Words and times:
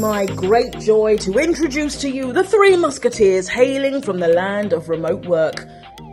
my 0.00 0.26
great 0.26 0.78
joy 0.78 1.16
to 1.16 1.38
introduce 1.38 1.96
to 2.00 2.10
you 2.10 2.32
the 2.32 2.44
three 2.44 2.76
musketeers 2.76 3.48
hailing 3.48 4.02
from 4.02 4.18
the 4.18 4.28
land 4.28 4.72
of 4.72 4.88
remote 4.88 5.24
work. 5.26 5.66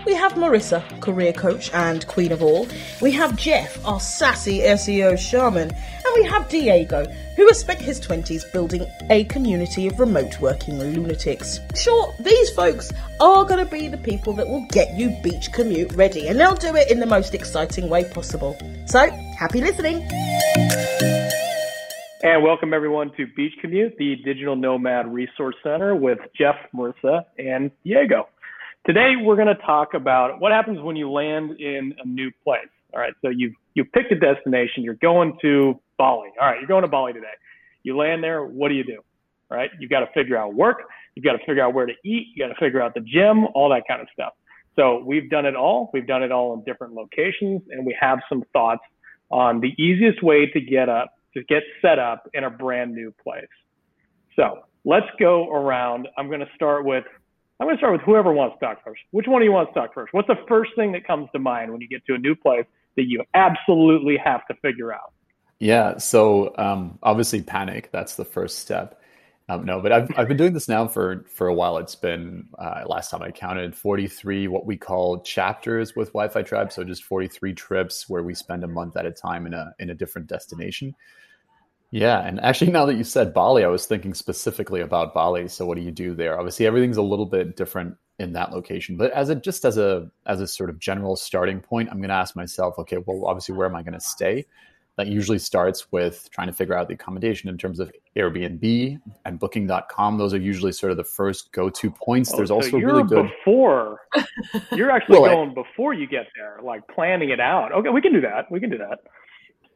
We 0.05 0.13
have 0.13 0.33
Marissa, 0.33 0.83
career 1.01 1.33
coach 1.33 1.71
and 1.73 2.05
queen 2.07 2.31
of 2.31 2.41
all. 2.41 2.67
We 3.01 3.11
have 3.11 3.35
Jeff, 3.35 3.85
our 3.85 3.99
sassy 3.99 4.59
SEO 4.59 5.17
shaman. 5.17 5.69
And 5.71 6.15
we 6.15 6.23
have 6.25 6.49
Diego, 6.49 7.05
who 7.35 7.47
has 7.47 7.59
spent 7.59 7.79
his 7.79 7.99
20s 7.99 8.51
building 8.51 8.85
a 9.09 9.23
community 9.25 9.87
of 9.87 9.99
remote 9.99 10.39
working 10.39 10.79
lunatics. 10.79 11.59
Sure, 11.75 12.13
these 12.19 12.49
folks 12.51 12.91
are 13.19 13.45
going 13.45 13.65
to 13.65 13.71
be 13.71 13.87
the 13.87 13.97
people 13.97 14.33
that 14.33 14.47
will 14.47 14.65
get 14.71 14.93
you 14.97 15.09
beach 15.23 15.51
commute 15.51 15.93
ready, 15.93 16.27
and 16.27 16.39
they'll 16.39 16.55
do 16.55 16.75
it 16.75 16.91
in 16.91 16.99
the 16.99 17.05
most 17.05 17.33
exciting 17.33 17.89
way 17.89 18.03
possible. 18.05 18.57
So, 18.85 19.09
happy 19.37 19.61
listening! 19.61 20.07
And 22.23 22.41
welcome 22.41 22.73
everyone 22.73 23.11
to 23.17 23.27
Beach 23.35 23.51
Commute, 23.59 23.97
the 23.97 24.15
Digital 24.23 24.55
Nomad 24.55 25.13
Resource 25.13 25.55
Center 25.61 25.93
with 25.93 26.19
Jeff, 26.33 26.55
Marissa, 26.73 27.25
and 27.37 27.69
Diego. 27.83 28.29
Today 28.85 29.15
we're 29.21 29.35
going 29.35 29.49
to 29.49 29.61
talk 29.65 29.93
about 29.93 30.39
what 30.39 30.53
happens 30.53 30.79
when 30.79 30.95
you 30.95 31.11
land 31.11 31.59
in 31.59 31.93
a 32.01 32.07
new 32.07 32.31
place. 32.41 32.69
All 32.93 33.01
right, 33.01 33.11
so 33.21 33.27
you've 33.27 33.51
you 33.73 33.83
picked 33.83 34.13
a 34.13 34.15
destination, 34.17 34.83
you're 34.83 34.93
going 34.93 35.37
to 35.41 35.77
Bali. 35.97 36.29
All 36.39 36.47
right, 36.47 36.59
you're 36.59 36.67
going 36.69 36.83
to 36.83 36.87
Bali 36.87 37.11
today. 37.11 37.27
You 37.83 37.97
land 37.97 38.23
there, 38.23 38.45
what 38.45 38.69
do 38.69 38.75
you 38.75 38.85
do? 38.85 39.01
All 39.51 39.57
right, 39.57 39.69
you've 39.77 39.91
got 39.91 39.99
to 39.99 40.07
figure 40.13 40.37
out 40.37 40.53
work, 40.53 40.77
you've 41.15 41.25
got 41.25 41.33
to 41.33 41.45
figure 41.45 41.61
out 41.61 41.73
where 41.73 41.87
to 41.87 41.93
eat, 42.05 42.27
you 42.33 42.47
got 42.47 42.53
to 42.53 42.57
figure 42.57 42.81
out 42.81 42.93
the 42.93 43.01
gym, 43.01 43.47
all 43.53 43.67
that 43.71 43.83
kind 43.85 44.01
of 44.01 44.07
stuff. 44.13 44.31
So 44.77 45.03
we've 45.05 45.29
done 45.29 45.45
it 45.45 45.57
all. 45.57 45.89
We've 45.93 46.07
done 46.07 46.23
it 46.23 46.31
all 46.31 46.53
in 46.53 46.63
different 46.63 46.93
locations, 46.93 47.63
and 47.69 47.85
we 47.85 47.93
have 47.99 48.19
some 48.29 48.45
thoughts 48.53 48.83
on 49.29 49.59
the 49.59 49.73
easiest 49.77 50.23
way 50.23 50.45
to 50.45 50.61
get 50.61 50.87
up 50.87 51.12
to 51.33 51.43
get 51.43 51.63
set 51.81 51.99
up 51.99 52.29
in 52.33 52.43
a 52.43 52.49
brand 52.49 52.93
new 52.93 53.13
place. 53.23 53.45
So 54.35 54.63
let's 54.85 55.07
go 55.19 55.51
around. 55.51 56.07
I'm 56.17 56.27
going 56.27 56.39
to 56.39 56.49
start 56.55 56.85
with 56.85 57.05
I'm 57.59 57.67
going 57.67 57.77
to 57.77 57.79
start 57.79 57.93
with 57.93 58.01
whoever 58.01 58.33
wants 58.33 58.57
to 58.59 58.65
talk 58.65 58.83
first. 58.83 59.01
Which 59.11 59.27
one 59.27 59.41
of 59.41 59.45
you 59.45 59.51
wants 59.51 59.73
to 59.73 59.79
talk 59.79 59.93
first? 59.93 60.13
What's 60.13 60.27
the 60.27 60.39
first 60.47 60.71
thing 60.75 60.91
that 60.93 61.05
comes 61.05 61.29
to 61.33 61.39
mind 61.39 61.71
when 61.71 61.79
you 61.81 61.87
get 61.87 62.05
to 62.07 62.15
a 62.15 62.17
new 62.17 62.35
place 62.35 62.65
that 62.97 63.03
you 63.07 63.23
absolutely 63.35 64.17
have 64.17 64.45
to 64.47 64.55
figure 64.55 64.91
out? 64.91 65.13
Yeah, 65.59 65.97
so 65.97 66.53
um, 66.57 66.97
obviously 67.03 67.41
panic. 67.41 67.89
That's 67.91 68.15
the 68.15 68.25
first 68.25 68.59
step. 68.59 68.99
Um, 69.53 69.65
no, 69.65 69.81
but 69.81 69.91
I've 69.91 70.09
I've 70.17 70.27
been 70.27 70.37
doing 70.37 70.53
this 70.53 70.67
now 70.67 70.87
for 70.87 71.25
for 71.29 71.47
a 71.47 71.53
while. 71.53 71.77
It's 71.77 71.95
been 71.95 72.47
uh, 72.57 72.83
last 72.85 73.11
time 73.11 73.21
I 73.21 73.31
counted 73.31 73.75
43 73.75 74.47
what 74.47 74.65
we 74.65 74.77
call 74.77 75.21
chapters 75.21 75.95
with 75.95 76.09
Wi-Fi 76.09 76.41
Tribe. 76.41 76.71
So 76.71 76.83
just 76.83 77.03
43 77.03 77.53
trips 77.53 78.09
where 78.09 78.23
we 78.23 78.33
spend 78.33 78.63
a 78.63 78.67
month 78.67 78.97
at 78.97 79.05
a 79.05 79.11
time 79.11 79.45
in 79.45 79.53
a 79.53 79.73
in 79.79 79.89
a 79.89 79.95
different 79.95 80.27
destination. 80.27 80.95
Yeah, 81.91 82.25
and 82.25 82.39
actually, 82.41 82.71
now 82.77 82.85
that 82.87 82.95
you 82.95 83.03
said 83.03 83.33
Bali, 83.33 83.63
I 83.63 83.67
was 83.67 83.85
thinking 83.85 84.13
specifically 84.13 84.81
about 84.81 85.13
Bali. 85.13 85.47
So, 85.47 85.65
what 85.65 85.77
do 85.77 85.83
you 85.83 85.91
do 85.91 86.15
there? 86.15 86.37
Obviously, 86.39 86.65
everything's 86.65 86.97
a 86.97 87.03
little 87.03 87.27
bit 87.27 87.55
different 87.55 87.95
in 88.19 88.33
that 88.33 88.51
location, 88.51 88.95
but 88.95 89.11
as 89.11 89.29
a 89.29 89.35
just 89.35 89.65
as 89.65 89.77
a 89.77 90.09
as 90.25 90.41
a 90.41 90.47
sort 90.47 90.69
of 90.69 90.79
general 90.79 91.15
starting 91.15 91.59
point, 91.59 91.89
I'm 91.91 91.97
going 91.97 92.09
to 92.09 92.15
ask 92.15 92.35
myself, 92.35 92.79
okay, 92.79 92.97
well, 92.97 93.25
obviously, 93.27 93.55
where 93.55 93.67
am 93.67 93.75
I 93.75 93.83
going 93.83 93.93
to 93.93 93.99
stay? 93.99 94.45
That 94.95 95.07
usually 95.07 95.39
starts 95.39 95.91
with 95.91 96.29
trying 96.31 96.47
to 96.47 96.53
figure 96.53 96.75
out 96.75 96.87
the 96.87 96.93
accommodation 96.93 97.49
in 97.49 97.57
terms 97.57 97.79
of 97.79 97.91
Airbnb 98.15 98.99
and 99.25 99.39
Booking.com. 99.39 100.19
Those 100.19 100.35
are 100.35 100.39
usually 100.39 100.71
sort 100.71 100.91
of 100.91 100.97
the 100.97 101.03
first 101.03 101.51
go-to 101.51 101.89
points. 101.89 102.31
Oh, 102.31 102.37
There's 102.37 102.49
so 102.49 102.55
also 102.55 102.77
you're 102.77 102.93
really 102.93 103.07
good 103.07 103.31
before. 103.39 104.01
You're 104.71 104.91
actually 104.91 105.19
Well, 105.19 105.31
I- 105.31 105.33
going 105.33 105.53
before 105.55 105.93
you 105.93 106.05
get 106.05 106.27
there, 106.35 106.59
like 106.61 106.87
planning 106.87 107.31
it 107.31 107.39
out. 107.39 107.71
Okay, 107.71 107.89
we 107.89 108.01
can 108.01 108.13
do 108.13 108.21
that. 108.21 108.51
We 108.51 108.59
can 108.59 108.69
do 108.69 108.77
that. 108.77 108.99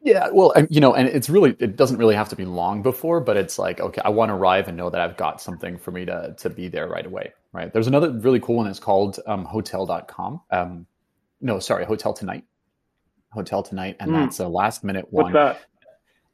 Yeah, 0.02 0.28
well, 0.32 0.52
and, 0.52 0.68
you 0.70 0.80
know, 0.80 0.94
and 0.94 1.08
it's 1.08 1.28
really 1.28 1.56
it 1.58 1.74
doesn't 1.76 1.96
really 1.98 2.14
have 2.14 2.28
to 2.28 2.36
be 2.36 2.44
long 2.44 2.82
before, 2.82 3.20
but 3.20 3.36
it's 3.36 3.58
like 3.58 3.80
okay, 3.80 4.00
I 4.04 4.10
want 4.10 4.28
to 4.28 4.34
arrive 4.34 4.68
and 4.68 4.76
know 4.76 4.90
that 4.90 5.00
I've 5.00 5.16
got 5.16 5.40
something 5.40 5.76
for 5.76 5.90
me 5.90 6.04
to 6.04 6.36
to 6.38 6.48
be 6.50 6.68
there 6.68 6.86
right 6.86 7.04
away, 7.04 7.32
right? 7.52 7.72
There's 7.72 7.88
another 7.88 8.12
really 8.12 8.38
cool 8.38 8.56
one. 8.56 8.68
It's 8.68 8.78
called 8.78 9.18
um, 9.26 9.44
Hotel.com. 9.44 10.40
Um, 10.52 10.86
no, 11.40 11.58
sorry, 11.58 11.84
Hotel 11.84 12.12
Tonight. 12.12 12.44
Hotel 13.38 13.62
Tonight, 13.62 13.96
and 14.00 14.10
Hmm. 14.10 14.16
that's 14.16 14.38
a 14.40 14.48
last 14.48 14.84
minute 14.84 15.06
What's 15.10 15.24
one. 15.24 15.32
that? 15.34 15.60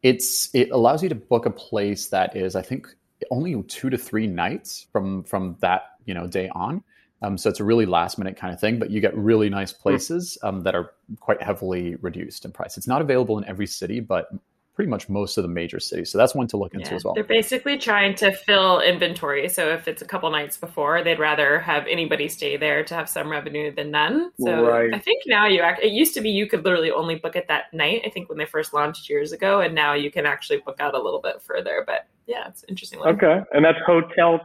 It's 0.02 0.54
it 0.54 0.70
allows 0.70 1.02
you 1.02 1.08
to 1.08 1.14
book 1.14 1.46
a 1.46 1.50
place 1.50 2.08
that 2.08 2.36
is, 2.36 2.56
I 2.56 2.62
think, 2.62 2.88
only 3.30 3.62
two 3.64 3.90
to 3.90 3.96
three 3.98 4.26
nights 4.26 4.86
from 4.92 5.24
from 5.24 5.56
that 5.60 5.82
you 6.04 6.14
know 6.14 6.26
day 6.26 6.48
on. 6.54 6.82
Um, 7.22 7.38
so 7.38 7.48
it's 7.48 7.60
a 7.60 7.64
really 7.64 7.86
last 7.86 8.18
minute 8.18 8.36
kind 8.36 8.52
of 8.52 8.60
thing, 8.60 8.78
but 8.78 8.90
you 8.90 9.00
get 9.00 9.16
really 9.16 9.48
nice 9.48 9.72
places 9.72 10.36
um, 10.42 10.62
that 10.64 10.74
are 10.74 10.90
quite 11.20 11.40
heavily 11.42 11.94
reduced 11.96 12.44
in 12.44 12.52
price. 12.52 12.76
It's 12.76 12.86
not 12.88 13.00
available 13.00 13.38
in 13.38 13.44
every 13.46 13.66
city, 13.66 14.00
but 14.00 14.28
pretty 14.74 14.90
much 14.90 15.08
most 15.08 15.36
of 15.38 15.42
the 15.42 15.48
major 15.48 15.78
cities. 15.78 16.10
So 16.10 16.18
that's 16.18 16.34
one 16.34 16.48
to 16.48 16.56
look 16.56 16.74
into 16.74 16.90
Yeah, 16.90 16.96
as 16.96 17.04
well. 17.04 17.14
They're 17.14 17.22
basically 17.22 17.78
trying 17.78 18.16
to 18.16 18.32
fill 18.32 18.80
inventory. 18.80 19.48
So 19.48 19.68
if 19.70 19.86
it's 19.86 20.02
a 20.02 20.04
couple 20.04 20.28
nights 20.30 20.56
before, 20.56 21.02
they'd 21.04 21.20
rather 21.20 21.60
have 21.60 21.86
anybody 21.86 22.28
stay 22.28 22.56
there 22.56 22.82
to 22.84 22.94
have 22.94 23.08
some 23.08 23.28
revenue 23.30 23.72
than 23.72 23.92
none. 23.92 24.32
So 24.40 24.68
Right. 24.68 24.92
I 24.92 24.98
think 24.98 25.22
now 25.26 25.46
you 25.46 25.60
act. 25.60 25.80
It 25.82 25.92
used 25.92 26.12
to 26.14 26.20
be 26.20 26.30
you 26.30 26.48
could 26.48 26.64
literally 26.64 26.90
only 26.90 27.14
book 27.14 27.36
it 27.36 27.46
that 27.46 27.72
night. 27.72 28.02
I 28.04 28.10
think 28.10 28.28
when 28.28 28.36
they 28.36 28.46
first 28.46 28.74
launched 28.74 29.08
years 29.08 29.30
ago, 29.30 29.60
and 29.60 29.74
now 29.74 29.94
you 29.94 30.10
can 30.10 30.26
actually 30.26 30.58
book 30.58 30.80
out 30.80 30.94
a 30.94 31.00
little 31.00 31.20
bit 31.20 31.40
further. 31.40 31.84
But 31.86 32.08
yeah, 32.26 32.48
it's 32.48 32.64
interesting. 32.68 32.98
One. 32.98 33.10
Okay, 33.14 33.42
and 33.52 33.64
that's 33.64 33.78
hotel. 33.86 34.40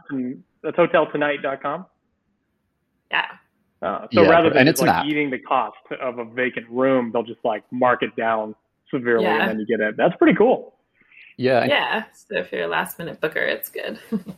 That's 0.62 0.76
hoteltonight.com. 0.76 1.86
Yeah. 3.10 3.26
Uh, 3.82 4.06
so 4.12 4.22
Yeah, 4.22 4.28
rather 4.28 4.50
than 4.50 4.66
just 4.66 4.74
it's 4.74 4.80
an 4.82 4.86
like 4.88 4.96
app. 4.98 5.06
eating 5.06 5.30
the 5.30 5.38
cost 5.40 5.76
of 6.00 6.18
a 6.18 6.24
vacant 6.24 6.68
room, 6.68 7.10
they'll 7.12 7.22
just 7.24 7.44
like 7.44 7.64
mark 7.72 8.02
it 8.02 8.14
down 8.14 8.54
severely, 8.90 9.24
Yeah. 9.24 9.40
and 9.42 9.50
then 9.50 9.60
you 9.60 9.66
get 9.66 9.80
it. 9.80 9.96
That's 9.96 10.16
pretty 10.16 10.36
cool. 10.36 10.74
Yeah, 11.36 11.64
Yeah. 11.64 12.04
So 12.12 12.38
if 12.38 12.52
you're 12.52 12.64
a 12.64 12.68
last 12.68 12.98
minute 12.98 13.20
booker, 13.20 13.40
it's 13.40 13.68
good. 13.70 13.98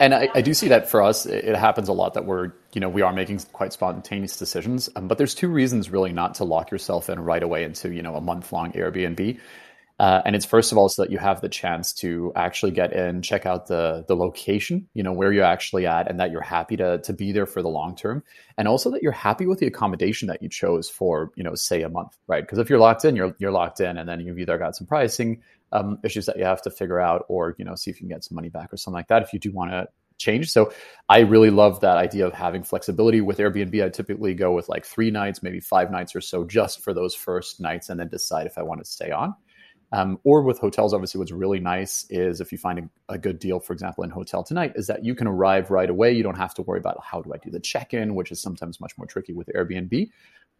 And 0.00 0.12
I, 0.12 0.28
I 0.34 0.40
do 0.42 0.52
see 0.54 0.66
that 0.68 0.90
for 0.90 1.02
us, 1.02 1.24
it, 1.24 1.44
it 1.44 1.56
happens 1.56 1.88
a 1.88 1.92
lot 1.92 2.14
that 2.14 2.24
we're, 2.24 2.50
you 2.72 2.80
know, 2.80 2.88
we 2.88 3.00
are 3.02 3.12
making 3.12 3.38
quite 3.52 3.72
spontaneous 3.72 4.36
decisions. 4.36 4.90
Um, 4.96 5.06
but 5.06 5.18
there's 5.18 5.36
two 5.36 5.48
reasons 5.48 5.88
really 5.88 6.12
not 6.12 6.34
to 6.34 6.44
lock 6.44 6.72
yourself 6.72 7.08
in 7.08 7.20
right 7.20 7.42
away 7.42 7.62
into, 7.62 7.92
you 7.92 8.02
know, 8.02 8.16
a 8.16 8.20
month 8.20 8.52
long 8.52 8.72
Airbnb. 8.72 9.38
Uh, 10.00 10.20
and 10.24 10.34
it's 10.34 10.44
first 10.44 10.72
of 10.72 10.78
all 10.78 10.88
so 10.88 11.02
that 11.02 11.12
you 11.12 11.18
have 11.18 11.40
the 11.40 11.48
chance 11.48 11.92
to 11.92 12.32
actually 12.34 12.72
get 12.72 12.92
in, 12.92 13.22
check 13.22 13.46
out 13.46 13.68
the 13.68 14.04
the 14.08 14.16
location, 14.16 14.88
you 14.92 15.02
know, 15.04 15.12
where 15.12 15.32
you're 15.32 15.44
actually 15.44 15.86
at, 15.86 16.10
and 16.10 16.18
that 16.18 16.32
you're 16.32 16.42
happy 16.42 16.76
to 16.76 16.98
to 16.98 17.12
be 17.12 17.30
there 17.30 17.46
for 17.46 17.62
the 17.62 17.68
long 17.68 17.94
term, 17.94 18.22
and 18.58 18.66
also 18.66 18.90
that 18.90 19.02
you're 19.02 19.12
happy 19.12 19.46
with 19.46 19.60
the 19.60 19.66
accommodation 19.66 20.26
that 20.26 20.42
you 20.42 20.48
chose 20.48 20.90
for, 20.90 21.30
you 21.36 21.44
know, 21.44 21.54
say 21.54 21.82
a 21.82 21.88
month, 21.88 22.16
right? 22.26 22.42
Because 22.42 22.58
if 22.58 22.68
you're 22.68 22.80
locked 22.80 23.04
in, 23.04 23.14
you're 23.14 23.36
you're 23.38 23.52
locked 23.52 23.80
in, 23.80 23.96
and 23.96 24.08
then 24.08 24.20
you've 24.20 24.38
either 24.38 24.58
got 24.58 24.74
some 24.74 24.86
pricing 24.86 25.42
um, 25.70 25.98
issues 26.02 26.26
that 26.26 26.38
you 26.38 26.44
have 26.44 26.62
to 26.62 26.70
figure 26.70 27.00
out, 27.00 27.24
or 27.28 27.54
you 27.58 27.64
know, 27.64 27.76
see 27.76 27.90
if 27.90 28.00
you 28.00 28.08
can 28.08 28.16
get 28.16 28.24
some 28.24 28.34
money 28.34 28.48
back 28.48 28.72
or 28.72 28.76
something 28.76 28.96
like 28.96 29.08
that. 29.08 29.22
If 29.22 29.32
you 29.32 29.38
do 29.38 29.52
want 29.52 29.70
to 29.70 29.86
change. 30.18 30.50
So 30.50 30.72
I 31.08 31.20
really 31.20 31.50
love 31.50 31.80
that 31.80 31.96
idea 31.96 32.26
of 32.26 32.32
having 32.32 32.62
flexibility 32.62 33.20
with 33.20 33.38
Airbnb. 33.38 33.84
I 33.84 33.88
typically 33.88 34.34
go 34.34 34.52
with 34.52 34.68
like 34.68 34.84
three 34.84 35.10
nights, 35.10 35.42
maybe 35.42 35.60
five 35.60 35.90
nights 35.90 36.14
or 36.14 36.20
so 36.20 36.44
just 36.44 36.80
for 36.82 36.94
those 36.94 37.14
first 37.14 37.60
nights 37.60 37.88
and 37.88 37.98
then 37.98 38.08
decide 38.08 38.46
if 38.46 38.56
I 38.58 38.62
want 38.62 38.80
to 38.80 38.90
stay 38.90 39.10
on. 39.10 39.34
Um, 39.94 40.18
or 40.24 40.42
with 40.42 40.58
hotels, 40.58 40.92
obviously, 40.92 41.20
what's 41.20 41.30
really 41.30 41.60
nice 41.60 42.04
is 42.10 42.40
if 42.40 42.50
you 42.50 42.58
find 42.58 42.80
a, 42.80 43.14
a 43.14 43.16
good 43.16 43.38
deal, 43.38 43.60
for 43.60 43.72
example, 43.72 44.02
in 44.02 44.10
Hotel 44.10 44.42
Tonight, 44.42 44.72
is 44.74 44.88
that 44.88 45.04
you 45.04 45.14
can 45.14 45.28
arrive 45.28 45.70
right 45.70 45.88
away. 45.88 46.10
You 46.10 46.24
don't 46.24 46.36
have 46.36 46.52
to 46.54 46.62
worry 46.62 46.80
about 46.80 47.00
how 47.00 47.22
do 47.22 47.32
I 47.32 47.36
do 47.36 47.48
the 47.48 47.60
check 47.60 47.94
in, 47.94 48.16
which 48.16 48.32
is 48.32 48.42
sometimes 48.42 48.80
much 48.80 48.98
more 48.98 49.06
tricky 49.06 49.32
with 49.32 49.48
Airbnb. 49.54 50.10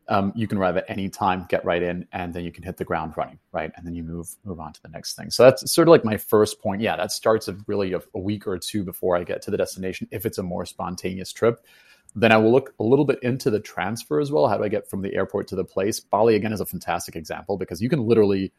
Um, 0.07 0.33
you 0.37 0.47
can 0.47 0.59
arrive 0.59 0.77
at 0.77 0.85
any 0.87 1.09
time, 1.09 1.47
get 1.49 1.65
right 1.65 1.83
in, 1.83 2.07
and 2.13 2.33
then 2.33 2.45
you 2.45 2.53
can 2.53 2.63
hit 2.63 2.77
the 2.77 2.85
ground 2.85 3.15
running, 3.17 3.41
right? 3.51 3.73
And 3.77 3.85
then 3.85 3.97
you 3.97 4.05
move 4.05 4.29
move 4.45 4.61
on 4.61 4.73
to 4.73 4.83
the 4.83 4.89
next 4.89 5.17
thing. 5.17 5.31
So 5.31 5.43
that's 5.43 5.69
sort 5.73 5.89
of 5.89 5.91
like 5.91 6.05
my 6.05 6.17
first 6.17 6.61
point. 6.61 6.81
Yeah, 6.81 6.95
that 6.97 7.11
starts 7.11 7.49
really 7.67 7.93
a, 7.93 8.03
a 8.15 8.21
week 8.21 8.47
or 8.47 8.57
two 8.59 8.85
before 8.85 9.17
I 9.17 9.25
get 9.25 9.43
to 9.43 9.51
the 9.51 9.57
destination. 9.57 10.07
If 10.13 10.27
it's 10.27 10.39
a 10.39 10.45
more 10.45 10.65
spontaneous 10.65 11.33
trip, 11.33 11.67
then 12.15 12.31
I 12.31 12.37
will 12.37 12.53
look 12.53 12.73
a 12.79 12.85
little 12.85 13.05
bit 13.05 13.21
into 13.25 13.51
the 13.51 13.59
transfer 13.59 14.21
as 14.21 14.31
well. 14.31 14.47
How 14.47 14.59
do 14.59 14.63
I 14.63 14.69
get 14.69 14.89
from 14.89 15.03
the 15.03 15.13
airport 15.13 15.49
to 15.49 15.57
the 15.57 15.65
place? 15.65 15.99
Bali 15.99 16.37
again 16.37 16.53
is 16.53 16.61
a 16.61 16.67
fantastic 16.67 17.17
example 17.17 17.57
because 17.57 17.83
you 17.83 17.89
can 17.89 18.07
literally 18.07 18.53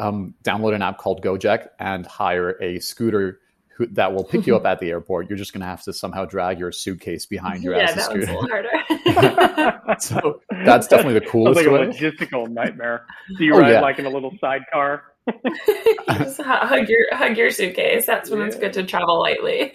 um, 0.00 0.34
download 0.44 0.74
an 0.74 0.82
app 0.82 0.98
called 0.98 1.22
Gojek 1.22 1.68
and 1.78 2.06
hire 2.06 2.50
a 2.62 2.78
scooter 2.80 3.40
who, 3.76 3.86
that 3.88 4.12
will 4.14 4.24
pick 4.24 4.46
you 4.46 4.56
up 4.56 4.64
at 4.66 4.78
the 4.80 4.90
airport. 4.90 5.28
You're 5.28 5.36
just 5.38 5.52
going 5.52 5.60
to 5.60 5.66
have 5.66 5.82
to 5.82 5.92
somehow 5.92 6.24
drag 6.24 6.58
your 6.58 6.72
suitcase 6.72 7.26
behind 7.26 7.62
you 7.62 7.72
yeah, 7.76 7.84
as 7.84 7.92
a 7.92 7.96
that 7.96 8.10
one's 8.10 8.24
a 8.24 8.26
scooter. 8.26 8.40
little 8.40 8.48
harder. 8.48 9.82
So 10.00 10.40
that's 10.64 10.86
definitely 10.88 11.14
the 11.14 11.20
Sounds 11.20 11.30
coolest 11.32 11.56
like 11.56 11.66
a 11.66 11.70
way. 11.70 11.86
logistical 11.86 12.48
nightmare. 12.48 13.06
Do 13.38 13.44
you 13.44 13.54
Oh, 13.54 13.58
ride 13.58 13.72
yeah. 13.72 13.80
like 13.80 13.98
in 13.98 14.06
a 14.06 14.10
little 14.10 14.32
sidecar? 14.40 15.04
Just 16.08 16.40
hug 16.40 16.88
your 16.88 17.00
hug 17.16 17.36
your 17.36 17.50
suitcase. 17.50 18.04
That's 18.06 18.28
when 18.30 18.42
it's 18.42 18.56
good 18.56 18.72
to 18.74 18.84
travel 18.84 19.18
lightly. 19.20 19.72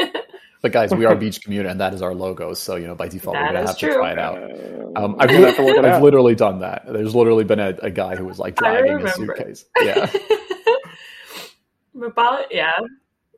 But 0.61 0.71
guys, 0.71 0.93
we 0.93 1.05
are 1.05 1.15
Beach 1.23 1.41
Commute, 1.43 1.65
and 1.65 1.79
that 1.79 1.93
is 1.93 2.01
our 2.01 2.13
logo. 2.13 2.53
So 2.53 2.75
you 2.75 2.87
know, 2.87 2.95
by 2.95 3.07
default, 3.07 3.35
That 3.35 3.41
we're 3.49 3.53
gonna 3.53 3.67
have 3.67 3.77
true. 3.77 3.89
to 3.89 3.95
try 3.95 4.11
it 4.11 4.19
out. 4.19 4.37
Uh, 4.37 5.05
Um, 5.05 5.15
I've, 5.19 5.31
you'll 5.31 5.45
have 5.45 5.55
to 5.55 5.63
work 5.63 5.77
it 5.77 5.85
I've 5.85 5.93
out. 5.93 6.01
literally 6.03 6.35
done 6.35 6.59
that. 6.59 6.83
There's 6.87 7.15
literally 7.15 7.43
been 7.43 7.59
a, 7.59 7.75
a 7.81 7.89
guy 7.89 8.15
who 8.15 8.25
was 8.25 8.39
like 8.39 8.61
I 8.61 8.71
dragging 8.81 8.91
a 8.91 8.95
remember. 8.97 9.35
suitcase. 9.37 9.65
Yeah. 9.81 10.11
but 11.95 12.15
Bali, 12.15 12.43
yeah. 12.51 12.71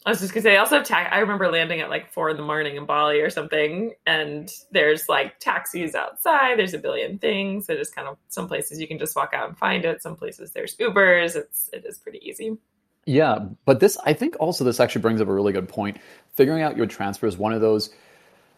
I 0.05 0.09
was 0.09 0.19
just 0.19 0.33
gonna 0.33 0.41
say, 0.41 0.57
also 0.57 0.83
ta- 0.83 1.07
I 1.09 1.19
remember 1.19 1.49
landing 1.49 1.79
at 1.79 1.89
like 1.89 2.11
four 2.11 2.29
in 2.29 2.35
the 2.35 2.43
morning 2.43 2.75
in 2.75 2.85
Bali 2.85 3.21
or 3.21 3.29
something, 3.29 3.93
and 4.05 4.49
there's 4.71 5.07
like 5.07 5.39
taxis 5.39 5.95
outside. 5.95 6.59
There's 6.59 6.73
a 6.73 6.77
billion 6.77 7.19
things. 7.19 7.69
It 7.69 7.79
is 7.79 7.89
kind 7.89 8.09
of 8.09 8.17
some 8.27 8.49
places 8.49 8.81
you 8.81 8.87
can 8.87 8.99
just 8.99 9.15
walk 9.15 9.31
out 9.33 9.47
and 9.47 9.57
find 9.57 9.85
it. 9.85 10.01
Some 10.01 10.17
places 10.17 10.51
there's 10.51 10.75
Ubers. 10.75 11.37
It's 11.37 11.69
it 11.71 11.85
is 11.85 11.99
pretty 11.99 12.19
easy. 12.21 12.57
Yeah, 13.05 13.39
but 13.65 13.79
this, 13.79 13.97
I 14.05 14.13
think 14.13 14.37
also 14.39 14.63
this 14.63 14.79
actually 14.79 15.01
brings 15.01 15.19
up 15.19 15.27
a 15.27 15.33
really 15.33 15.53
good 15.53 15.67
point. 15.67 15.97
Figuring 16.35 16.63
out 16.63 16.77
your 16.77 16.85
transfer 16.85 17.27
is 17.27 17.37
one 17.37 17.51
of 17.51 17.59
those, 17.59 17.89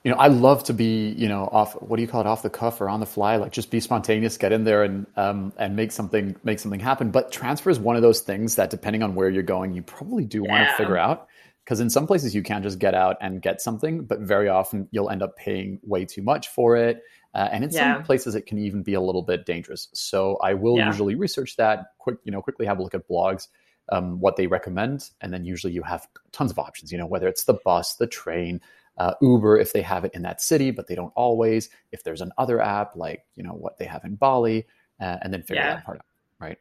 you 0.04 0.12
know, 0.12 0.18
I 0.18 0.28
love 0.28 0.64
to 0.66 0.74
be, 0.74 1.10
you 1.18 1.28
know, 1.28 1.50
off, 1.52 1.74
what 1.82 1.96
do 1.96 2.04
you 2.04 2.08
call 2.08 2.22
it, 2.22 2.28
off 2.28 2.44
the 2.44 2.50
cuff 2.50 2.80
or 2.80 2.88
on 2.88 3.00
the 3.00 3.08
fly, 3.08 3.38
like 3.38 3.52
just 3.52 3.72
be 3.72 3.80
spontaneous, 3.80 4.38
get 4.38 4.52
in 4.52 4.64
there 4.64 4.84
and, 4.84 5.08
um, 5.16 5.52
and 5.58 5.76
make 5.76 5.92
something, 5.92 6.36
make 6.44 6.60
something 6.60 6.80
happen. 6.80 7.10
But 7.10 7.32
transfer 7.32 7.72
is 7.72 7.80
one 7.80 7.96
of 7.96 8.04
those 8.04 8.22
things 8.22 8.56
that 8.56 8.70
depending 8.70 9.02
on 9.02 9.16
where 9.16 9.30
you're 9.30 9.42
going, 9.42 9.74
you 9.74 9.82
probably 9.82 10.26
do 10.26 10.44
want 10.44 10.70
to 10.70 10.76
figure 10.76 10.98
out. 10.98 11.28
Because 11.64 11.80
in 11.80 11.90
some 11.90 12.06
places 12.06 12.36
you 12.36 12.44
can 12.44 12.62
just 12.62 12.78
get 12.78 12.94
out 12.94 13.18
and 13.22 13.42
get 13.42 13.60
something, 13.60 14.04
but 14.04 14.20
very 14.20 14.48
often 14.48 14.88
you'll 14.92 15.10
end 15.10 15.24
up 15.24 15.36
paying 15.36 15.80
way 15.82 16.06
too 16.06 16.22
much 16.22 16.50
for 16.50 16.78
it. 16.78 17.02
Uh, 17.34 17.50
and 17.52 17.64
in 17.64 17.72
yeah. 17.72 17.96
some 17.96 18.04
places 18.04 18.36
it 18.36 18.46
can 18.46 18.60
even 18.60 18.84
be 18.84 18.94
a 18.94 19.02
little 19.02 19.24
bit 19.24 19.48
dangerous. 19.48 19.88
So 19.92 20.38
I 20.44 20.54
will 20.54 20.78
yeah. 20.78 20.86
usually 20.86 21.16
research 21.16 21.56
that, 21.56 21.88
quick, 21.98 22.18
you 22.24 22.32
know, 22.32 22.44
quickly 22.44 22.68
have 22.68 22.78
a 22.78 22.84
look 22.84 22.94
at 22.94 23.10
blogs 23.10 23.48
um, 23.90 24.20
what 24.20 24.36
they 24.36 24.48
recommend, 24.48 25.10
and 25.22 25.34
then 25.34 25.46
usually 25.46 25.74
you 25.74 25.84
have 25.84 26.08
tons 26.32 26.52
of 26.52 26.60
options. 26.60 26.92
You 26.92 26.98
know, 26.98 27.06
whether 27.06 27.28
it's 27.28 27.44
the 27.44 27.60
bus, 27.66 27.96
the 27.96 28.08
train, 28.08 28.62
uh, 28.98 29.14
Uber 29.22 29.58
if 29.58 29.74
they 29.74 29.82
have 29.82 30.06
it 30.06 30.14
in 30.14 30.22
that 30.24 30.42
city, 30.42 30.72
but 30.72 30.88
they 30.88 30.96
don't 30.96 31.14
always. 31.16 31.70
If 31.92 32.04
there's 32.04 32.22
another 32.22 32.62
app 32.62 32.96
like 32.96 33.26
you 33.36 33.44
know 33.44 33.54
what 33.54 33.78
they 33.78 33.86
have 33.86 34.04
in 34.06 34.16
Bali, 34.16 34.66
uh, 35.00 35.18
and 35.22 35.34
then 35.34 35.42
figure 35.42 35.64
yeah. 35.64 35.76
that 35.76 35.86
part 35.86 35.98
out, 35.98 36.06
right? 36.40 36.58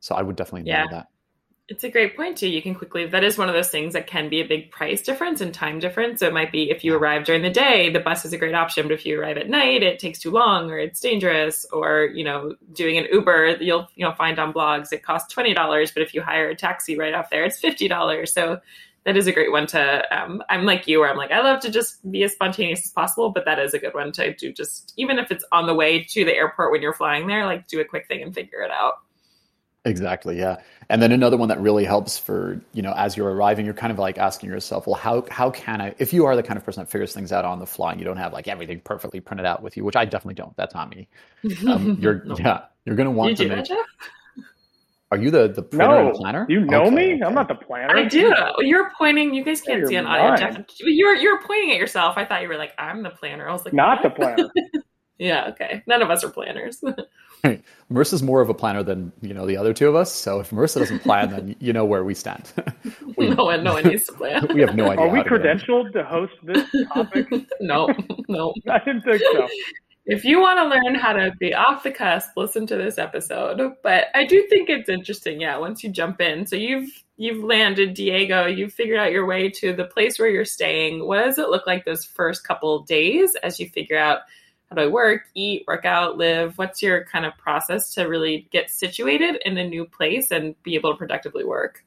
So 0.00 0.14
I 0.14 0.22
would 0.22 0.36
definitely 0.36 0.68
yeah. 0.68 0.84
know 0.84 0.90
that. 0.92 1.08
It's 1.70 1.84
a 1.84 1.90
great 1.90 2.16
point 2.16 2.38
too. 2.38 2.48
You 2.48 2.62
can 2.62 2.74
quickly 2.74 3.04
that 3.06 3.22
is 3.22 3.36
one 3.36 3.50
of 3.50 3.54
those 3.54 3.68
things 3.68 3.92
that 3.92 4.06
can 4.06 4.30
be 4.30 4.40
a 4.40 4.46
big 4.46 4.70
price 4.70 5.02
difference 5.02 5.42
and 5.42 5.52
time 5.52 5.78
difference. 5.78 6.20
So 6.20 6.26
it 6.26 6.32
might 6.32 6.50
be 6.50 6.70
if 6.70 6.82
you 6.82 6.96
arrive 6.96 7.24
during 7.24 7.42
the 7.42 7.50
day, 7.50 7.90
the 7.90 8.00
bus 8.00 8.24
is 8.24 8.32
a 8.32 8.38
great 8.38 8.54
option, 8.54 8.88
but 8.88 8.94
if 8.94 9.04
you 9.04 9.20
arrive 9.20 9.36
at 9.36 9.50
night, 9.50 9.82
it 9.82 9.98
takes 9.98 10.18
too 10.18 10.30
long 10.30 10.70
or 10.70 10.78
it's 10.78 10.98
dangerous 10.98 11.66
or, 11.70 12.06
you 12.14 12.24
know, 12.24 12.54
doing 12.72 12.96
an 12.96 13.06
Uber, 13.12 13.58
you'll 13.60 13.86
you 13.96 14.04
know 14.04 14.14
find 14.14 14.38
on 14.38 14.54
blogs 14.54 14.92
it 14.92 15.02
costs 15.02 15.34
$20, 15.34 15.54
but 15.92 16.02
if 16.02 16.14
you 16.14 16.22
hire 16.22 16.48
a 16.48 16.56
taxi 16.56 16.96
right 16.96 17.12
off 17.12 17.28
there, 17.28 17.44
it's 17.44 17.60
$50. 17.60 18.28
So 18.28 18.60
that 19.04 19.18
is 19.18 19.26
a 19.26 19.32
great 19.32 19.52
one 19.52 19.66
to 19.66 20.04
um, 20.10 20.42
I'm 20.48 20.64
like 20.64 20.86
you 20.86 21.00
where 21.00 21.10
I'm 21.10 21.16
like 21.18 21.32
I 21.32 21.40
love 21.40 21.60
to 21.60 21.70
just 21.70 22.10
be 22.10 22.22
as 22.22 22.32
spontaneous 22.32 22.86
as 22.86 22.92
possible, 22.92 23.28
but 23.30 23.44
that 23.44 23.58
is 23.58 23.74
a 23.74 23.78
good 23.78 23.94
one 23.94 24.12
to 24.12 24.34
do 24.34 24.54
just 24.54 24.94
even 24.96 25.18
if 25.18 25.30
it's 25.30 25.44
on 25.52 25.66
the 25.66 25.74
way 25.74 26.02
to 26.02 26.24
the 26.24 26.34
airport 26.34 26.72
when 26.72 26.80
you're 26.80 26.94
flying 26.94 27.26
there, 27.26 27.44
like 27.44 27.68
do 27.68 27.80
a 27.80 27.84
quick 27.84 28.06
thing 28.06 28.22
and 28.22 28.34
figure 28.34 28.62
it 28.62 28.70
out. 28.70 29.00
Exactly. 29.84 30.38
Yeah. 30.38 30.56
And 30.90 31.00
then 31.00 31.12
another 31.12 31.36
one 31.36 31.48
that 31.48 31.60
really 31.60 31.84
helps 31.84 32.18
for, 32.18 32.60
you 32.72 32.82
know, 32.82 32.92
as 32.96 33.16
you're 33.16 33.30
arriving, 33.32 33.64
you're 33.64 33.74
kind 33.74 33.92
of 33.92 33.98
like 33.98 34.18
asking 34.18 34.50
yourself, 34.50 34.86
well, 34.86 34.96
how, 34.96 35.24
how 35.30 35.50
can 35.50 35.80
I, 35.80 35.94
if 35.98 36.12
you 36.12 36.26
are 36.26 36.36
the 36.36 36.42
kind 36.42 36.58
of 36.58 36.64
person 36.64 36.82
that 36.82 36.90
figures 36.90 37.12
things 37.12 37.32
out 37.32 37.44
on 37.44 37.58
the 37.58 37.66
fly 37.66 37.92
and 37.92 38.00
you 38.00 38.04
don't 38.04 38.16
have 38.16 38.32
like 38.32 38.48
everything 38.48 38.80
perfectly 38.80 39.20
printed 39.20 39.46
out 39.46 39.62
with 39.62 39.76
you, 39.76 39.84
which 39.84 39.96
I 39.96 40.04
definitely 40.04 40.34
don't, 40.34 40.56
that's 40.56 40.74
not 40.74 40.90
me. 40.90 41.08
Um, 41.66 41.96
you're, 42.00 42.24
no. 42.24 42.36
yeah, 42.38 42.64
you're 42.84 42.96
going 42.96 43.06
to 43.06 43.12
want 43.12 43.36
to 43.36 43.48
make, 43.48 43.68
are 45.10 45.16
you 45.16 45.30
the, 45.30 45.48
the 45.48 45.62
printer 45.62 46.02
no. 46.02 46.08
and 46.08 46.16
planner? 46.16 46.46
You 46.50 46.60
know 46.60 46.82
okay, 46.82 46.90
me? 46.90 47.14
Okay. 47.14 47.22
I'm 47.24 47.34
not 47.34 47.48
the 47.48 47.54
planner. 47.54 47.96
I 47.96 48.04
do. 48.04 48.34
You're 48.58 48.92
pointing. 48.98 49.32
You 49.32 49.42
guys 49.42 49.62
can't 49.62 49.86
see 49.88 49.96
an 49.96 50.06
audio. 50.06 50.36
Jeff. 50.36 50.64
You're 50.80 51.14
you're 51.14 51.40
pointing 51.42 51.70
at 51.70 51.78
yourself. 51.78 52.18
I 52.18 52.26
thought 52.26 52.42
you 52.42 52.48
were 52.48 52.58
like, 52.58 52.72
I'm 52.78 53.02
the 53.02 53.10
planner. 53.10 53.48
I 53.48 53.52
was 53.52 53.64
like, 53.64 53.72
not 53.72 54.02
what? 54.02 54.16
the 54.16 54.20
planner. 54.20 54.50
yeah. 55.18 55.48
Okay. 55.48 55.82
None 55.86 56.02
of 56.02 56.10
us 56.10 56.24
are 56.24 56.30
planners. 56.30 56.82
Right. 57.44 57.62
Marissa's 57.90 58.22
more 58.22 58.40
of 58.40 58.48
a 58.50 58.54
planner 58.54 58.82
than 58.82 59.12
you 59.22 59.32
know 59.32 59.46
the 59.46 59.56
other 59.56 59.72
two 59.72 59.88
of 59.88 59.94
us. 59.94 60.12
So 60.12 60.40
if 60.40 60.50
Marissa 60.50 60.80
doesn't 60.80 60.98
plan, 61.00 61.30
then 61.30 61.56
you 61.60 61.72
know 61.72 61.84
where 61.84 62.02
we 62.02 62.12
stand. 62.12 62.52
we, 63.16 63.28
no 63.34 63.44
one, 63.44 63.62
no 63.62 63.74
one 63.74 63.84
needs 63.84 64.06
to 64.06 64.12
plan. 64.12 64.46
we 64.52 64.60
have 64.60 64.74
no 64.74 64.90
idea. 64.90 65.06
Are 65.06 65.08
we 65.08 65.20
credentialed 65.20 65.92
to 65.92 66.02
host 66.04 66.32
this 66.42 66.66
topic? 66.92 67.28
no, 67.60 67.88
no. 68.28 68.52
I 68.68 68.78
didn't 68.80 69.02
think 69.02 69.22
so. 69.22 69.48
If 70.04 70.24
you 70.24 70.40
want 70.40 70.58
to 70.58 70.64
learn 70.64 70.94
how 70.94 71.12
to 71.12 71.32
be 71.38 71.54
off 71.54 71.82
the 71.82 71.90
cusp, 71.90 72.30
listen 72.36 72.66
to 72.68 72.76
this 72.76 72.98
episode. 72.98 73.74
But 73.82 74.06
I 74.14 74.24
do 74.24 74.44
think 74.48 74.68
it's 74.68 74.88
interesting. 74.88 75.40
Yeah, 75.40 75.58
once 75.58 75.84
you 75.84 75.90
jump 75.90 76.20
in, 76.20 76.46
so 76.46 76.56
you've 76.56 76.90
you've 77.18 77.44
landed 77.44 77.94
Diego, 77.94 78.46
you've 78.46 78.72
figured 78.72 78.98
out 78.98 79.12
your 79.12 79.26
way 79.26 79.48
to 79.50 79.74
the 79.74 79.84
place 79.84 80.18
where 80.18 80.28
you're 80.28 80.44
staying. 80.44 81.06
What 81.06 81.24
does 81.24 81.38
it 81.38 81.50
look 81.50 81.66
like 81.66 81.84
those 81.84 82.04
first 82.04 82.42
couple 82.42 82.82
days 82.84 83.36
as 83.42 83.60
you 83.60 83.68
figure 83.68 83.98
out? 83.98 84.20
How 84.70 84.76
do 84.76 84.82
I 84.82 84.86
work, 84.86 85.22
eat, 85.34 85.64
work 85.66 85.84
out, 85.84 86.18
live? 86.18 86.58
What's 86.58 86.82
your 86.82 87.04
kind 87.04 87.24
of 87.24 87.36
process 87.38 87.94
to 87.94 88.04
really 88.04 88.48
get 88.50 88.70
situated 88.70 89.40
in 89.44 89.56
a 89.56 89.66
new 89.66 89.86
place 89.86 90.30
and 90.30 90.60
be 90.62 90.74
able 90.74 90.92
to 90.92 90.98
productively 90.98 91.44
work? 91.44 91.84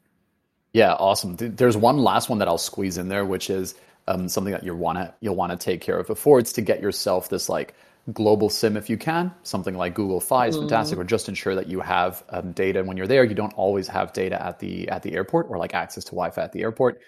Yeah, 0.74 0.94
awesome. 0.94 1.36
There's 1.38 1.78
one 1.78 1.98
last 1.98 2.30
one 2.30 2.39
that 2.39 2.48
I'll 2.48 2.57
squeeze 2.57 2.98
in 2.98 3.10
there, 3.10 3.25
which 3.25 3.50
is 3.50 3.75
um, 4.07 4.28
something 4.30 4.54
that 4.54 4.63
you 4.63 4.75
wanna 4.75 5.13
you'll 5.19 5.36
want 5.36 5.51
to 5.51 5.57
take 5.57 5.81
care 5.81 6.00
of 6.00 6.07
before 6.07 6.39
it's 6.39 6.54
to 6.54 6.62
get 6.62 6.81
yourself 6.81 7.30
this 7.30 7.50
like 7.50 7.75
global 8.12 8.50
SIM 8.50 8.78
if 8.78 8.89
you 8.89 8.98
can. 8.98 9.31
Something 9.44 9.75
like 9.75 9.94
Google 9.94 10.19
Fi 10.19 10.48
is 10.48 10.57
fantastic, 10.57 10.98
mm. 10.98 11.01
or 11.01 11.04
just 11.04 11.30
ensure 11.30 11.56
that 11.56 11.68
you 11.68 11.81
have 11.81 12.24
um, 12.30 12.51
data 12.54 12.84
when 12.84 12.98
you're 12.98 13.07
there. 13.07 13.24
You 13.24 13.36
don't 13.36 13.54
always 13.54 13.88
have 13.89 14.13
data 14.13 14.42
at 14.44 14.60
the 14.60 14.89
at 14.89 15.04
the 15.04 15.13
airport 15.13 15.48
or 15.50 15.57
like 15.57 15.75
access 15.75 16.06
to 16.06 16.12
Wi-Fi 16.12 16.42
at 16.42 16.51
the 16.51 16.62
airport. 16.62 17.01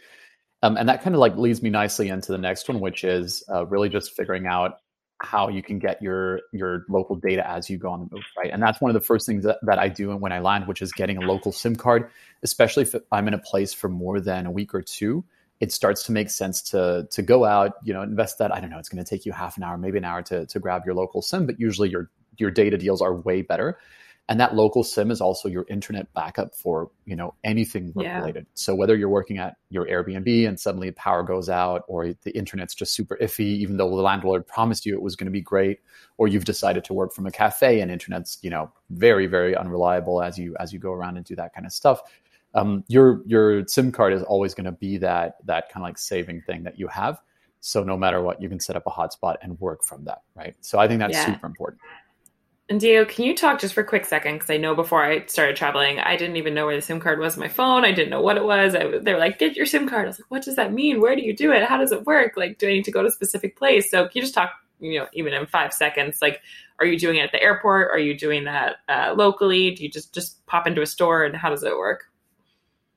Um, 0.61 0.77
and 0.77 0.87
that 0.87 1.01
kind 1.01 1.15
of 1.15 1.19
like 1.19 1.35
leads 1.35 1.61
me 1.61 1.69
nicely 1.69 2.09
into 2.09 2.31
the 2.31 2.37
next 2.37 2.69
one, 2.69 2.79
which 2.79 3.03
is 3.03 3.43
uh, 3.51 3.65
really 3.65 3.89
just 3.89 4.15
figuring 4.15 4.45
out 4.45 4.77
how 5.23 5.47
you 5.47 5.63
can 5.63 5.79
get 5.79 6.01
your 6.01 6.41
your 6.51 6.85
local 6.89 7.15
data 7.15 7.47
as 7.49 7.69
you 7.69 7.77
go 7.77 7.89
on 7.89 8.01
the 8.01 8.15
move, 8.15 8.25
right? 8.37 8.51
And 8.51 8.61
that's 8.61 8.81
one 8.81 8.89
of 8.89 8.93
the 8.93 9.05
first 9.05 9.25
things 9.25 9.43
that, 9.45 9.57
that 9.63 9.79
I 9.79 9.87
do 9.87 10.15
when 10.17 10.31
I 10.31 10.39
land, 10.39 10.67
which 10.67 10.81
is 10.81 10.91
getting 10.91 11.17
a 11.17 11.21
local 11.21 11.51
SIM 11.51 11.75
card, 11.75 12.09
especially 12.43 12.83
if 12.83 12.93
I'm 13.11 13.27
in 13.27 13.33
a 13.33 13.39
place 13.39 13.73
for 13.73 13.89
more 13.89 14.19
than 14.19 14.45
a 14.45 14.51
week 14.51 14.75
or 14.75 14.81
two. 14.81 15.23
It 15.59 15.71
starts 15.71 16.03
to 16.07 16.11
make 16.11 16.29
sense 16.29 16.61
to 16.71 17.07
to 17.11 17.21
go 17.21 17.45
out, 17.45 17.73
you 17.83 17.93
know, 17.93 18.01
invest 18.01 18.37
that. 18.39 18.53
I 18.53 18.59
don't 18.59 18.69
know, 18.69 18.79
it's 18.79 18.89
going 18.89 19.03
to 19.03 19.09
take 19.09 19.25
you 19.25 19.31
half 19.31 19.55
an 19.57 19.63
hour, 19.63 19.77
maybe 19.77 19.97
an 19.97 20.05
hour 20.05 20.21
to 20.23 20.45
to 20.45 20.59
grab 20.59 20.83
your 20.85 20.93
local 20.95 21.21
SIM, 21.21 21.45
but 21.45 21.59
usually 21.59 21.89
your 21.89 22.09
your 22.37 22.51
data 22.51 22.77
deals 22.77 23.01
are 23.01 23.15
way 23.15 23.41
better 23.41 23.77
and 24.29 24.39
that 24.39 24.55
local 24.55 24.83
sim 24.83 25.11
is 25.11 25.19
also 25.19 25.49
your 25.49 25.65
internet 25.69 26.11
backup 26.13 26.55
for 26.55 26.89
you 27.05 27.15
know 27.15 27.33
anything 27.43 27.91
yeah. 27.97 28.19
related 28.19 28.45
so 28.53 28.73
whether 28.73 28.95
you're 28.95 29.09
working 29.09 29.37
at 29.37 29.57
your 29.69 29.85
airbnb 29.85 30.47
and 30.47 30.59
suddenly 30.59 30.91
power 30.91 31.23
goes 31.23 31.49
out 31.49 31.83
or 31.87 32.13
the 32.23 32.31
internet's 32.31 32.73
just 32.73 32.93
super 32.93 33.17
iffy 33.21 33.41
even 33.41 33.77
though 33.77 33.89
the 33.89 34.01
landlord 34.01 34.45
promised 34.47 34.85
you 34.85 34.93
it 34.93 35.01
was 35.01 35.15
going 35.15 35.25
to 35.25 35.31
be 35.31 35.41
great 35.41 35.79
or 36.17 36.27
you've 36.27 36.45
decided 36.45 36.83
to 36.83 36.93
work 36.93 37.13
from 37.13 37.25
a 37.25 37.31
cafe 37.31 37.81
and 37.81 37.91
internet's 37.91 38.37
you 38.41 38.49
know 38.49 38.71
very 38.91 39.27
very 39.27 39.55
unreliable 39.55 40.21
as 40.21 40.37
you 40.37 40.55
as 40.59 40.71
you 40.71 40.79
go 40.79 40.91
around 40.91 41.17
and 41.17 41.25
do 41.25 41.35
that 41.35 41.53
kind 41.53 41.65
of 41.65 41.71
stuff 41.71 42.01
um, 42.55 42.83
your 42.87 43.23
your 43.25 43.67
sim 43.67 43.91
card 43.91 44.13
is 44.13 44.21
always 44.23 44.53
going 44.53 44.65
to 44.65 44.71
be 44.71 44.97
that 44.97 45.37
that 45.45 45.69
kind 45.69 45.83
of 45.83 45.87
like 45.87 45.97
saving 45.97 46.41
thing 46.41 46.63
that 46.63 46.77
you 46.77 46.87
have 46.87 47.19
so 47.61 47.83
no 47.83 47.97
matter 47.97 48.21
what 48.21 48.41
you 48.41 48.47
can 48.47 48.59
set 48.59 48.75
up 48.75 48.83
a 48.85 48.91
hotspot 48.91 49.37
and 49.41 49.59
work 49.59 49.83
from 49.83 50.03
that 50.05 50.21
right 50.35 50.55
so 50.61 50.77
i 50.79 50.87
think 50.87 50.99
that's 50.99 51.13
yeah. 51.13 51.25
super 51.25 51.47
important 51.47 51.81
and 52.73 52.81
Diego, 52.81 53.05
can 53.05 53.23
you 53.23 53.35
talk 53.35 53.59
just 53.59 53.75
for 53.75 53.81
a 53.81 53.85
quick 53.85 54.03
second? 54.03 54.33
Because 54.33 54.49
I 54.49 54.57
know 54.57 54.73
before 54.73 55.05
I 55.05 55.27
started 55.27 55.55
traveling, 55.55 55.99
I 55.99 56.17
didn't 56.17 56.37
even 56.37 56.55
know 56.55 56.65
where 56.65 56.75
the 56.75 56.81
SIM 56.81 56.99
card 56.99 57.19
was 57.19 57.35
on 57.35 57.39
my 57.39 57.47
phone. 57.47 57.85
I 57.85 57.91
didn't 57.91 58.09
know 58.09 58.23
what 58.23 58.35
it 58.35 58.43
was. 58.43 58.73
I, 58.73 58.97
they 58.97 59.13
were 59.13 59.19
like, 59.19 59.37
"Get 59.37 59.55
your 59.55 59.67
SIM 59.67 59.87
card." 59.87 60.05
I 60.05 60.07
was 60.07 60.19
like, 60.19 60.31
"What 60.31 60.41
does 60.41 60.55
that 60.55 60.73
mean? 60.73 60.99
Where 60.99 61.15
do 61.15 61.21
you 61.21 61.35
do 61.35 61.51
it? 61.51 61.61
How 61.65 61.77
does 61.77 61.91
it 61.91 62.07
work? 62.07 62.33
Like, 62.35 62.57
do 62.57 62.67
I 62.67 62.71
need 62.71 62.85
to 62.85 62.91
go 62.91 63.03
to 63.03 63.09
a 63.09 63.11
specific 63.11 63.55
place?" 63.55 63.91
So, 63.91 64.05
can 64.05 64.11
you 64.15 64.21
just 64.23 64.33
talk, 64.33 64.53
you 64.79 64.97
know, 64.97 65.07
even 65.13 65.35
in 65.35 65.45
five 65.45 65.71
seconds, 65.71 66.17
like, 66.19 66.41
are 66.79 66.87
you 66.87 66.97
doing 66.97 67.17
it 67.17 67.25
at 67.25 67.31
the 67.31 67.43
airport? 67.43 67.91
Are 67.91 67.99
you 67.99 68.17
doing 68.17 68.45
that 68.45 68.77
uh, 68.89 69.13
locally? 69.15 69.69
Do 69.75 69.83
you 69.83 69.89
just 69.91 70.11
just 70.11 70.43
pop 70.47 70.65
into 70.65 70.81
a 70.81 70.87
store, 70.87 71.25
and 71.25 71.35
how 71.35 71.51
does 71.51 71.61
it 71.61 71.77
work? 71.77 72.05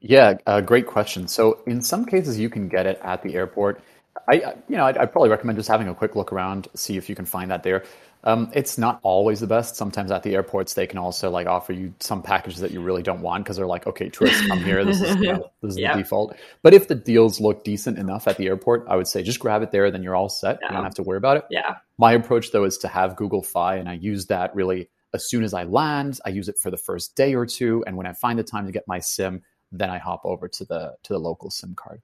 Yeah, 0.01 0.39
uh, 0.47 0.63
great 0.63 0.87
question. 0.87 1.29
So, 1.29 1.61
in 1.67 1.83
some 1.83 2.07
cases, 2.07 2.39
you 2.39 2.49
can 2.49 2.69
get 2.69 2.87
it 2.87 2.99
at 3.05 3.23
the 3.23 3.35
airport. 3.35 3.83
I, 4.27 4.55
you 4.69 4.77
know, 4.77 4.87
I'd, 4.87 4.97
I'd, 4.97 5.13
probably 5.13 5.29
recommend 5.29 5.59
just 5.59 5.69
having 5.69 5.89
a 5.89 5.95
quick 5.95 6.17
look 6.17 6.33
around, 6.33 6.69
see 6.75 6.97
if 6.97 7.09
you 7.09 7.15
can 7.15 7.27
find 7.27 7.51
that 7.51 7.63
there. 7.63 7.85
Um, 8.27 8.51
it's 8.53 8.77
not 8.77 8.99
always 9.05 9.39
the 9.39 9.47
best. 9.47 9.77
Sometimes 9.77 10.11
at 10.11 10.25
the 10.25 10.35
airports, 10.35 10.75
they 10.75 10.87
can 10.87 10.99
also 10.99 11.31
like 11.31 11.47
offer 11.47 11.73
you 11.73 11.95
some 12.01 12.23
packages 12.23 12.59
that 12.59 12.73
you 12.73 12.81
really 12.81 13.03
don't 13.03 13.21
want 13.21 13.45
because 13.45 13.57
they're 13.57 13.69
like, 13.69 13.87
okay, 13.87 14.09
tourists 14.09 14.45
come 14.49 14.59
here. 14.59 14.85
This 14.85 15.01
is, 15.01 15.15
you 15.17 15.33
know, 15.33 15.51
this 15.63 15.71
is 15.71 15.77
the 15.77 15.93
default. 15.95 16.37
But 16.63 16.75
if 16.75 16.89
the 16.89 16.97
deals 16.97 17.41
look 17.41 17.63
decent 17.63 17.99
enough 17.99 18.27
at 18.27 18.37
the 18.37 18.49
airport, 18.49 18.85
I 18.89 18.97
would 18.97 19.07
say 19.07 19.23
just 19.23 19.39
grab 19.39 19.63
it 19.63 19.71
there. 19.71 19.93
Then 19.93 20.03
you're 20.03 20.17
all 20.17 20.29
set. 20.29 20.59
Yeah. 20.61 20.69
You 20.69 20.75
don't 20.75 20.85
have 20.85 20.95
to 20.97 21.05
worry 21.05 21.19
about 21.19 21.37
it. 21.37 21.45
Yeah. 21.51 21.77
My 21.99 22.13
approach 22.15 22.51
though 22.51 22.65
is 22.65 22.77
to 22.79 22.89
have 22.89 23.15
Google 23.15 23.45
Fi, 23.45 23.77
and 23.77 23.89
I 23.89 23.93
use 23.93 24.27
that 24.27 24.53
really 24.57 24.91
as 25.15 25.31
soon 25.31 25.45
as 25.45 25.55
I 25.55 25.63
land. 25.63 26.19
I 26.27 26.31
use 26.31 26.49
it 26.49 26.59
for 26.61 26.73
the 26.73 26.77
first 26.77 27.15
day 27.15 27.37
or 27.37 27.47
two, 27.47 27.85
and 27.87 27.97
when 27.97 28.07
I 28.07 28.13
find 28.13 28.37
the 28.37 28.45
time 28.45 28.67
to 28.67 28.73
get 28.73 28.83
my 28.89 28.99
SIM, 28.99 29.41
then 29.71 29.89
I 29.89 29.99
hop 29.99 30.23
over 30.25 30.49
to 30.49 30.65
the 30.65 30.97
to 31.05 31.13
the 31.13 31.19
local 31.21 31.49
SIM 31.49 31.77
card. 31.77 32.03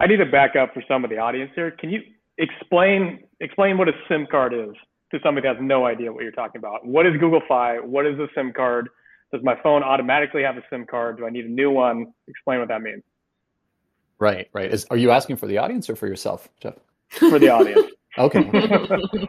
I 0.00 0.06
need 0.06 0.16
to 0.16 0.24
back 0.24 0.56
up 0.56 0.72
for 0.72 0.82
some 0.88 1.04
of 1.04 1.10
the 1.10 1.18
audience 1.18 1.50
here. 1.54 1.72
Can 1.72 1.90
you 1.90 2.00
explain 2.38 3.24
explain 3.40 3.76
what 3.76 3.88
a 3.90 3.92
SIM 4.08 4.26
card 4.30 4.54
is? 4.54 4.74
To 5.10 5.18
somebody 5.22 5.46
that 5.46 5.56
has 5.56 5.64
no 5.64 5.86
idea 5.86 6.12
what 6.12 6.22
you're 6.22 6.32
talking 6.32 6.58
about. 6.58 6.86
What 6.86 7.06
is 7.06 7.14
Google 7.18 7.42
Fi? 7.48 7.78
What 7.78 8.06
is 8.06 8.18
a 8.18 8.28
SIM 8.34 8.52
card? 8.52 8.88
Does 9.32 9.42
my 9.42 9.56
phone 9.62 9.82
automatically 9.82 10.42
have 10.42 10.56
a 10.56 10.62
SIM 10.70 10.86
card? 10.86 11.18
Do 11.18 11.26
I 11.26 11.30
need 11.30 11.46
a 11.46 11.50
new 11.50 11.70
one? 11.70 12.12
Explain 12.28 12.60
what 12.60 12.68
that 12.68 12.82
means. 12.82 13.02
Right, 14.18 14.48
right. 14.52 14.72
Is, 14.72 14.84
are 14.90 14.96
you 14.96 15.10
asking 15.10 15.36
for 15.36 15.46
the 15.46 15.58
audience 15.58 15.88
or 15.88 15.96
for 15.96 16.06
yourself, 16.06 16.48
Jeff? 16.60 16.74
For 17.08 17.38
the 17.38 17.48
audience. 17.48 17.90
okay. 18.18 18.48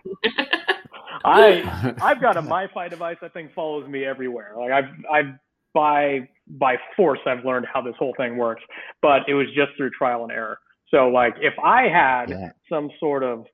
I 1.23 1.93
I've 2.01 2.19
got 2.19 2.35
a 2.35 2.41
MiFi 2.41 2.89
device 2.89 3.17
that 3.21 3.33
thing 3.33 3.49
follows 3.55 3.87
me 3.87 4.05
everywhere. 4.05 4.53
Like 4.57 4.71
I've 4.71 4.89
I've 5.11 5.33
by 5.73 6.27
by 6.47 6.77
force 6.97 7.19
I've 7.25 7.45
learned 7.45 7.67
how 7.71 7.81
this 7.81 7.95
whole 7.97 8.13
thing 8.17 8.37
works, 8.37 8.63
but 9.01 9.21
it 9.27 9.35
was 9.35 9.47
just 9.55 9.71
through 9.77 9.91
trial 9.91 10.23
and 10.23 10.31
error. 10.31 10.59
So 10.89 11.07
like 11.07 11.35
if 11.39 11.53
I 11.63 11.83
had 11.83 12.29
yeah. 12.29 12.51
some 12.69 12.89
sort 12.99 13.23
of 13.23 13.45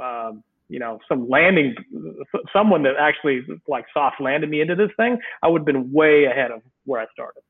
um, 0.00 0.44
you 0.68 0.78
know, 0.78 0.98
some 1.08 1.28
landing, 1.28 1.74
someone 2.52 2.82
that 2.84 2.94
actually 2.98 3.42
like 3.68 3.86
soft 3.92 4.20
landed 4.20 4.48
me 4.50 4.60
into 4.60 4.74
this 4.74 4.90
thing, 4.96 5.18
I 5.42 5.48
would 5.48 5.60
have 5.60 5.66
been 5.66 5.92
way 5.92 6.24
ahead 6.24 6.50
of 6.50 6.62
where 6.84 7.00
I 7.00 7.06
started. 7.12 7.42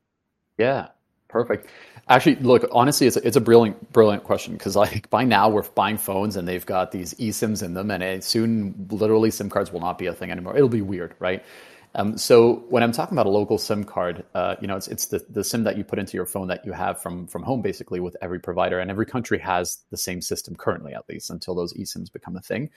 Yeah. 0.57 0.89
Perfect. 1.27 1.67
Actually, 2.07 2.35
look, 2.35 2.65
honestly, 2.71 3.07
it's 3.07 3.17
a, 3.17 3.27
it's 3.27 3.35
a 3.35 3.41
brilliant, 3.41 3.91
brilliant 3.91 4.23
question 4.23 4.53
because 4.53 4.75
like 4.75 5.09
by 5.09 5.25
now 5.25 5.49
we're 5.49 5.63
buying 5.63 5.97
phones 5.97 6.37
and 6.37 6.47
they've 6.47 6.65
got 6.65 6.91
these 6.91 7.13
eSIMs 7.15 7.61
in 7.61 7.73
them, 7.73 7.91
and 7.91 8.01
it, 8.01 8.23
soon 8.23 8.87
literally 8.89 9.31
SIM 9.31 9.49
cards 9.49 9.73
will 9.73 9.81
not 9.81 9.97
be 9.97 10.05
a 10.05 10.13
thing 10.13 10.31
anymore. 10.31 10.55
It'll 10.55 10.69
be 10.69 10.83
weird, 10.83 11.15
right? 11.19 11.43
Um, 11.95 12.17
so 12.17 12.63
when 12.69 12.83
I'm 12.83 12.91
talking 12.91 13.17
about 13.17 13.25
a 13.25 13.29
local 13.29 13.57
SIM 13.57 13.85
card, 13.85 14.23
uh, 14.33 14.55
you 14.61 14.67
know, 14.67 14.77
it's 14.77 14.87
it's 14.87 15.07
the, 15.07 15.25
the 15.29 15.43
SIM 15.43 15.63
that 15.63 15.77
you 15.77 15.83
put 15.83 15.97
into 15.97 16.15
your 16.15 16.25
phone 16.25 16.47
that 16.47 16.65
you 16.65 16.73
have 16.73 17.01
from 17.01 17.27
from 17.27 17.41
home, 17.43 17.61
basically, 17.61 17.99
with 17.99 18.15
every 18.21 18.39
provider, 18.39 18.79
and 18.79 18.91
every 18.91 19.05
country 19.05 19.39
has 19.39 19.79
the 19.89 19.97
same 19.97 20.21
system 20.21 20.55
currently, 20.55 20.93
at 20.93 21.03
least 21.09 21.29
until 21.31 21.55
those 21.55 21.73
eSIMs 21.73 22.13
become 22.13 22.37
a 22.37 22.41
thing. 22.41 22.69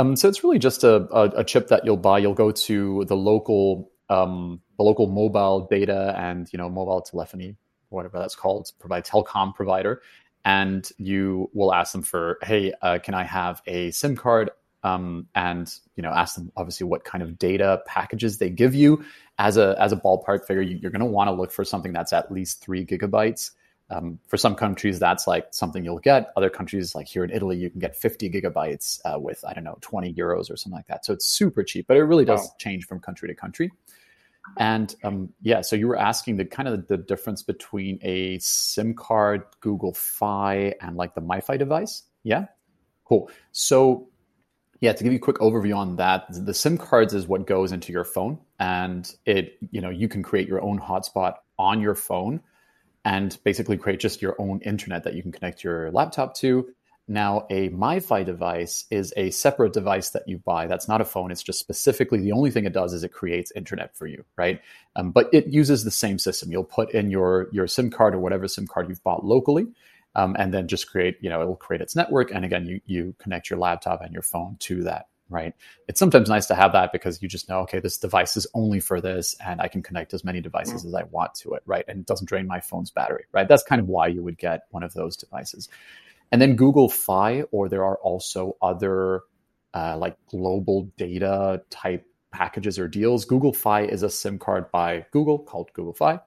Um, 0.00 0.16
so 0.16 0.28
it's 0.28 0.42
really 0.42 0.58
just 0.58 0.82
a, 0.82 1.06
a, 1.14 1.40
a 1.40 1.44
chip 1.44 1.68
that 1.68 1.84
you'll 1.84 1.98
buy. 1.98 2.18
You'll 2.18 2.32
go 2.32 2.50
to 2.50 3.04
the 3.04 3.16
local 3.16 3.90
um, 4.08 4.62
the 4.78 4.82
local 4.82 5.06
mobile 5.06 5.68
data 5.70 6.14
and 6.16 6.48
you 6.52 6.58
know 6.58 6.70
mobile 6.70 7.02
telephony 7.02 7.56
whatever 7.90 8.18
that's 8.18 8.34
called, 8.34 8.70
provide 8.78 9.04
telecom 9.04 9.54
provider, 9.54 10.00
and 10.44 10.90
you 10.96 11.50
will 11.52 11.74
ask 11.74 11.92
them 11.92 12.02
for, 12.02 12.38
hey, 12.42 12.72
uh, 12.82 12.98
can 13.02 13.14
I 13.14 13.24
have 13.24 13.60
a 13.66 13.90
SIM 13.90 14.16
card? 14.16 14.50
Um, 14.82 15.26
and 15.34 15.70
you 15.96 16.02
know, 16.02 16.10
ask 16.10 16.36
them 16.36 16.50
obviously 16.56 16.86
what 16.86 17.04
kind 17.04 17.22
of 17.22 17.38
data 17.38 17.82
packages 17.86 18.38
they 18.38 18.48
give 18.48 18.74
you. 18.74 19.04
As 19.38 19.58
a 19.58 19.76
as 19.78 19.92
a 19.92 19.96
ballpark 19.96 20.46
figure, 20.46 20.62
you, 20.62 20.76
are 20.86 20.90
going 20.90 21.00
to 21.00 21.06
want 21.06 21.28
to 21.28 21.32
look 21.32 21.52
for 21.52 21.64
something 21.64 21.92
that's 21.92 22.14
at 22.14 22.32
least 22.32 22.62
three 22.62 22.86
gigabytes. 22.86 23.50
Um, 23.90 24.18
for 24.28 24.36
some 24.36 24.54
countries, 24.54 24.98
that's 24.98 25.26
like 25.26 25.48
something 25.50 25.84
you'll 25.84 25.98
get. 25.98 26.32
Other 26.36 26.50
countries, 26.50 26.94
like 26.94 27.08
here 27.08 27.24
in 27.24 27.30
Italy, 27.30 27.56
you 27.56 27.70
can 27.70 27.80
get 27.80 27.96
50 27.96 28.30
gigabytes 28.30 29.00
uh, 29.04 29.18
with 29.18 29.44
I 29.46 29.52
don't 29.52 29.64
know 29.64 29.78
20 29.80 30.14
euros 30.14 30.50
or 30.50 30.56
something 30.56 30.76
like 30.76 30.86
that. 30.86 31.04
So 31.04 31.12
it's 31.12 31.26
super 31.26 31.62
cheap, 31.62 31.86
but 31.88 31.96
it 31.96 32.04
really 32.04 32.24
does 32.24 32.40
wow. 32.40 32.54
change 32.58 32.86
from 32.86 33.00
country 33.00 33.28
to 33.28 33.34
country. 33.34 33.70
And 34.56 34.94
um, 35.04 35.30
yeah, 35.42 35.60
so 35.60 35.76
you 35.76 35.86
were 35.86 35.98
asking 35.98 36.36
the 36.36 36.44
kind 36.44 36.68
of 36.68 36.86
the 36.88 36.96
difference 36.96 37.42
between 37.42 37.98
a 38.02 38.38
SIM 38.38 38.94
card, 38.94 39.42
Google 39.60 39.94
Fi, 39.94 40.74
and 40.80 40.96
like 40.96 41.14
the 41.14 41.20
MiFi 41.20 41.58
device. 41.58 42.02
Yeah, 42.22 42.46
cool. 43.04 43.30
So 43.52 44.08
yeah, 44.80 44.92
to 44.92 45.04
give 45.04 45.12
you 45.12 45.18
a 45.18 45.22
quick 45.22 45.36
overview 45.36 45.76
on 45.76 45.96
that, 45.96 46.24
the 46.30 46.54
SIM 46.54 46.78
cards 46.78 47.12
is 47.12 47.28
what 47.28 47.46
goes 47.46 47.70
into 47.70 47.92
your 47.92 48.04
phone, 48.04 48.38
and 48.58 49.10
it 49.26 49.58
you 49.70 49.80
know 49.80 49.90
you 49.90 50.08
can 50.08 50.22
create 50.22 50.48
your 50.48 50.62
own 50.62 50.80
hotspot 50.80 51.34
on 51.58 51.80
your 51.80 51.94
phone, 51.94 52.40
and 53.04 53.38
basically 53.44 53.76
create 53.76 54.00
just 54.00 54.22
your 54.22 54.36
own 54.38 54.60
internet 54.60 55.04
that 55.04 55.14
you 55.14 55.22
can 55.22 55.32
connect 55.32 55.64
your 55.64 55.90
laptop 55.90 56.34
to 56.36 56.66
now, 57.10 57.44
a 57.50 57.70
MiFi 57.70 58.24
device 58.24 58.84
is 58.88 59.12
a 59.16 59.32
separate 59.32 59.72
device 59.72 60.10
that 60.10 60.28
you 60.28 60.38
buy. 60.38 60.68
That's 60.68 60.86
not 60.86 61.00
a 61.00 61.04
phone. 61.04 61.32
It's 61.32 61.42
just 61.42 61.58
specifically 61.58 62.20
the 62.20 62.30
only 62.30 62.52
thing 62.52 62.66
it 62.66 62.72
does 62.72 62.92
is 62.92 63.02
it 63.02 63.12
creates 63.12 63.50
internet 63.56 63.96
for 63.96 64.06
you, 64.06 64.24
right? 64.36 64.60
Um, 64.94 65.10
but 65.10 65.28
it 65.32 65.48
uses 65.48 65.82
the 65.82 65.90
same 65.90 66.20
system. 66.20 66.52
You'll 66.52 66.62
put 66.62 66.92
in 66.92 67.10
your 67.10 67.48
your 67.50 67.66
SIM 67.66 67.90
card 67.90 68.14
or 68.14 68.20
whatever 68.20 68.46
SIM 68.46 68.68
card 68.68 68.88
you've 68.88 69.02
bought 69.02 69.24
locally, 69.24 69.66
um, 70.14 70.36
and 70.38 70.54
then 70.54 70.68
just 70.68 70.88
create. 70.88 71.16
You 71.20 71.30
know, 71.30 71.42
it'll 71.42 71.56
create 71.56 71.82
its 71.82 71.96
network, 71.96 72.30
and 72.30 72.44
again, 72.44 72.64
you 72.64 72.80
you 72.86 73.16
connect 73.18 73.50
your 73.50 73.58
laptop 73.58 74.02
and 74.02 74.12
your 74.12 74.22
phone 74.22 74.56
to 74.60 74.84
that, 74.84 75.08
right? 75.30 75.54
It's 75.88 75.98
sometimes 75.98 76.28
nice 76.28 76.46
to 76.46 76.54
have 76.54 76.72
that 76.72 76.92
because 76.92 77.22
you 77.22 77.28
just 77.28 77.48
know, 77.48 77.60
okay, 77.60 77.80
this 77.80 77.96
device 77.96 78.36
is 78.36 78.46
only 78.52 78.80
for 78.80 79.00
this, 79.00 79.36
and 79.44 79.60
I 79.60 79.68
can 79.68 79.82
connect 79.82 80.12
as 80.12 80.24
many 80.24 80.40
devices 80.40 80.84
mm-hmm. 80.84 80.88
as 80.88 80.94
I 80.94 81.02
want 81.04 81.34
to 81.36 81.54
it, 81.54 81.62
right? 81.64 81.84
And 81.88 82.00
it 82.00 82.06
doesn't 82.06 82.28
drain 82.28 82.46
my 82.46 82.60
phone's 82.60 82.90
battery, 82.90 83.24
right? 83.32 83.48
That's 83.48 83.62
kind 83.62 83.80
of 83.80 83.88
why 83.88 84.08
you 84.08 84.22
would 84.22 84.36
get 84.36 84.62
one 84.70 84.82
of 84.82 84.92
those 84.92 85.16
devices. 85.16 85.68
And 86.32 86.40
then 86.42 86.56
Google 86.56 86.88
Fi, 86.88 87.42
or 87.50 87.68
there 87.68 87.84
are 87.84 87.96
also 87.96 88.56
other 88.60 89.22
uh, 89.74 89.96
like 89.96 90.16
global 90.28 90.90
data 90.96 91.62
type 91.70 92.04
packages 92.32 92.78
or 92.78 92.88
deals. 92.88 93.24
Google 93.24 93.52
Fi 93.52 93.82
is 93.82 94.02
a 94.02 94.10
SIM 94.10 94.38
card 94.38 94.70
by 94.70 95.06
Google 95.10 95.38
called 95.38 95.72
Google 95.72 95.94
Fi. 95.94 96.20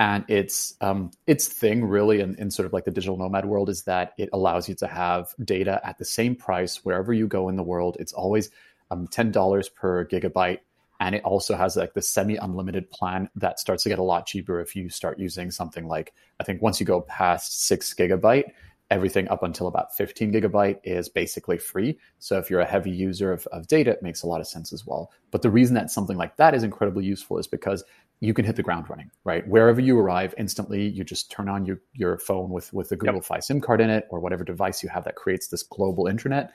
And 0.00 0.24
its 0.28 0.76
um, 0.80 1.10
its 1.26 1.46
thing 1.46 1.84
really 1.84 2.20
in, 2.20 2.34
in 2.36 2.50
sort 2.50 2.64
of 2.64 2.72
like 2.72 2.86
the 2.86 2.90
digital 2.90 3.18
nomad 3.18 3.44
world 3.44 3.68
is 3.68 3.82
that 3.82 4.14
it 4.16 4.30
allows 4.32 4.66
you 4.66 4.74
to 4.76 4.86
have 4.86 5.34
data 5.44 5.78
at 5.84 5.98
the 5.98 6.06
same 6.06 6.34
price 6.34 6.82
wherever 6.86 7.12
you 7.12 7.28
go 7.28 7.50
in 7.50 7.56
the 7.56 7.62
world. 7.62 7.98
It's 8.00 8.14
always 8.14 8.48
um, 8.90 9.06
ten 9.08 9.30
dollars 9.30 9.68
per 9.68 10.06
gigabyte, 10.06 10.60
and 11.00 11.14
it 11.14 11.22
also 11.22 11.54
has 11.54 11.76
like 11.76 11.92
the 11.92 12.00
semi 12.00 12.36
unlimited 12.36 12.90
plan 12.90 13.28
that 13.36 13.60
starts 13.60 13.82
to 13.82 13.90
get 13.90 13.98
a 13.98 14.02
lot 14.02 14.24
cheaper 14.24 14.58
if 14.58 14.74
you 14.74 14.88
start 14.88 15.18
using 15.18 15.50
something 15.50 15.86
like 15.86 16.14
I 16.40 16.44
think 16.44 16.62
once 16.62 16.80
you 16.80 16.86
go 16.86 17.02
past 17.02 17.66
six 17.66 17.92
gigabyte, 17.92 18.52
everything 18.90 19.28
up 19.28 19.42
until 19.42 19.68
about 19.68 19.96
15 19.96 20.32
gigabyte 20.32 20.80
is 20.82 21.08
basically 21.08 21.58
free. 21.58 21.96
So 22.18 22.38
if 22.38 22.50
you're 22.50 22.60
a 22.60 22.66
heavy 22.66 22.90
user 22.90 23.32
of, 23.32 23.46
of 23.48 23.68
data, 23.68 23.92
it 23.92 24.02
makes 24.02 24.22
a 24.22 24.26
lot 24.26 24.40
of 24.40 24.48
sense 24.48 24.72
as 24.72 24.84
well. 24.84 25.12
But 25.30 25.42
the 25.42 25.50
reason 25.50 25.74
that 25.76 25.90
something 25.90 26.16
like 26.16 26.36
that 26.36 26.54
is 26.54 26.64
incredibly 26.64 27.04
useful 27.04 27.38
is 27.38 27.46
because 27.46 27.84
you 28.18 28.34
can 28.34 28.44
hit 28.44 28.56
the 28.56 28.62
ground 28.62 28.90
running, 28.90 29.10
right? 29.24 29.46
Wherever 29.46 29.80
you 29.80 29.98
arrive 29.98 30.34
instantly, 30.36 30.88
you 30.88 31.04
just 31.04 31.30
turn 31.30 31.48
on 31.48 31.64
your, 31.64 31.80
your 31.94 32.18
phone 32.18 32.50
with, 32.50 32.72
with 32.72 32.88
the 32.88 32.96
Google 32.96 33.16
yep. 33.16 33.24
Fi 33.24 33.38
SIM 33.38 33.60
card 33.60 33.80
in 33.80 33.90
it 33.90 34.08
or 34.10 34.18
whatever 34.18 34.44
device 34.44 34.82
you 34.82 34.88
have 34.88 35.04
that 35.04 35.14
creates 35.14 35.48
this 35.48 35.62
global 35.62 36.08
internet. 36.08 36.52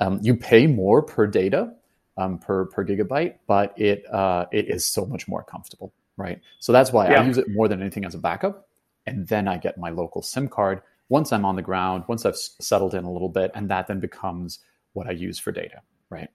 Um, 0.00 0.18
you 0.20 0.36
pay 0.36 0.66
more 0.66 1.02
per 1.02 1.26
data, 1.26 1.72
um, 2.16 2.38
per, 2.38 2.66
per 2.66 2.84
gigabyte, 2.84 3.36
but 3.46 3.72
it, 3.78 4.04
uh, 4.12 4.46
it 4.52 4.68
is 4.68 4.84
so 4.84 5.06
much 5.06 5.28
more 5.28 5.44
comfortable, 5.44 5.94
right? 6.16 6.40
So 6.58 6.72
that's 6.72 6.92
why 6.92 7.10
yeah. 7.10 7.22
I 7.22 7.24
use 7.24 7.38
it 7.38 7.46
more 7.48 7.68
than 7.68 7.80
anything 7.80 8.04
as 8.04 8.14
a 8.14 8.18
backup. 8.18 8.68
And 9.06 9.26
then 9.28 9.48
I 9.48 9.56
get 9.56 9.78
my 9.78 9.90
local 9.90 10.20
SIM 10.22 10.48
card 10.48 10.82
once 11.08 11.32
I'm 11.32 11.44
on 11.44 11.56
the 11.56 11.62
ground, 11.62 12.04
once 12.08 12.26
I've 12.26 12.36
settled 12.36 12.94
in 12.94 13.04
a 13.04 13.12
little 13.12 13.28
bit, 13.28 13.50
and 13.54 13.70
that 13.70 13.86
then 13.86 14.00
becomes 14.00 14.60
what 14.92 15.06
I 15.06 15.12
use 15.12 15.38
for 15.38 15.52
data, 15.52 15.80
right? 16.10 16.28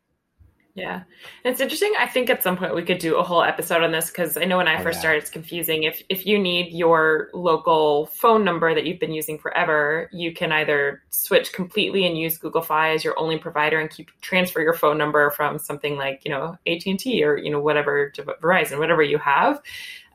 Yeah. 0.76 1.04
It's 1.46 1.62
interesting. 1.62 1.94
I 2.00 2.08
think 2.08 2.32
at 2.32 2.42
some 2.42 2.58
point 2.58 2.74
we 2.74 2.82
could 2.82 2.98
do 2.98 3.18
a 3.18 3.24
whole 3.24 3.44
episode 3.44 3.84
on 3.84 3.92
this 3.92 4.10
because 4.10 4.38
I 4.38 4.46
know 4.46 4.58
when 4.58 4.68
I 4.68 4.80
oh, 4.80 4.84
first 4.84 4.98
yeah. 4.98 5.02
started, 5.02 5.22
it's 5.22 5.30
confusing. 5.30 5.84
If 5.84 6.02
if 6.10 6.26
you 6.26 6.40
need 6.40 6.74
your 6.74 7.30
local 7.34 8.08
phone 8.08 8.44
number 8.44 8.74
that 8.74 8.84
you've 8.84 9.00
been 9.00 9.14
using 9.14 9.38
forever, 9.38 10.10
you 10.12 10.34
can 10.34 10.52
either 10.52 11.04
switch 11.12 11.54
completely 11.54 12.08
and 12.08 12.18
use 12.18 12.40
Google 12.40 12.64
Fi 12.64 12.94
as 12.94 13.04
your 13.04 13.18
only 13.20 13.38
provider 13.38 13.80
and 13.80 13.88
keep 13.88 14.10
transfer 14.22 14.62
your 14.62 14.74
phone 14.74 14.98
number 14.98 15.30
from 15.30 15.60
something 15.60 15.96
like 15.96 16.22
you 16.26 16.32
know 16.32 16.58
AT 16.66 16.86
and 16.88 17.00
T 17.00 17.24
or 17.24 17.38
you 17.38 17.52
know 17.52 17.60
whatever 17.60 18.12
Verizon, 18.42 18.80
whatever 18.80 19.04
you 19.04 19.20
have. 19.20 19.62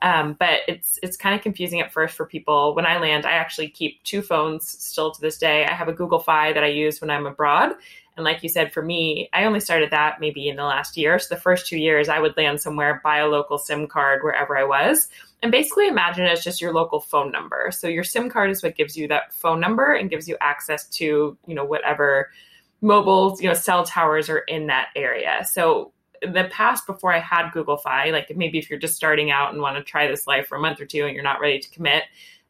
Um, 0.01 0.37
but 0.39 0.61
it's 0.67 0.97
it's 1.03 1.17
kind 1.17 1.35
of 1.35 1.41
confusing 1.41 1.81
at 1.81 1.91
first 1.91 2.15
for 2.15 2.25
people. 2.25 2.73
When 2.73 2.85
I 2.85 2.99
land, 2.99 3.25
I 3.25 3.31
actually 3.31 3.69
keep 3.69 4.01
two 4.03 4.21
phones 4.21 4.67
still 4.67 5.11
to 5.11 5.19
this 5.21 5.37
day. 5.37 5.65
I 5.65 5.73
have 5.73 5.89
a 5.89 5.93
Google 5.93 6.19
Fi 6.19 6.53
that 6.53 6.63
I 6.63 6.67
use 6.67 7.01
when 7.01 7.09
I'm 7.09 7.25
abroad, 7.25 7.73
and 8.19 8.25
like 8.25 8.43
you 8.43 8.49
said, 8.49 8.73
for 8.73 8.81
me, 8.81 9.29
I 9.31 9.45
only 9.45 9.61
started 9.61 9.91
that 9.91 10.19
maybe 10.19 10.49
in 10.49 10.57
the 10.57 10.63
last 10.63 10.97
year. 10.97 11.19
So 11.19 11.33
the 11.33 11.41
first 11.41 11.67
two 11.67 11.77
years, 11.77 12.09
I 12.09 12.19
would 12.19 12.35
land 12.35 12.59
somewhere, 12.59 12.99
buy 13.01 13.19
a 13.19 13.27
local 13.27 13.57
SIM 13.57 13.87
card 13.87 14.23
wherever 14.23 14.57
I 14.57 14.65
was, 14.65 15.07
and 15.41 15.53
basically 15.53 15.87
imagine 15.87 16.25
it 16.25 16.31
as 16.31 16.43
just 16.43 16.61
your 16.61 16.73
local 16.73 16.99
phone 16.99 17.31
number. 17.31 17.71
So 17.71 17.87
your 17.87 18.03
SIM 18.03 18.29
card 18.29 18.49
is 18.51 18.61
what 18.61 18.75
gives 18.75 18.97
you 18.97 19.07
that 19.07 19.33
phone 19.33 19.61
number 19.61 19.93
and 19.93 20.09
gives 20.09 20.27
you 20.27 20.35
access 20.41 20.87
to, 20.89 21.37
you 21.47 21.55
know, 21.55 21.63
whatever 21.63 22.29
mobile, 22.81 23.37
you 23.39 23.47
know, 23.47 23.53
cell 23.53 23.85
towers 23.85 24.29
are 24.29 24.39
in 24.39 24.67
that 24.67 24.89
area. 24.97 25.45
So 25.49 25.93
the 26.21 26.49
past 26.51 26.85
before 26.87 27.13
I 27.13 27.19
had 27.19 27.51
Google 27.51 27.77
Fi, 27.77 28.11
like 28.11 28.35
maybe 28.35 28.57
if 28.57 28.69
you're 28.69 28.79
just 28.79 28.95
starting 28.95 29.31
out 29.31 29.53
and 29.53 29.61
want 29.61 29.77
to 29.77 29.83
try 29.83 30.07
this 30.07 30.27
life 30.27 30.47
for 30.47 30.55
a 30.55 30.59
month 30.59 30.79
or 30.79 30.85
two 30.85 31.05
and 31.05 31.13
you're 31.13 31.23
not 31.23 31.39
ready 31.39 31.59
to 31.59 31.69
commit, 31.69 32.03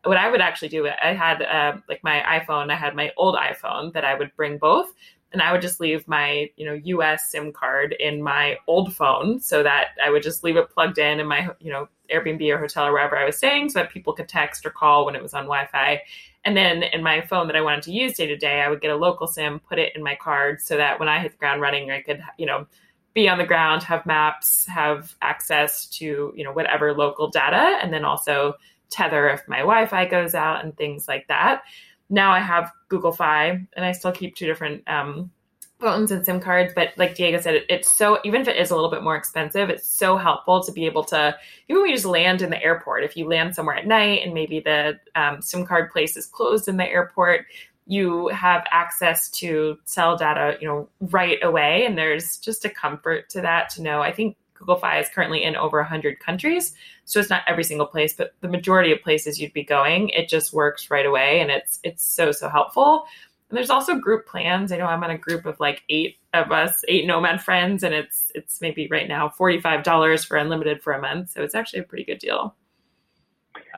what 0.03 0.17
I 0.17 0.29
would 0.29 0.41
actually 0.41 0.69
do, 0.69 0.87
I 0.87 1.13
had 1.13 1.41
uh, 1.41 1.77
like 1.87 2.03
my 2.03 2.21
iPhone, 2.21 2.71
I 2.71 2.75
had 2.75 2.95
my 2.95 3.11
old 3.17 3.35
iPhone 3.35 3.93
that 3.93 4.05
I 4.05 4.15
would 4.15 4.31
bring 4.35 4.57
both 4.57 4.93
and 5.31 5.41
I 5.41 5.51
would 5.51 5.61
just 5.61 5.79
leave 5.79 6.07
my, 6.07 6.49
you 6.55 6.65
know, 6.65 6.73
US 6.73 7.29
SIM 7.29 7.51
card 7.51 7.95
in 7.99 8.21
my 8.21 8.57
old 8.67 8.95
phone 8.95 9.39
so 9.39 9.61
that 9.61 9.89
I 10.03 10.09
would 10.09 10.23
just 10.23 10.43
leave 10.43 10.57
it 10.57 10.69
plugged 10.69 10.97
in 10.97 11.19
in 11.19 11.27
my, 11.27 11.49
you 11.59 11.71
know, 11.71 11.87
Airbnb 12.11 12.49
or 12.51 12.57
hotel 12.57 12.87
or 12.87 12.93
wherever 12.93 13.17
I 13.17 13.25
was 13.25 13.37
staying 13.37 13.69
so 13.69 13.79
that 13.79 13.91
people 13.91 14.13
could 14.13 14.27
text 14.27 14.65
or 14.65 14.71
call 14.71 15.05
when 15.05 15.15
it 15.15 15.21
was 15.21 15.33
on 15.33 15.43
Wi-Fi. 15.43 16.01
And 16.45 16.57
then 16.57 16.83
in 16.83 17.03
my 17.03 17.21
phone 17.21 17.47
that 17.47 17.55
I 17.55 17.61
wanted 17.61 17.83
to 17.83 17.91
use 17.91 18.15
day 18.15 18.25
to 18.25 18.37
day, 18.37 18.61
I 18.61 18.69
would 18.69 18.81
get 18.81 18.91
a 18.91 18.95
local 18.95 19.27
SIM, 19.27 19.59
put 19.59 19.77
it 19.77 19.95
in 19.95 20.01
my 20.01 20.15
card 20.15 20.61
so 20.61 20.77
that 20.77 20.99
when 20.99 21.09
I 21.09 21.19
hit 21.19 21.33
the 21.33 21.37
ground 21.37 21.61
running, 21.61 21.91
I 21.91 22.01
could, 22.01 22.23
you 22.37 22.45
know, 22.45 22.65
be 23.13 23.27
on 23.27 23.37
the 23.37 23.45
ground, 23.45 23.83
have 23.83 24.05
maps, 24.05 24.65
have 24.67 25.15
access 25.21 25.87
to, 25.87 26.33
you 26.35 26.43
know, 26.43 26.51
whatever 26.51 26.93
local 26.93 27.29
data, 27.29 27.79
and 27.81 27.91
then 27.91 28.05
also 28.05 28.53
tether 28.89 29.29
if 29.29 29.47
my 29.47 29.59
Wi-Fi 29.59 30.05
goes 30.05 30.33
out 30.33 30.63
and 30.63 30.75
things 30.75 31.07
like 31.07 31.27
that 31.27 31.61
now 32.09 32.31
I 32.31 32.39
have 32.39 32.71
Google 32.87 33.11
Fi 33.11 33.49
and 33.73 33.85
I 33.85 33.91
still 33.91 34.11
keep 34.11 34.35
two 34.35 34.47
different 34.47 34.83
um, 34.87 35.31
phones 35.79 36.11
and 36.11 36.25
SIM 36.25 36.39
cards. 36.39 36.73
But 36.75 36.89
like 36.97 37.15
Diego 37.15 37.39
said, 37.39 37.55
it, 37.55 37.65
it's 37.69 37.95
so, 37.95 38.19
even 38.25 38.41
if 38.41 38.47
it 38.47 38.57
is 38.57 38.71
a 38.71 38.75
little 38.75 38.89
bit 38.89 39.03
more 39.03 39.15
expensive, 39.15 39.69
it's 39.69 39.87
so 39.87 40.17
helpful 40.17 40.63
to 40.63 40.71
be 40.71 40.85
able 40.85 41.03
to, 41.05 41.37
even 41.67 41.81
when 41.81 41.91
you 41.91 41.95
just 41.95 42.05
land 42.05 42.41
in 42.41 42.49
the 42.49 42.61
airport, 42.61 43.03
if 43.03 43.15
you 43.15 43.27
land 43.27 43.55
somewhere 43.55 43.75
at 43.75 43.85
night 43.85 44.21
and 44.23 44.33
maybe 44.33 44.59
the 44.59 44.99
um, 45.15 45.41
SIM 45.41 45.65
card 45.65 45.91
place 45.91 46.17
is 46.17 46.25
closed 46.25 46.67
in 46.67 46.77
the 46.77 46.85
airport, 46.87 47.45
you 47.89 48.27
have 48.27 48.63
access 48.69 49.31
to 49.31 49.79
cell 49.85 50.15
data, 50.15 50.59
you 50.61 50.67
know, 50.67 50.87
right 51.01 51.39
away. 51.41 51.87
And 51.87 51.97
there's 51.97 52.37
just 52.37 52.63
a 52.63 52.69
comfort 52.69 53.31
to 53.31 53.41
that 53.41 53.69
to 53.71 53.81
know. 53.81 53.99
I 53.99 54.11
think 54.11 54.37
Google 54.53 54.75
Fi 54.75 54.99
is 54.99 55.09
currently 55.09 55.43
in 55.43 55.55
over 55.55 55.79
100 55.79 56.19
countries. 56.19 56.75
So 57.05 57.19
it's 57.19 57.31
not 57.31 57.41
every 57.47 57.63
single 57.63 57.87
place, 57.87 58.13
but 58.13 58.35
the 58.41 58.47
majority 58.47 58.91
of 58.91 59.01
places 59.01 59.41
you'd 59.41 59.53
be 59.53 59.63
going, 59.63 60.09
it 60.09 60.29
just 60.29 60.53
works 60.53 60.91
right 60.91 61.05
away 61.05 61.39
and 61.39 61.49
it's 61.49 61.79
it's 61.83 62.03
so 62.03 62.31
so 62.31 62.47
helpful. 62.47 63.05
And 63.49 63.57
there's 63.57 63.71
also 63.71 63.95
group 63.95 64.27
plans. 64.27 64.71
I 64.71 64.77
know 64.77 64.85
I'm 64.85 65.03
on 65.03 65.09
a 65.09 65.17
group 65.17 65.47
of 65.47 65.59
like 65.59 65.81
8 65.89 66.15
of 66.35 66.51
us, 66.51 66.85
8 66.87 67.07
nomad 67.07 67.41
friends 67.41 67.81
and 67.81 67.95
it's 67.95 68.31
it's 68.35 68.61
maybe 68.61 68.87
right 68.91 69.07
now 69.07 69.29
$45 69.29 70.27
for 70.27 70.37
unlimited 70.37 70.83
for 70.83 70.93
a 70.93 71.01
month. 71.01 71.31
So 71.31 71.41
it's 71.41 71.55
actually 71.55 71.79
a 71.79 71.83
pretty 71.83 72.03
good 72.03 72.19
deal. 72.19 72.55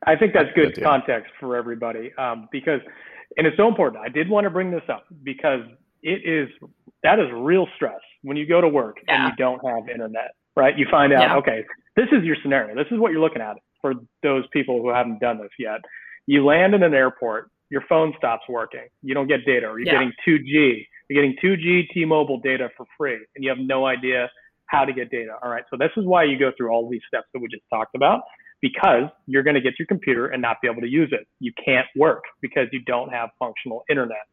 I 0.06 0.15
think 0.15 0.34
that's 0.34 0.50
good, 0.56 0.74
good 0.74 0.84
context 0.84 1.32
for 1.39 1.56
everybody 1.56 2.12
um, 2.18 2.50
because, 2.51 2.82
and 3.38 3.47
it's 3.47 3.57
so 3.57 3.67
important. 3.67 4.03
I 4.03 4.09
did 4.09 4.29
want 4.29 4.45
to 4.45 4.50
bring 4.50 4.71
this 4.71 4.83
up 4.89 5.05
because 5.23 5.61
it 6.03 6.21
is 6.25 6.50
that 7.03 7.19
is 7.19 7.27
real 7.33 7.67
stress 7.75 8.00
when 8.23 8.38
you 8.38 8.45
go 8.45 8.61
to 8.61 8.67
work 8.67 8.97
yeah. 9.07 9.15
and 9.15 9.31
you 9.31 9.35
don't 9.43 9.63
have 9.65 9.89
internet, 9.89 10.31
right? 10.55 10.77
You 10.77 10.88
find 10.89 11.13
out, 11.13 11.21
yeah. 11.21 11.35
okay, 11.38 11.63
this 11.95 12.07
is 12.11 12.23
your 12.23 12.35
scenario. 12.41 12.75
This 12.75 12.91
is 12.91 13.00
what 13.00 13.11
you're 13.11 13.21
looking 13.21 13.41
at 13.41 13.57
for 13.81 13.93
those 14.21 14.43
people 14.53 14.81
who 14.81 14.89
haven't 14.89 15.19
done 15.19 15.39
this 15.39 15.50
yet. 15.57 15.79
You 16.27 16.45
land 16.45 16.75
in 16.75 16.83
an 16.83 16.93
airport, 16.93 17.50
your 17.69 17.81
phone 17.89 18.13
stops 18.17 18.43
working, 18.47 18.88
you 19.01 19.13
don't 19.13 19.27
get 19.27 19.45
data, 19.45 19.67
or 19.67 19.79
you're 19.79 19.88
yeah. 19.88 19.93
getting 19.93 20.11
2G, 20.27 20.85
you're 21.09 21.23
getting 21.23 21.35
2G 21.43 21.88
T-Mobile 21.93 22.39
data 22.41 22.69
for 22.77 22.85
free, 22.97 23.17
and 23.35 23.43
you 23.43 23.50
have 23.50 23.59
no 23.59 23.88
idea 23.88 24.29
how 24.67 24.85
to 24.85 24.93
get 24.93 25.09
data. 25.09 25.35
All 25.41 25.50
right, 25.50 25.63
so 25.69 25.77
this 25.77 25.91
is 25.97 26.05
why 26.05 26.23
you 26.23 26.38
go 26.38 26.51
through 26.55 26.69
all 26.69 26.88
these 26.89 27.01
steps 27.07 27.27
that 27.33 27.39
we 27.39 27.47
just 27.47 27.63
talked 27.71 27.95
about 27.95 28.21
because 28.62 29.10
you're 29.25 29.44
going 29.44 29.56
to 29.56 29.62
get 29.62 29.74
your 29.80 29.88
computer 29.88 30.27
and 30.27 30.41
not 30.41 30.58
be 30.62 30.70
able 30.70 30.82
to 30.82 30.88
use 30.88 31.10
it. 31.12 31.27
You 31.39 31.51
can't 31.63 31.88
work 31.96 32.24
because 32.41 32.68
you 32.72 32.82
don't 32.86 33.10
have 33.10 33.30
functional 33.39 33.84
internet 33.89 34.27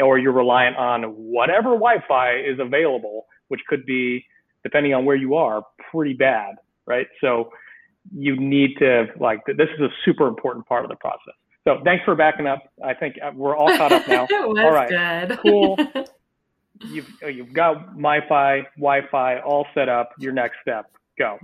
or 0.00 0.18
you're 0.18 0.32
reliant 0.32 0.76
on 0.76 1.02
whatever 1.02 1.70
Wi-Fi 1.70 2.38
is 2.38 2.58
available, 2.58 3.26
which 3.48 3.60
could 3.68 3.84
be, 3.84 4.24
depending 4.62 4.94
on 4.94 5.04
where 5.04 5.16
you 5.16 5.34
are, 5.34 5.62
pretty 5.90 6.14
bad, 6.14 6.54
right? 6.86 7.06
So 7.20 7.50
you 8.14 8.36
need 8.36 8.76
to 8.78 9.06
like 9.20 9.40
this 9.46 9.68
is 9.74 9.80
a 9.80 9.88
super 10.04 10.26
important 10.26 10.66
part 10.66 10.84
of 10.84 10.88
the 10.88 10.96
process. 10.96 11.34
So 11.64 11.80
thanks 11.84 12.04
for 12.04 12.14
backing 12.14 12.46
up. 12.46 12.62
I 12.84 12.94
think 12.94 13.16
uh, 13.22 13.30
we're 13.34 13.56
all 13.56 13.68
caught 13.76 13.92
up 13.92 14.08
now. 14.08 14.26
all 14.32 14.72
right, 14.72 15.28
good. 15.28 15.38
cool. 15.38 15.78
You've 16.84 17.08
you've 17.22 17.52
got 17.52 17.96
MiFi, 17.96 18.64
Wi-Fi 18.76 19.38
all 19.40 19.66
set 19.72 19.88
up. 19.88 20.10
Your 20.18 20.32
next 20.32 20.56
step, 20.62 20.90
go. 21.16 21.38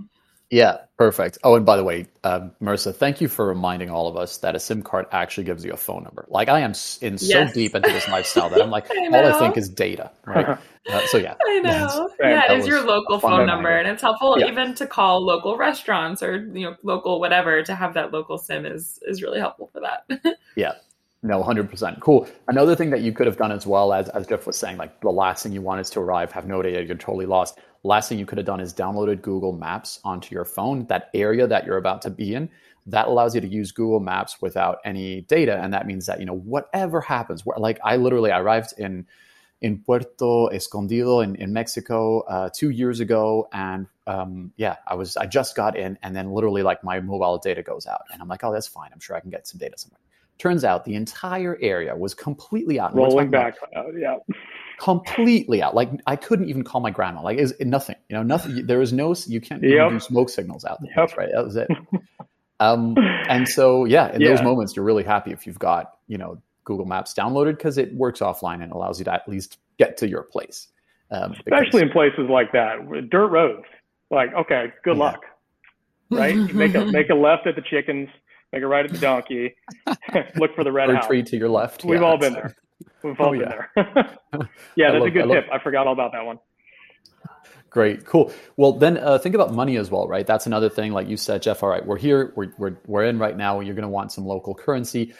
Yeah, 0.51 0.77
perfect. 0.97 1.37
Oh, 1.43 1.55
and 1.55 1.65
by 1.65 1.77
the 1.77 1.83
way, 1.83 2.07
um, 2.23 2.51
Marissa, 2.59 2.95
thank 2.95 3.21
you 3.21 3.27
for 3.27 3.45
reminding 3.45 3.91
all 3.91 4.07
of 4.07 4.17
us 4.17 4.37
that 4.37 4.55
a 4.55 4.59
SIM 4.59 4.81
card 4.81 5.05
actually 5.11 5.43
gives 5.43 5.63
you 5.63 5.71
a 5.71 5.77
phone 5.77 6.03
number. 6.03 6.25
Like 6.27 6.49
I 6.49 6.61
am 6.61 6.71
in 7.01 7.17
so 7.19 7.39
yes. 7.39 7.53
deep 7.53 7.75
into 7.75 7.89
this 7.89 8.07
lifestyle 8.07 8.49
that 8.49 8.61
I'm 8.61 8.71
like, 8.71 8.89
I 8.91 9.07
all 9.07 9.33
I 9.35 9.39
think 9.39 9.57
is 9.57 9.69
data, 9.69 10.09
right? 10.25 10.57
Uh, 10.89 11.07
so 11.07 11.17
yeah, 11.17 11.35
I 11.47 11.59
know. 11.63 12.09
Yeah, 12.19 12.51
it 12.51 12.59
is 12.59 12.67
your 12.67 12.81
local 12.81 13.19
phone 13.19 13.45
number, 13.45 13.69
and 13.69 13.87
it's 13.87 14.01
helpful 14.01 14.39
yeah. 14.39 14.47
even 14.47 14.73
to 14.75 14.87
call 14.87 15.23
local 15.23 15.55
restaurants 15.55 16.23
or 16.23 16.37
you 16.37 16.65
know 16.65 16.75
local 16.81 17.19
whatever 17.19 17.61
to 17.61 17.75
have 17.75 17.93
that 17.93 18.11
local 18.11 18.39
SIM 18.39 18.65
is 18.65 18.99
is 19.07 19.21
really 19.21 19.39
helpful 19.39 19.69
for 19.71 19.81
that. 19.81 20.35
yeah, 20.55 20.73
no, 21.21 21.43
hundred 21.43 21.69
percent. 21.69 21.99
Cool. 21.99 22.27
Another 22.47 22.75
thing 22.75 22.89
that 22.89 23.01
you 23.01 23.11
could 23.11 23.27
have 23.27 23.37
done 23.37 23.51
as 23.51 23.67
well 23.67 23.93
as 23.93 24.09
as 24.09 24.25
Jeff 24.25 24.47
was 24.47 24.57
saying, 24.57 24.77
like 24.77 24.99
the 25.01 25.11
last 25.11 25.43
thing 25.43 25.51
you 25.51 25.61
want 25.61 25.81
is 25.81 25.89
to 25.91 25.99
arrive, 25.99 26.31
have 26.31 26.47
no 26.47 26.61
data, 26.61 26.83
you're 26.83 26.95
totally 26.95 27.25
lost. 27.25 27.59
Last 27.83 28.09
thing 28.09 28.19
you 28.19 28.25
could 28.25 28.37
have 28.37 28.47
done 28.47 28.59
is 28.59 28.73
downloaded 28.73 29.21
Google 29.21 29.53
Maps 29.53 29.99
onto 30.03 30.35
your 30.35 30.45
phone. 30.45 30.85
That 30.87 31.09
area 31.13 31.47
that 31.47 31.65
you're 31.65 31.77
about 31.77 32.01
to 32.03 32.09
be 32.09 32.35
in, 32.35 32.49
that 32.87 33.07
allows 33.07 33.35
you 33.35 33.41
to 33.41 33.47
use 33.47 33.71
Google 33.71 33.99
Maps 33.99 34.41
without 34.41 34.79
any 34.83 35.21
data, 35.21 35.57
and 35.61 35.73
that 35.73 35.87
means 35.87 36.05
that 36.07 36.19
you 36.19 36.25
know 36.25 36.35
whatever 36.35 37.01
happens. 37.01 37.43
Like 37.57 37.79
I 37.83 37.95
literally 37.95 38.31
arrived 38.31 38.73
in 38.77 39.05
in 39.61 39.79
Puerto 39.79 40.47
Escondido 40.53 41.19
in, 41.19 41.35
in 41.35 41.51
Mexico 41.51 42.21
uh, 42.21 42.49
two 42.53 42.69
years 42.69 42.99
ago, 42.99 43.47
and 43.53 43.87
um, 44.07 44.51
yeah, 44.57 44.77
I 44.87 44.95
was 44.95 45.15
I 45.17 45.25
just 45.25 45.55
got 45.55 45.77
in, 45.77 45.97
and 46.03 46.15
then 46.15 46.31
literally 46.31 46.63
like 46.63 46.83
my 46.83 46.99
mobile 46.99 47.37
data 47.37 47.63
goes 47.63 47.85
out, 47.87 48.01
and 48.11 48.21
I'm 48.21 48.27
like, 48.27 48.43
oh, 48.43 48.51
that's 48.51 48.67
fine. 48.67 48.89
I'm 48.93 48.99
sure 48.99 49.15
I 49.15 49.19
can 49.19 49.29
get 49.29 49.47
some 49.47 49.59
data 49.59 49.77
somewhere. 49.77 49.99
Turns 50.39 50.63
out 50.63 50.85
the 50.85 50.95
entire 50.95 51.57
area 51.61 51.93
was 51.97 52.13
completely 52.13 52.79
out. 52.79 52.95
Rolling 52.95 53.29
back, 53.29 53.55
out, 53.75 53.87
yeah. 53.97 54.15
Completely 54.79 55.61
out. 55.61 55.75
Like 55.75 55.91
I 56.07 56.15
couldn't 56.15 56.47
even 56.47 56.63
call 56.63 56.79
my 56.79 56.91
grandma. 56.91 57.21
Like 57.21 57.37
is 57.37 57.53
nothing. 57.59 57.97
You 58.07 58.15
know, 58.15 58.23
nothing. 58.23 58.65
There 58.65 58.79
was 58.79 58.93
no. 58.93 59.13
You 59.27 59.41
can't 59.41 59.61
yep. 59.61 59.89
do 59.89 59.99
smoke 59.99 60.29
signals 60.29 60.63
out 60.63 60.79
there. 60.81 60.93
Yep. 60.95 61.17
right. 61.17 61.29
That 61.33 61.43
was 61.43 61.57
it. 61.57 61.67
um, 62.61 62.95
and 63.27 63.49
so 63.49 63.83
yeah, 63.83 64.13
in 64.13 64.21
yeah. 64.21 64.29
those 64.29 64.41
moments, 64.41 64.77
you're 64.77 64.85
really 64.85 65.03
happy 65.03 65.31
if 65.33 65.45
you've 65.45 65.59
got 65.59 65.95
you 66.07 66.17
know 66.17 66.41
Google 66.63 66.85
Maps 66.85 67.13
downloaded 67.13 67.57
because 67.57 67.77
it 67.77 67.93
works 67.93 68.21
offline 68.21 68.63
and 68.63 68.71
allows 68.71 68.97
you 68.97 69.05
to 69.05 69.13
at 69.13 69.27
least 69.27 69.57
get 69.77 69.97
to 69.97 70.07
your 70.07 70.23
place. 70.23 70.69
Um, 71.11 71.33
Especially 71.33 71.81
in 71.81 71.89
places 71.89 72.29
like 72.29 72.53
that, 72.53 73.09
dirt 73.09 73.27
roads. 73.27 73.65
Like 74.09 74.33
okay, 74.33 74.67
good 74.85 74.95
yeah. 74.95 75.03
luck. 75.03 75.19
Right. 76.09 76.37
Make 76.53 76.75
a 76.75 76.85
make 76.85 77.09
a 77.09 77.15
left 77.15 77.45
at 77.45 77.57
the 77.57 77.61
chickens 77.61 78.07
make 78.51 78.63
a 78.63 78.67
right 78.67 78.85
at 78.85 78.91
the 78.91 78.97
donkey, 78.97 79.55
look 80.35 80.55
for 80.55 80.63
the 80.63 80.71
red 80.71 80.89
Retreat 80.89 81.25
house. 81.25 81.29
To 81.31 81.37
your 81.37 81.49
left. 81.49 81.83
We've 81.83 81.99
yeah, 81.99 82.05
all 82.05 82.17
been 82.17 82.33
there. 82.33 82.55
We've 83.03 83.19
all 83.19 83.27
oh, 83.27 83.31
been 83.31 83.41
yeah. 83.41 83.65
there. 83.75 83.75
yeah, 84.75 84.91
that's 84.91 84.99
love, 84.99 85.07
a 85.07 85.11
good 85.11 85.31
I 85.31 85.35
tip. 85.35 85.47
Love... 85.47 85.59
I 85.59 85.63
forgot 85.63 85.87
all 85.87 85.93
about 85.93 86.11
that 86.13 86.25
one. 86.25 86.39
Great, 87.69 88.03
cool. 88.05 88.33
Well, 88.57 88.73
then 88.73 88.97
uh, 88.97 89.19
think 89.19 89.35
about 89.35 89.53
money 89.53 89.77
as 89.77 89.91
well, 89.91 90.07
right? 90.07 90.25
That's 90.25 90.47
another 90.47 90.69
thing. 90.69 90.91
Like 90.91 91.07
you 91.07 91.17
said, 91.17 91.43
Jeff. 91.43 91.61
All 91.61 91.69
right, 91.69 91.85
we're 91.85 91.97
here. 91.97 92.33
We're 92.35 92.51
we're 92.57 92.77
we're 92.87 93.05
in 93.05 93.19
right 93.19 93.37
now. 93.37 93.59
You're 93.59 93.75
going 93.75 93.83
to 93.83 93.89
want 93.89 94.11
some 94.11 94.25
local 94.25 94.55
currency. 94.55 95.13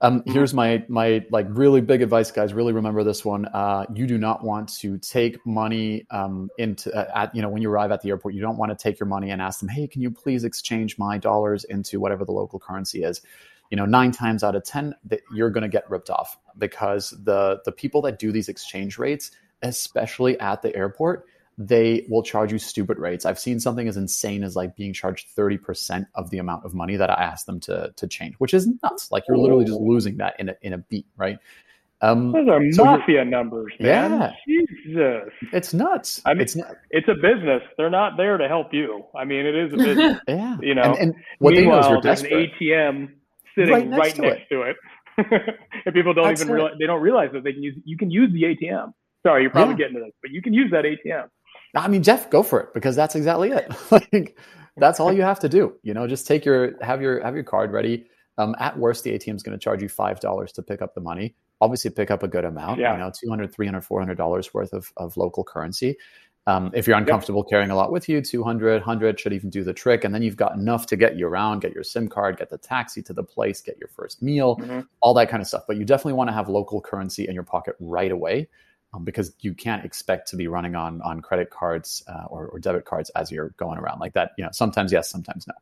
Um, 0.00 0.20
mm-hmm. 0.20 0.32
here's 0.32 0.52
my 0.52 0.84
my 0.88 1.24
like 1.30 1.46
really 1.48 1.80
big 1.80 2.02
advice, 2.02 2.30
guys. 2.30 2.52
Really 2.52 2.72
remember 2.72 3.02
this 3.02 3.24
one. 3.24 3.46
Uh, 3.46 3.86
you 3.94 4.06
do 4.06 4.18
not 4.18 4.44
want 4.44 4.68
to 4.80 4.98
take 4.98 5.44
money 5.46 6.06
um, 6.10 6.50
into 6.58 6.94
uh, 6.94 7.10
at 7.14 7.34
you 7.34 7.40
know 7.40 7.48
when 7.48 7.62
you 7.62 7.70
arrive 7.70 7.90
at 7.90 8.02
the 8.02 8.10
airport. 8.10 8.34
You 8.34 8.42
don't 8.42 8.58
want 8.58 8.70
to 8.70 8.82
take 8.82 9.00
your 9.00 9.06
money 9.06 9.30
and 9.30 9.40
ask 9.40 9.60
them, 9.60 9.68
"Hey, 9.68 9.86
can 9.86 10.02
you 10.02 10.10
please 10.10 10.44
exchange 10.44 10.98
my 10.98 11.16
dollars 11.16 11.64
into 11.64 11.98
whatever 11.98 12.24
the 12.24 12.32
local 12.32 12.58
currency 12.58 13.04
is?" 13.04 13.22
You 13.70 13.76
know, 13.76 13.86
nine 13.86 14.12
times 14.12 14.44
out 14.44 14.54
of 14.54 14.64
ten, 14.64 14.94
that 15.06 15.20
you're 15.34 15.50
going 15.50 15.62
to 15.62 15.68
get 15.68 15.88
ripped 15.88 16.10
off 16.10 16.38
because 16.58 17.10
the 17.24 17.60
the 17.64 17.72
people 17.72 18.02
that 18.02 18.18
do 18.18 18.32
these 18.32 18.50
exchange 18.50 18.98
rates, 18.98 19.30
especially 19.62 20.38
at 20.40 20.60
the 20.60 20.76
airport, 20.76 21.26
they 21.58 22.06
will 22.10 22.22
charge 22.22 22.52
you 22.52 22.58
stupid 22.58 22.98
rates. 22.98 23.24
I've 23.24 23.38
seen 23.38 23.60
something 23.60 23.88
as 23.88 23.96
insane 23.96 24.44
as 24.44 24.56
like 24.56 24.76
being 24.76 24.92
charged 24.92 25.34
30% 25.34 26.06
of 26.14 26.30
the 26.30 26.38
amount 26.38 26.64
of 26.64 26.74
money 26.74 26.96
that 26.96 27.10
I 27.10 27.22
asked 27.22 27.46
them 27.46 27.60
to 27.60 27.92
to 27.96 28.06
change, 28.06 28.34
which 28.38 28.52
is 28.52 28.68
nuts. 28.82 29.10
Like 29.10 29.24
you're 29.28 29.38
literally 29.38 29.64
just 29.64 29.80
losing 29.80 30.18
that 30.18 30.38
in 30.38 30.50
a 30.50 30.56
in 30.62 30.72
a 30.74 30.78
beat, 30.78 31.06
right? 31.16 31.38
Um, 32.02 32.32
Those 32.32 32.48
are 32.48 32.72
so 32.72 32.84
mafia 32.84 33.24
numbers, 33.24 33.72
man. 33.80 34.20
Yeah. 34.20 34.32
Jesus. 34.46 35.32
It's 35.52 35.72
nuts. 35.72 36.20
I 36.26 36.34
mean, 36.34 36.42
it's, 36.42 36.56
it's 36.90 37.08
a 37.08 37.14
business. 37.14 37.62
They're 37.78 37.88
not 37.88 38.18
there 38.18 38.36
to 38.36 38.46
help 38.48 38.74
you. 38.74 39.04
I 39.14 39.24
mean, 39.24 39.46
it 39.46 39.54
is 39.54 39.72
a 39.72 39.76
business. 39.76 40.20
yeah. 40.28 40.58
You 40.60 40.74
know, 40.74 40.82
and, 40.82 40.98
and 40.98 41.14
what 41.38 41.54
they 41.54 41.64
know 41.64 41.96
is 41.96 42.02
there's 42.02 42.22
an 42.22 42.28
ATM 42.28 43.08
sitting 43.54 43.72
right 43.72 43.88
next, 43.88 43.98
right 43.98 44.14
to, 44.14 44.20
next 44.20 44.42
it. 44.50 44.54
to 44.54 44.62
it. 44.62 44.76
and 45.86 45.94
people 45.94 46.12
don't 46.12 46.26
That's 46.26 46.42
even 46.42 46.52
realize, 46.52 46.74
they 46.78 46.86
don't 46.86 47.00
realize 47.00 47.30
that 47.32 47.44
they 47.44 47.54
can 47.54 47.62
use, 47.62 47.76
you 47.86 47.96
can 47.96 48.10
use 48.10 48.30
the 48.30 48.42
ATM. 48.42 48.92
Sorry, 49.26 49.42
you're 49.42 49.50
probably 49.50 49.72
yeah. 49.72 49.78
getting 49.78 49.94
to 49.94 50.00
this, 50.00 50.12
but 50.20 50.30
you 50.30 50.42
can 50.42 50.52
use 50.52 50.70
that 50.72 50.84
ATM. 50.84 51.28
I 51.74 51.88
mean, 51.88 52.02
Jeff, 52.02 52.30
go 52.30 52.42
for 52.42 52.60
it 52.60 52.74
because 52.74 52.96
that's 52.96 53.14
exactly 53.14 53.50
it. 53.50 53.70
like 53.90 54.38
that's 54.76 55.00
all 55.00 55.12
you 55.12 55.22
have 55.22 55.40
to 55.40 55.48
do. 55.48 55.74
You 55.82 55.94
know, 55.94 56.06
just 56.06 56.26
take 56.26 56.44
your 56.44 56.82
have 56.82 57.00
your 57.00 57.22
have 57.22 57.34
your 57.34 57.44
card 57.44 57.72
ready. 57.72 58.06
Um, 58.38 58.54
at 58.58 58.78
worst, 58.78 59.04
the 59.04 59.12
ATM 59.12 59.36
is 59.36 59.42
going 59.42 59.58
to 59.58 59.62
charge 59.62 59.82
you 59.82 59.88
five 59.88 60.20
dollars 60.20 60.52
to 60.52 60.62
pick 60.62 60.82
up 60.82 60.94
the 60.94 61.00
money. 61.00 61.34
Obviously, 61.60 61.90
pick 61.90 62.10
up 62.10 62.22
a 62.22 62.28
good 62.28 62.44
amount. 62.44 62.80
Yeah. 62.80 62.92
You 62.92 62.98
know, 62.98 63.10
200 63.10 63.52
300 63.52 63.80
400 63.80 64.14
dollars 64.16 64.52
worth 64.52 64.72
of, 64.72 64.92
of 64.96 65.16
local 65.16 65.42
currency. 65.42 65.96
Um, 66.48 66.70
if 66.74 66.86
you're 66.86 66.96
uncomfortable 66.96 67.42
yep. 67.44 67.50
carrying 67.50 67.70
a 67.70 67.74
lot 67.74 67.90
with 67.90 68.08
you, 68.08 68.20
200, 68.20 68.74
100 68.74 69.18
should 69.18 69.32
even 69.32 69.50
do 69.50 69.64
the 69.64 69.72
trick. 69.72 70.04
And 70.04 70.14
then 70.14 70.22
you've 70.22 70.36
got 70.36 70.54
enough 70.54 70.86
to 70.86 70.96
get 70.96 71.16
you 71.16 71.26
around, 71.26 71.60
get 71.60 71.72
your 71.72 71.82
SIM 71.82 72.08
card, 72.08 72.38
get 72.38 72.50
the 72.50 72.58
taxi 72.58 73.02
to 73.02 73.12
the 73.12 73.24
place, 73.24 73.60
get 73.60 73.76
your 73.78 73.88
first 73.88 74.22
meal, 74.22 74.56
mm-hmm. 74.58 74.80
all 75.00 75.12
that 75.14 75.28
kind 75.28 75.40
of 75.40 75.48
stuff. 75.48 75.64
But 75.66 75.76
you 75.76 75.84
definitely 75.84 76.12
want 76.12 76.28
to 76.28 76.34
have 76.34 76.48
local 76.48 76.80
currency 76.80 77.26
in 77.26 77.34
your 77.34 77.42
pocket 77.42 77.74
right 77.80 78.12
away 78.12 78.48
um, 78.96 79.04
because 79.04 79.32
you 79.40 79.54
can't 79.54 79.84
expect 79.84 80.28
to 80.28 80.36
be 80.36 80.48
running 80.48 80.74
on 80.74 81.00
on 81.02 81.20
credit 81.20 81.50
cards 81.50 82.02
uh, 82.08 82.24
or, 82.28 82.48
or, 82.48 82.58
debit 82.58 82.84
cards 82.84 83.10
as 83.10 83.30
you're 83.30 83.50
going 83.56 83.78
around 83.78 84.00
like 84.00 84.14
that. 84.14 84.32
You 84.36 84.44
know, 84.44 84.50
sometimes 84.52 84.92
yes, 84.92 85.10
sometimes 85.10 85.46
no. 85.46 85.54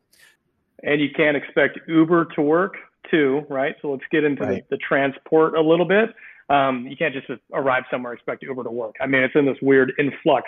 And 0.83 1.01
you 1.01 1.09
can't 1.15 1.37
expect 1.37 1.79
Uber 1.87 2.25
to 2.35 2.41
work 2.41 2.75
too, 3.09 3.45
right? 3.49 3.75
So 3.81 3.91
let's 3.91 4.03
get 4.11 4.23
into 4.23 4.43
right. 4.43 4.69
the, 4.69 4.75
the, 4.75 4.81
transport 4.87 5.55
a 5.55 5.61
little 5.61 5.85
bit. 5.85 6.09
Um, 6.49 6.85
you 6.87 6.95
can't 6.95 7.13
just 7.13 7.27
arrive 7.53 7.83
somewhere 7.89 8.13
expect 8.13 8.43
Uber 8.43 8.63
to 8.63 8.71
work. 8.71 8.95
I 9.01 9.07
mean, 9.07 9.23
it's 9.23 9.35
in 9.35 9.45
this 9.45 9.57
weird 9.61 9.93
influx. 9.97 10.47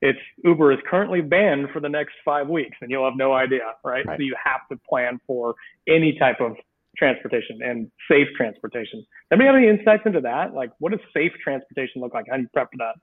It's 0.00 0.18
Uber 0.42 0.72
is 0.72 0.78
currently 0.88 1.20
banned 1.20 1.68
for 1.72 1.80
the 1.80 1.88
next 1.88 2.14
five 2.24 2.48
weeks, 2.48 2.76
and 2.80 2.90
you'll 2.90 3.04
have 3.04 3.16
no 3.16 3.32
idea, 3.32 3.74
right? 3.84 4.04
right. 4.06 4.18
So 4.18 4.22
you 4.22 4.34
have 4.42 4.66
to 4.70 4.76
plan 4.88 5.20
for 5.26 5.54
any 5.86 6.18
type 6.18 6.40
of 6.40 6.56
transportation 6.96 7.60
and 7.62 7.90
safe 8.10 8.28
transportation. 8.36 9.04
Anybody 9.32 9.46
have 9.46 9.56
any 9.56 9.68
insights 9.68 10.02
into 10.06 10.20
that? 10.22 10.54
Like, 10.54 10.70
what 10.78 10.92
does 10.92 11.00
safe 11.14 11.32
transportation 11.42 12.00
look 12.00 12.14
like? 12.14 12.26
How 12.28 12.36
do 12.36 12.42
you 12.42 12.48
prep 12.52 12.70
for 12.70 12.78
that? 12.78 12.94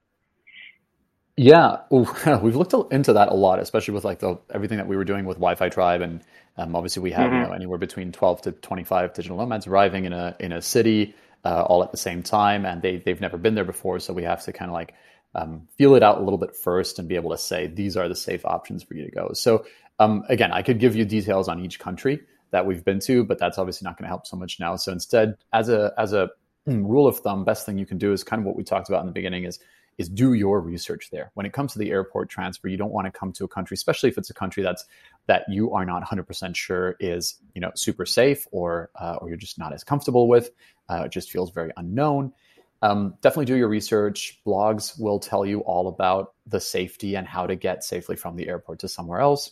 Yeah, 1.38 1.78
Ooh, 1.94 2.08
we've 2.42 2.56
looked 2.56 2.94
into 2.94 3.14
that 3.14 3.30
a 3.30 3.34
lot, 3.34 3.60
especially 3.60 3.94
with 3.94 4.04
like 4.04 4.20
the 4.20 4.40
everything 4.54 4.78
that 4.78 4.88
we 4.88 4.96
were 4.96 5.06
doing 5.06 5.26
with 5.26 5.38
Wi-Fi 5.38 5.70
Tribe, 5.70 6.02
and 6.02 6.22
um, 6.58 6.76
obviously 6.76 7.02
we 7.02 7.12
have 7.12 7.32
mm-hmm. 7.32 7.42
you 7.42 7.48
know 7.48 7.54
anywhere 7.54 7.78
between 7.78 8.12
twelve 8.12 8.42
to 8.42 8.52
twenty-five 8.52 9.14
digital 9.14 9.38
nomads 9.38 9.66
arriving 9.66 10.06
in 10.06 10.14
a 10.14 10.36
in 10.40 10.52
a 10.52 10.62
city 10.62 11.16
uh, 11.46 11.64
all 11.64 11.84
at 11.84 11.92
the 11.92 11.98
same 11.98 12.22
time, 12.22 12.66
and 12.66 12.82
they 12.82 12.98
they've 12.98 13.22
never 13.22 13.38
been 13.38 13.56
there 13.56 13.66
before, 13.66 14.00
so 14.00 14.14
we 14.14 14.24
have 14.24 14.44
to 14.44 14.54
kind 14.54 14.70
of 14.70 14.74
like 14.74 14.94
um, 15.34 15.68
feel 15.78 15.96
it 15.96 16.04
out 16.04 16.20
a 16.20 16.24
little 16.24 16.38
bit 16.38 16.56
first 16.56 17.00
and 17.00 17.08
be 17.08 17.16
able 17.16 17.32
to 17.32 17.38
say 17.38 17.68
these 17.68 17.96
are 17.96 18.10
the 18.10 18.16
safe 18.16 18.46
options 18.46 18.84
for 18.84 18.94
you 18.94 19.06
to 19.06 19.12
go. 19.12 19.32
So 19.34 19.66
um, 20.00 20.24
again, 20.30 20.52
I 20.52 20.62
could 20.62 20.80
give 20.80 20.96
you 20.96 21.06
details 21.06 21.48
on 21.48 21.64
each 21.64 21.80
country, 21.80 22.22
that 22.52 22.66
we've 22.66 22.84
been 22.84 23.00
to, 23.02 23.24
but 23.24 23.40
that's 23.40 23.58
obviously 23.58 23.86
not 23.86 23.98
going 23.98 24.04
to 24.04 24.10
help 24.10 24.28
so 24.28 24.38
much 24.38 24.60
now. 24.60 24.76
So 24.76 24.92
instead, 24.92 25.36
as 25.54 25.70
a 25.70 25.94
as 25.98 26.14
a 26.14 26.30
rule 26.66 27.08
of 27.08 27.20
thumb, 27.20 27.44
best 27.44 27.66
thing 27.66 27.78
you 27.78 27.86
can 27.86 27.98
do 27.98 28.14
is 28.14 28.24
kind 28.24 28.42
of 28.42 28.46
what 28.46 28.56
we 28.56 28.64
talked 28.64 28.90
about 28.90 29.02
in 29.02 29.08
the 29.08 29.14
beginning 29.14 29.46
is 29.46 29.60
is 29.98 30.10
do 30.10 30.34
your 30.34 30.62
research 30.62 31.10
there. 31.12 31.32
When 31.34 31.46
it 31.46 31.54
comes 31.54 31.74
to 31.74 31.80
the 31.80 31.92
airport 31.92 32.30
transfer, 32.30 32.68
you 32.68 32.78
don't 32.78 32.92
want 32.92 33.06
to 33.06 33.12
come 33.12 33.32
to 33.34 33.44
a 33.44 33.48
country, 33.48 33.76
especially 33.76 34.10
if 34.10 34.18
it's 34.18 34.30
a 34.30 34.34
country 34.34 34.64
that's 34.64 34.86
that 35.28 35.44
you 35.50 35.74
are 35.74 35.86
not 35.86 36.04
100% 36.04 36.56
sure 36.56 36.96
is 37.00 37.36
you 37.54 37.62
know 37.62 37.72
super 37.76 38.06
safe 38.06 38.48
or 38.52 38.90
uh, 38.96 39.18
or 39.22 39.30
you're 39.30 39.38
just 39.38 39.60
not 39.60 39.74
as 39.74 39.84
comfortable 39.84 40.28
with. 40.28 40.52
Uh, 40.90 41.04
it 41.06 41.12
just 41.12 41.32
feels 41.32 41.52
very 41.52 41.72
unknown. 41.78 42.34
Um, 42.82 43.16
definitely 43.22 43.46
do 43.46 43.56
your 43.56 43.68
research. 43.68 44.40
Blogs 44.46 45.00
will 45.00 45.20
tell 45.20 45.46
you 45.46 45.60
all 45.60 45.88
about 45.88 46.34
the 46.48 46.60
safety 46.60 47.16
and 47.16 47.28
how 47.28 47.46
to 47.46 47.56
get 47.56 47.84
safely 47.84 48.16
from 48.16 48.36
the 48.36 48.48
airport 48.48 48.80
to 48.80 48.88
somewhere 48.88 49.20
else. 49.20 49.52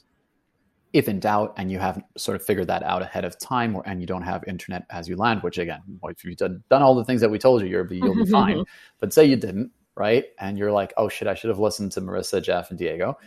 If 0.91 1.07
in 1.07 1.19
doubt 1.19 1.53
and 1.57 1.71
you 1.71 1.77
haven't 1.77 2.05
sort 2.17 2.35
of 2.35 2.43
figured 2.43 2.67
that 2.67 2.83
out 2.83 3.01
ahead 3.01 3.23
of 3.23 3.37
time 3.37 3.75
or 3.75 3.83
and 3.85 4.01
you 4.01 4.07
don't 4.07 4.23
have 4.23 4.43
internet 4.47 4.85
as 4.89 5.07
you 5.07 5.15
land, 5.15 5.43
which 5.43 5.57
again, 5.57 5.81
if 6.03 6.23
you've 6.23 6.37
done, 6.37 6.63
done 6.69 6.81
all 6.81 6.95
the 6.95 7.05
things 7.05 7.21
that 7.21 7.29
we 7.29 7.37
told 7.37 7.61
you, 7.61 7.67
you'll 7.67 7.83
be, 7.83 7.97
you'll 7.97 8.15
be 8.15 8.25
fine. 8.25 8.63
But 8.99 9.13
say 9.13 9.25
you 9.25 9.35
didn't, 9.35 9.71
right? 9.95 10.25
And 10.39 10.57
you're 10.57 10.71
like, 10.71 10.93
oh 10.97 11.09
shit, 11.09 11.27
I 11.27 11.35
should 11.35 11.49
have 11.49 11.59
listened 11.59 11.91
to 11.93 12.01
Marissa, 12.01 12.41
Jeff, 12.41 12.69
and 12.69 12.79
Diego. 12.79 13.17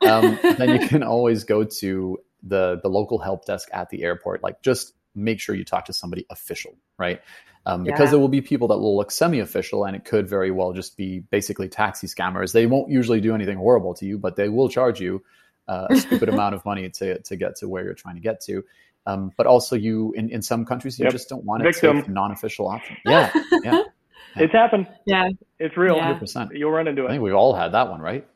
Um, 0.00 0.38
then 0.58 0.80
you 0.80 0.88
can 0.88 1.02
always 1.02 1.44
go 1.44 1.64
to 1.64 2.18
the 2.42 2.80
the 2.82 2.88
local 2.88 3.18
help 3.18 3.44
desk 3.44 3.68
at 3.72 3.88
the 3.90 4.02
airport. 4.02 4.42
Like, 4.42 4.62
just 4.62 4.94
make 5.14 5.40
sure 5.40 5.54
you 5.54 5.64
talk 5.64 5.84
to 5.84 5.92
somebody 5.92 6.26
official, 6.30 6.74
right? 6.98 7.20
Um, 7.64 7.84
because 7.84 8.06
yeah. 8.06 8.10
there 8.10 8.18
will 8.18 8.28
be 8.28 8.40
people 8.40 8.66
that 8.68 8.78
will 8.78 8.96
look 8.96 9.12
semi-official, 9.12 9.84
and 9.84 9.94
it 9.94 10.04
could 10.04 10.28
very 10.28 10.50
well 10.50 10.72
just 10.72 10.96
be 10.96 11.20
basically 11.20 11.68
taxi 11.68 12.08
scammers. 12.08 12.52
They 12.52 12.66
won't 12.66 12.90
usually 12.90 13.20
do 13.20 13.34
anything 13.34 13.58
horrible 13.58 13.94
to 13.94 14.06
you, 14.06 14.18
but 14.18 14.34
they 14.34 14.48
will 14.48 14.68
charge 14.68 15.00
you 15.00 15.22
uh, 15.68 15.86
a 15.90 15.96
stupid 15.96 16.28
amount 16.28 16.54
of 16.54 16.64
money 16.64 16.88
to 16.90 17.20
to 17.20 17.36
get 17.36 17.56
to 17.56 17.68
where 17.68 17.84
you're 17.84 17.94
trying 17.94 18.16
to 18.16 18.20
get 18.20 18.40
to. 18.42 18.64
Um, 19.04 19.32
but 19.36 19.46
also, 19.46 19.74
you 19.76 20.12
in, 20.16 20.30
in 20.30 20.42
some 20.42 20.64
countries 20.64 20.98
you 20.98 21.04
yep. 21.04 21.12
just 21.12 21.28
don't 21.28 21.44
want 21.44 21.62
to 21.64 21.72
take 21.72 22.08
non-official 22.08 22.68
option. 22.68 22.96
Yeah, 23.04 23.32
yeah. 23.62 23.82
It's 24.36 24.52
happened. 24.52 24.88
Yeah. 25.06 25.28
It's 25.58 25.76
real. 25.76 25.96
Yeah. 25.96 26.18
100%. 26.18 26.56
You'll 26.56 26.70
run 26.70 26.88
into 26.88 27.02
it. 27.04 27.08
I 27.08 27.10
think 27.10 27.22
we've 27.22 27.34
all 27.34 27.54
had 27.54 27.72
that 27.72 27.90
one, 27.90 28.00
right? 28.00 28.26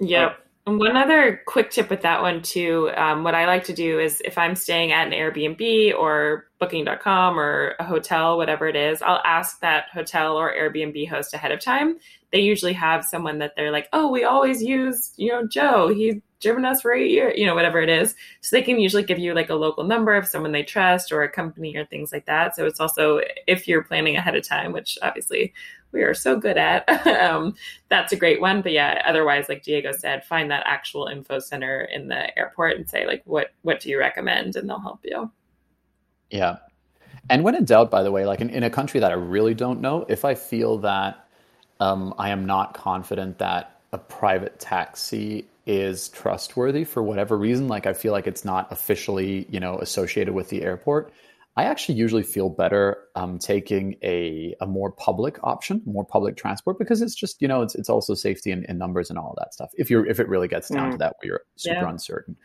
Yep. 0.00 0.38
And 0.66 0.78
one 0.78 0.96
other 0.96 1.42
quick 1.46 1.70
tip 1.70 1.90
with 1.90 2.02
that 2.02 2.22
one 2.22 2.40
too, 2.40 2.90
um, 2.96 3.22
what 3.22 3.34
I 3.34 3.46
like 3.46 3.64
to 3.64 3.74
do 3.74 3.98
is 3.98 4.22
if 4.24 4.38
I'm 4.38 4.56
staying 4.56 4.92
at 4.92 5.06
an 5.06 5.12
Airbnb 5.12 5.94
or 5.94 6.46
booking.com 6.58 7.38
or 7.38 7.74
a 7.78 7.84
hotel, 7.84 8.38
whatever 8.38 8.66
it 8.66 8.76
is, 8.76 9.02
I'll 9.02 9.20
ask 9.24 9.60
that 9.60 9.86
hotel 9.92 10.36
or 10.36 10.54
Airbnb 10.54 11.06
host 11.08 11.34
ahead 11.34 11.52
of 11.52 11.60
time. 11.60 11.98
They 12.32 12.40
usually 12.40 12.72
have 12.72 13.04
someone 13.04 13.40
that 13.40 13.52
they're 13.56 13.72
like, 13.72 13.88
oh, 13.92 14.10
we 14.10 14.24
always 14.24 14.62
use, 14.62 15.12
you 15.16 15.32
know, 15.32 15.46
Joe. 15.46 15.88
He's 15.88 16.14
driven 16.44 16.64
us 16.64 16.82
for 16.82 16.94
eight 16.94 17.10
years, 17.10 17.34
you 17.36 17.46
know, 17.46 17.56
whatever 17.56 17.80
it 17.80 17.88
is. 17.88 18.14
So 18.40 18.54
they 18.54 18.62
can 18.62 18.78
usually 18.78 19.02
give 19.02 19.18
you 19.18 19.34
like 19.34 19.50
a 19.50 19.56
local 19.56 19.82
number 19.82 20.14
of 20.14 20.28
someone 20.28 20.52
they 20.52 20.62
trust 20.62 21.10
or 21.10 21.24
a 21.24 21.28
company 21.28 21.74
or 21.74 21.84
things 21.84 22.12
like 22.12 22.26
that. 22.26 22.54
So 22.54 22.66
it's 22.66 22.78
also, 22.78 23.20
if 23.48 23.66
you're 23.66 23.82
planning 23.82 24.16
ahead 24.16 24.36
of 24.36 24.46
time, 24.46 24.70
which 24.70 24.96
obviously 25.02 25.52
we 25.90 26.02
are 26.02 26.14
so 26.14 26.38
good 26.38 26.56
at. 26.56 26.88
um, 27.06 27.54
that's 27.88 28.12
a 28.12 28.16
great 28.16 28.40
one. 28.40 28.62
But 28.62 28.72
yeah, 28.72 29.02
otherwise, 29.06 29.48
like 29.48 29.62
Diego 29.64 29.92
said, 29.92 30.24
find 30.24 30.50
that 30.50 30.62
actual 30.66 31.06
info 31.06 31.40
center 31.40 31.82
in 31.82 32.08
the 32.08 32.36
airport 32.38 32.76
and 32.76 32.88
say 32.88 33.06
like, 33.06 33.22
what 33.24 33.52
what 33.62 33.80
do 33.80 33.88
you 33.88 33.98
recommend, 33.98 34.56
and 34.56 34.68
they'll 34.68 34.80
help 34.80 35.00
you. 35.04 35.30
Yeah, 36.30 36.56
and 37.30 37.44
when 37.44 37.54
in 37.54 37.64
doubt, 37.64 37.90
by 37.90 38.02
the 38.02 38.10
way, 38.10 38.26
like 38.26 38.40
in, 38.40 38.50
in 38.50 38.64
a 38.64 38.70
country 38.70 39.00
that 39.00 39.10
I 39.10 39.14
really 39.14 39.54
don't 39.54 39.80
know, 39.80 40.04
if 40.08 40.24
I 40.24 40.34
feel 40.34 40.78
that 40.78 41.26
um, 41.80 42.14
I 42.18 42.30
am 42.30 42.44
not 42.44 42.74
confident 42.74 43.38
that 43.38 43.80
a 43.92 43.98
private 43.98 44.58
taxi 44.58 45.46
is 45.66 46.08
trustworthy 46.08 46.84
for 46.84 47.02
whatever 47.02 47.36
reason, 47.38 47.68
like 47.68 47.86
I 47.86 47.92
feel 47.92 48.12
like 48.12 48.26
it's 48.26 48.44
not 48.44 48.70
officially, 48.70 49.46
you 49.50 49.60
know, 49.60 49.78
associated 49.78 50.34
with 50.34 50.48
the 50.48 50.62
airport, 50.62 51.12
I 51.56 51.64
actually 51.64 51.94
usually 51.96 52.24
feel 52.24 52.50
better 52.50 52.98
um, 53.14 53.38
taking 53.38 53.96
a, 54.02 54.56
a 54.60 54.66
more 54.66 54.90
public 54.90 55.38
option, 55.44 55.82
more 55.86 56.04
public 56.04 56.36
transport, 56.36 56.78
because 56.78 57.00
it's 57.00 57.14
just 57.14 57.40
you 57.40 57.46
know 57.46 57.62
it's 57.62 57.76
it's 57.76 57.88
also 57.88 58.14
safety 58.14 58.50
and, 58.50 58.78
numbers 58.78 59.08
and 59.08 59.18
all 59.18 59.30
of 59.30 59.36
that 59.36 59.54
stuff. 59.54 59.70
If 59.74 59.88
you're 59.88 60.04
if 60.06 60.18
it 60.18 60.28
really 60.28 60.48
gets 60.48 60.68
down 60.68 60.88
mm. 60.88 60.92
to 60.92 60.98
that 60.98 61.16
where 61.20 61.28
you're 61.28 61.42
super 61.54 61.82
yeah. 61.82 61.88
uncertain, 61.88 62.36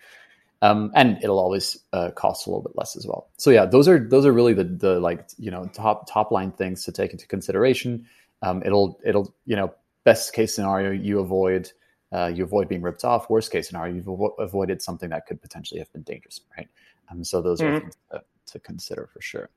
um, 0.61 0.91
and 0.93 1.17
it'll 1.23 1.39
always 1.39 1.79
uh, 1.91 2.11
cost 2.11 2.45
a 2.45 2.51
little 2.51 2.61
bit 2.61 2.73
less 2.75 2.95
as 2.95 3.07
well. 3.07 3.29
So 3.37 3.49
yeah, 3.49 3.65
those 3.65 3.87
are 3.87 3.99
those 3.99 4.27
are 4.27 4.31
really 4.31 4.53
the 4.53 4.65
the 4.65 4.99
like 4.99 5.27
you 5.39 5.49
know 5.49 5.65
top 5.73 6.07
top 6.07 6.29
line 6.29 6.51
things 6.51 6.83
to 6.83 6.91
take 6.91 7.11
into 7.11 7.25
consideration. 7.25 8.05
Um, 8.43 8.61
it'll 8.63 8.99
it'll 9.03 9.33
you 9.47 9.55
know 9.55 9.73
best 10.03 10.33
case 10.33 10.53
scenario 10.53 10.91
you 10.91 11.19
avoid 11.19 11.71
uh, 12.11 12.31
you 12.33 12.43
avoid 12.43 12.67
being 12.67 12.81
ripped 12.81 13.03
off. 13.03 13.29
Worst 13.29 13.51
case 13.51 13.67
scenario 13.67 13.95
you've 13.95 14.05
avo- 14.05 14.33
avoided 14.39 14.81
something 14.81 15.09
that 15.09 15.25
could 15.25 15.41
potentially 15.41 15.79
have 15.79 15.91
been 15.93 16.01
dangerous, 16.03 16.41
right? 16.57 16.67
Um, 17.11 17.23
so 17.23 17.41
those 17.41 17.59
mm. 17.59 17.67
are 17.67 17.79
things 17.79 17.97
that 18.11 18.25
to 18.47 18.59
consider 18.59 19.09
for 19.11 19.21
sure. 19.21 19.49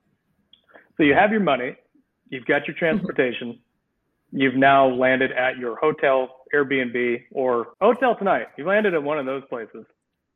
So 0.96 1.02
you 1.02 1.14
have 1.14 1.30
your 1.30 1.40
money, 1.40 1.76
you've 2.28 2.44
got 2.44 2.66
your 2.66 2.76
transportation, 2.76 3.58
you've 4.30 4.56
now 4.56 4.88
landed 4.88 5.32
at 5.32 5.58
your 5.58 5.76
hotel, 5.76 6.42
Airbnb, 6.54 7.22
or 7.32 7.68
hotel 7.80 8.14
tonight. 8.14 8.48
You've 8.56 8.66
landed 8.66 8.94
at 8.94 9.02
one 9.02 9.18
of 9.18 9.26
those 9.26 9.42
places. 9.48 9.86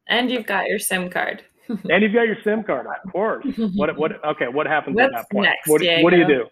And 0.08 0.30
you've 0.30 0.46
got 0.46 0.66
your 0.66 0.78
SIM 0.78 1.10
card. 1.10 1.44
and 1.68 2.02
you've 2.02 2.14
got 2.14 2.22
your 2.22 2.36
SIM 2.42 2.62
card, 2.62 2.86
of 2.86 3.12
course. 3.12 3.44
What 3.74 3.96
what 3.98 4.24
okay, 4.24 4.48
what 4.48 4.66
happens 4.66 4.96
What's 4.96 5.06
at 5.06 5.12
that 5.12 5.30
point? 5.30 5.44
Next, 5.44 5.68
what, 5.68 5.82
what 6.02 6.10
do 6.10 6.16
you 6.16 6.26
do? 6.26 6.46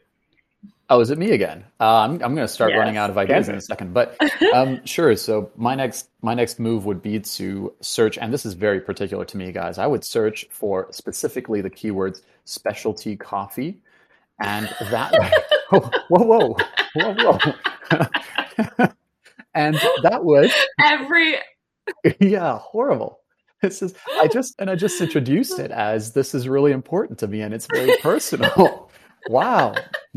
Oh, 0.90 1.01
is 1.01 1.11
it 1.11 1.18
me 1.18 1.31
again? 1.31 1.64
Uh, 1.81 2.01
I'm 2.01 2.12
I'm 2.12 2.35
going 2.35 2.37
to 2.37 2.49
start 2.49 2.73
yes, 2.73 2.79
running 2.79 2.99
out 2.99 3.09
of 3.09 3.16
ideas 3.16 3.49
in 3.49 3.55
a 3.55 3.61
second, 3.61 3.94
but 3.94 4.18
um, 4.53 4.85
sure. 4.85 5.16
So 5.16 5.51
my 5.57 5.75
next 5.75 6.11
my 6.20 6.35
next 6.35 6.61
move 6.61 6.85
would 6.85 7.01
be 7.01 7.20
to 7.20 7.73
search, 7.81 8.18
and 8.18 8.33
this 8.33 8.44
is 8.44 8.53
very 8.53 8.81
particular 8.81 9.25
to 9.25 9.37
me, 9.38 9.51
guys. 9.51 9.79
I 9.79 9.87
would 9.87 10.05
search 10.05 10.47
for 10.51 10.88
specifically 10.90 11.62
the 11.62 11.70
keywords 11.70 12.20
specialty 12.44 13.16
coffee, 13.16 13.81
and 14.42 14.68
that 14.90 15.14
whoa 15.70 15.90
whoa 16.11 16.57
whoa 16.94 17.14
whoa 17.14 17.38
whoa, 17.38 18.87
and 19.55 19.75
that 20.03 20.23
would 20.23 20.53
every 20.83 21.37
yeah 22.20 22.59
horrible. 22.59 23.20
This 23.62 23.81
is 23.81 23.94
I 24.20 24.29
just 24.29 24.55
and 24.59 24.68
I 24.68 24.77
just 24.77 25.01
introduced 25.01 25.59
it 25.59 25.70
as 25.70 26.12
this 26.12 26.35
is 26.35 26.47
really 26.47 26.73
important 26.73 27.20
to 27.20 27.27
me, 27.27 27.40
and 27.40 27.55
it's 27.55 27.66
very 27.73 27.97
personal. 28.03 28.84
Wow. 29.29 29.75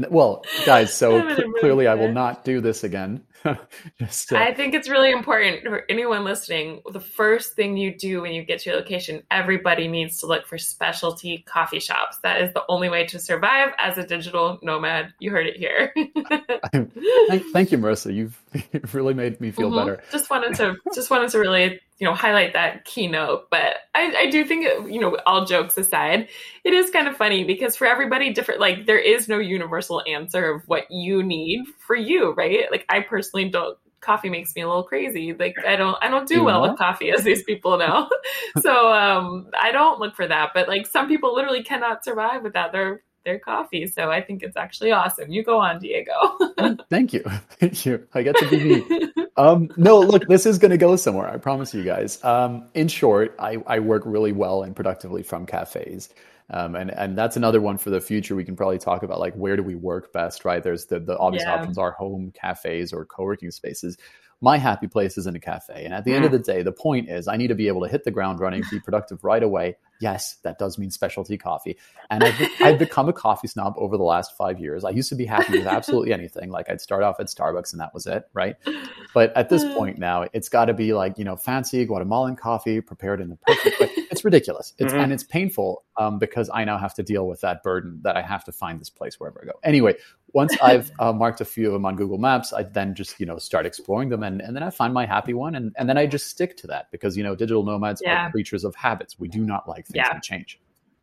Well, 0.10 0.44
guys, 0.66 0.94
so 0.94 1.28
cl- 1.36 1.52
clearly 1.60 1.88
I 1.88 1.96
will 1.96 2.12
not 2.12 2.44
do 2.44 2.62
this 2.62 2.84
again. 2.84 3.24
Just, 4.00 4.34
uh, 4.34 4.38
I 4.38 4.54
think 4.54 4.74
it's 4.74 4.90
really 4.90 5.12
important 5.12 5.64
for 5.64 5.84
anyone 5.90 6.24
listening. 6.24 6.82
The 6.92 7.00
first 7.00 7.54
thing 7.54 7.78
you 7.78 7.96
do 7.96 8.22
when 8.22 8.34
you 8.34 8.44
get 8.44 8.60
to 8.62 8.70
your 8.70 8.80
location, 8.80 9.24
everybody 9.32 9.88
needs 9.88 10.18
to 10.18 10.28
look 10.28 10.46
for 10.46 10.58
specialty 10.58 11.40
coffee 11.48 11.80
shops. 11.80 12.18
That 12.24 12.42
is 12.42 12.54
the 12.54 12.64
only 12.68 12.90
way 12.90 13.06
to 13.06 13.20
survive 13.20 13.70
as 13.78 13.98
a 13.98 14.06
digital 14.06 14.60
nomad. 14.62 15.14
You 15.20 15.32
heard 15.32 15.48
it 15.48 15.58
here. 15.58 15.94
thank, 17.28 17.46
thank, 17.54 17.72
you, 17.72 17.78
Marissa. 17.78 18.14
You've, 18.14 18.42
you've 18.74 18.94
really 18.94 19.14
made 19.14 19.40
me 19.40 19.52
feel 19.52 19.70
mm-hmm. 19.70 19.88
better. 19.88 20.04
Just 20.12 20.30
wanted 20.30 20.56
to 20.56 20.76
just 20.94 21.10
wanted 21.10 21.30
to 21.32 21.40
really 21.40 21.80
you 22.00 22.06
know 22.06 22.14
highlight 22.14 22.54
that 22.54 22.86
keynote 22.86 23.50
but 23.50 23.78
I, 23.96 24.14
I 24.18 24.30
do 24.30 24.46
think 24.46 24.64
you 24.92 25.00
know 25.00 25.18
all 25.26 25.46
jokes 25.46 25.78
aside 25.78 26.28
it 26.64 26.74
is 26.74 26.90
kind 26.92 27.08
of 27.08 27.18
funny 27.18 27.44
because 27.44 27.76
for 27.76 27.88
everybody 27.88 28.32
different 28.34 28.60
like 28.60 28.86
there 28.86 29.00
is 29.00 29.28
no 29.28 29.40
universal 29.40 30.04
answer 30.08 30.52
of 30.52 30.64
what 30.68 30.90
you 30.90 31.24
need 31.24 31.66
for 31.86 31.96
you 31.96 32.34
right? 32.34 32.72
Like 32.72 32.86
i 32.90 33.00
personally 33.00 33.50
don't 33.50 33.78
coffee 34.00 34.30
makes 34.30 34.56
me 34.56 34.62
a 34.62 34.68
little 34.68 34.84
crazy. 34.84 35.34
Like 35.34 35.56
i 35.66 35.76
don't 35.76 35.98
i 36.02 36.08
don't 36.08 36.28
do, 36.28 36.36
do 36.36 36.44
well 36.44 36.62
with 36.62 36.78
coffee 36.78 37.12
as 37.12 37.24
these 37.24 37.44
people 37.44 37.78
know. 37.78 38.10
So 38.62 38.92
um 38.94 39.50
i 39.60 39.72
don't 39.72 40.00
look 40.00 40.16
for 40.16 40.28
that 40.28 40.52
but 40.54 40.68
like 40.68 40.86
some 40.88 41.08
people 41.08 41.34
literally 41.34 41.64
cannot 41.64 42.04
survive 42.04 42.44
without 42.44 42.72
their 42.72 43.02
their 43.28 43.38
coffee. 43.38 43.86
So 43.86 44.10
I 44.10 44.22
think 44.22 44.42
it's 44.42 44.58
actually 44.58 44.92
awesome. 44.92 45.30
You 45.30 45.44
go 45.44 45.60
on, 45.60 45.80
Diego. 45.80 46.14
Thank 46.90 47.14
you. 47.14 47.24
Thank 47.60 47.86
you. 47.86 48.08
I 48.14 48.24
get 48.24 48.36
to 48.38 48.50
be 48.50 48.82
me. 48.82 49.12
Um, 49.38 49.70
no, 49.78 50.00
look, 50.00 50.28
this 50.28 50.48
is 50.48 50.58
going 50.58 50.72
to 50.72 50.80
go 50.80 50.96
somewhere. 50.96 51.30
I 51.30 51.38
promise 51.38 51.72
you 51.72 51.84
guys. 51.84 52.24
Um, 52.24 52.70
in 52.74 52.88
short, 52.88 53.36
I, 53.38 53.58
I 53.68 53.78
work 53.78 54.02
really 54.04 54.32
well 54.32 54.64
and 54.64 54.76
productively 54.76 55.22
from 55.22 55.46
cafes. 55.46 56.10
Um, 56.50 56.74
and 56.74 56.90
and 56.90 57.16
that's 57.16 57.38
another 57.38 57.62
one 57.62 57.78
for 57.78 57.92
the 57.92 58.02
future. 58.02 58.36
We 58.36 58.44
can 58.44 58.56
probably 58.56 58.80
talk 58.80 59.04
about 59.04 59.20
like 59.20 59.36
where 59.36 59.56
do 59.56 59.62
we 59.62 59.76
work 59.76 60.12
best, 60.12 60.44
right? 60.44 60.64
There's 60.64 60.88
the 60.88 61.00
the 61.00 61.16
obvious 61.20 61.44
yeah. 61.46 61.54
options 61.54 61.78
are 61.78 61.92
home 61.92 62.34
cafes 62.34 62.92
or 62.92 63.06
co-working 63.06 63.52
spaces 63.52 63.96
my 64.42 64.58
happy 64.58 64.88
place 64.88 65.18
is 65.18 65.26
in 65.26 65.36
a 65.36 65.40
cafe. 65.40 65.84
And 65.84 65.94
at 65.94 66.04
the 66.04 66.14
end 66.14 66.24
of 66.24 66.32
mm. 66.32 66.38
the 66.38 66.40
day, 66.54 66.62
the 66.62 66.72
point 66.72 67.10
is 67.10 67.28
I 67.28 67.38
need 67.38 67.48
to 67.48 67.56
be 67.56 67.68
able 67.68 67.82
to 67.82 67.88
hit 67.88 68.04
the 68.04 68.12
ground 68.12 68.40
running, 68.40 68.64
be 68.70 68.80
productive 68.80 69.24
right 69.24 69.42
away. 69.42 69.78
Yes, 70.00 70.38
that 70.44 70.60
does 70.60 70.78
mean 70.78 70.92
specialty 70.92 71.38
coffee. 71.38 71.78
And 72.10 72.24
I've, 72.24 72.50
I've 72.62 72.80
become 72.88 73.10
a 73.10 73.14
coffee 73.14 73.48
snob 73.48 73.76
over 73.78 73.98
the 73.98 74.04
last 74.04 74.36
five 74.38 74.60
years. 74.60 74.84
I 74.84 74.92
used 74.92 75.10
to 75.10 75.16
be 75.16 75.26
happy 75.26 75.58
with 75.58 75.68
absolutely 75.68 76.14
anything. 76.14 76.50
Like 76.50 76.70
I'd 76.70 76.82
start 76.82 77.04
off 77.04 77.20
at 77.20 77.28
Starbucks 77.28 77.72
and 77.72 77.82
that 77.82 77.94
was 77.94 78.06
it, 78.08 78.28
right? 78.34 78.56
But 79.14 79.36
at 79.36 79.50
this 79.50 79.64
point 79.76 79.98
now, 79.98 80.26
it's 80.34 80.50
got 80.50 80.66
to 80.66 80.74
be 80.74 80.94
like, 80.94 81.18
you 81.18 81.26
know, 81.26 81.36
fancy 81.36 81.86
Guatemalan 81.86 82.36
coffee 82.36 82.82
prepared 82.82 83.22
in 83.22 83.30
the 83.30 83.38
perfect 83.38 83.80
way. 83.80 83.90
It's 84.12 84.24
ridiculous. 84.24 84.74
It's, 84.78 84.94
mm-hmm. 84.94 85.02
And 85.02 85.14
it's 85.14 85.24
painful 85.24 85.84
um, 85.98 86.20
because 86.20 86.50
I 86.54 86.64
now 86.64 86.78
have 86.78 86.94
to 86.96 87.04
deal 87.04 87.28
with 87.28 87.42
that 87.42 87.64
burden 87.64 88.00
that 88.04 88.16
I 88.16 88.22
have 88.22 88.44
to 88.46 88.52
find 88.52 88.80
this 88.80 88.90
place 88.90 89.20
wherever 89.20 89.40
I 89.42 89.46
go. 89.46 89.54
Anyway, 89.64 89.96
once 90.34 90.56
I've 90.62 90.92
uh, 91.00 91.14
marked 91.14 91.42
a 91.42 91.46
few 91.46 91.68
of 91.68 91.74
them 91.74 91.86
on 91.86 91.96
Google 91.96 92.18
Maps, 92.18 92.54
I 92.54 92.64
then 92.64 92.96
just 92.96 93.20
you 93.20 93.26
know 93.26 93.38
start 93.38 93.66
exploring 93.66 94.10
them, 94.10 94.24
and, 94.24 94.42
and 94.42 94.56
then 94.56 94.64
I 94.64 94.70
find 94.70 94.94
my 94.94 95.06
happy 95.06 95.34
one, 95.34 95.56
and, 95.56 95.74
and 95.78 95.90
then 95.90 95.98
I 95.98 96.06
just 96.06 96.28
stick 96.28 96.58
to 96.58 96.68
that 96.68 96.92
because 96.92 97.18
you 97.18 97.24
know 97.24 97.36
digital 97.36 97.64
nomads 97.64 98.02
yeah. 98.04 98.28
are 98.28 98.32
creatures 98.32 98.64
of 98.64 98.76
habits. 98.76 99.20
We 99.20 99.28
do 99.28 99.44
not 99.44 99.68
like 99.68 99.87
things 99.88 100.06
yeah. 100.08 100.14
to 100.14 100.20
change. 100.22 100.60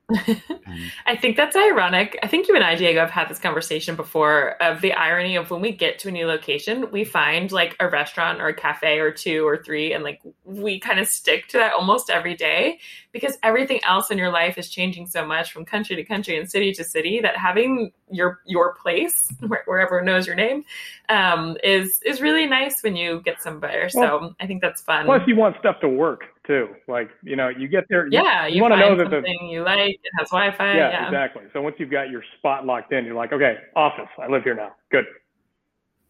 I 1.07 1.17
think 1.17 1.37
that's 1.37 1.57
ironic. 1.57 2.19
I 2.23 2.27
think 2.27 2.47
you 2.47 2.55
and 2.55 2.63
I, 2.63 2.75
Diego, 2.75 3.01
have 3.01 3.11
had 3.11 3.29
this 3.31 3.39
conversation 3.39 3.97
before 3.97 4.63
of 4.63 4.83
the 4.83 4.93
irony 4.93 5.37
of 5.37 5.51
when 5.51 5.63
we 5.63 5.73
get 5.73 5.99
to 6.01 6.09
a 6.09 6.11
new 6.11 6.27
location, 6.27 6.91
we 6.91 7.05
find 7.05 7.51
like 7.51 7.75
a 7.81 7.89
restaurant 7.89 8.43
or 8.43 8.49
a 8.49 8.55
cafe 8.55 8.99
or 8.99 9.11
two 9.11 9.47
or 9.47 9.57
three, 9.57 9.95
and 9.95 10.05
like 10.05 10.21
we 10.45 10.79
kind 10.79 11.01
of 11.01 11.09
stick 11.09 11.49
to 11.49 11.57
that 11.57 11.73
almost 11.73 12.11
every 12.11 12.35
day 12.35 12.81
because 13.13 13.39
everything 13.43 13.81
else 13.85 14.11
in 14.11 14.19
your 14.19 14.31
life 14.31 14.59
is 14.59 14.69
changing 14.69 15.07
so 15.07 15.27
much 15.27 15.53
from 15.53 15.65
country 15.65 15.97
to 15.97 16.05
country 16.05 16.37
and 16.37 16.51
city 16.51 16.73
to 16.73 16.85
city 16.85 17.21
that 17.21 17.39
having 17.39 17.91
your 18.11 18.41
your 18.45 18.75
place 18.75 19.33
where, 19.41 19.63
where 19.65 19.81
everyone 19.81 20.05
knows 20.05 20.27
your 20.27 20.37
name 20.37 20.65
um, 21.09 21.57
is 21.65 22.01
is 22.05 22.21
really 22.21 22.47
nice 22.47 22.83
when 22.83 22.95
you 22.95 23.23
get 23.25 23.41
somewhere. 23.41 23.89
Well, 23.95 24.21
so 24.21 24.35
I 24.39 24.47
think 24.47 24.61
that's 24.61 24.83
fun. 24.83 25.07
Plus, 25.07 25.23
you 25.27 25.37
want 25.37 25.57
stuff 25.61 25.81
to 25.81 25.89
work 25.89 26.34
too. 26.47 26.69
Like 26.89 27.11
you 27.23 27.37
know, 27.37 27.49
you 27.49 27.69
get 27.69 27.85
there. 27.89 28.07
Yeah, 28.11 28.47
you, 28.47 28.57
you 28.57 28.63
want 28.63 28.75
to 28.75 28.79
know 28.79 28.97
that 28.97 29.11
the 29.11 29.23
thing 29.23 29.49
you 29.49 29.63
like 29.63 29.91
it 29.91 30.11
has 30.19 30.29
Wi-Fi. 30.31 30.77
Yeah, 30.77 30.91
yeah, 30.91 31.07
exactly. 31.07 31.45
So 31.53 31.63
once 31.63 31.77
you've 31.79 31.91
got 31.91 32.11
your 32.11 32.23
spot 32.39 32.67
locked 32.67 32.93
in, 32.93 33.05
you're 33.05 33.15
like, 33.15 33.33
okay, 33.33 33.59
office. 33.77 34.09
I 34.19 34.29
live 34.29 34.43
here 34.43 34.55
now. 34.55 34.73
Good. 34.91 35.05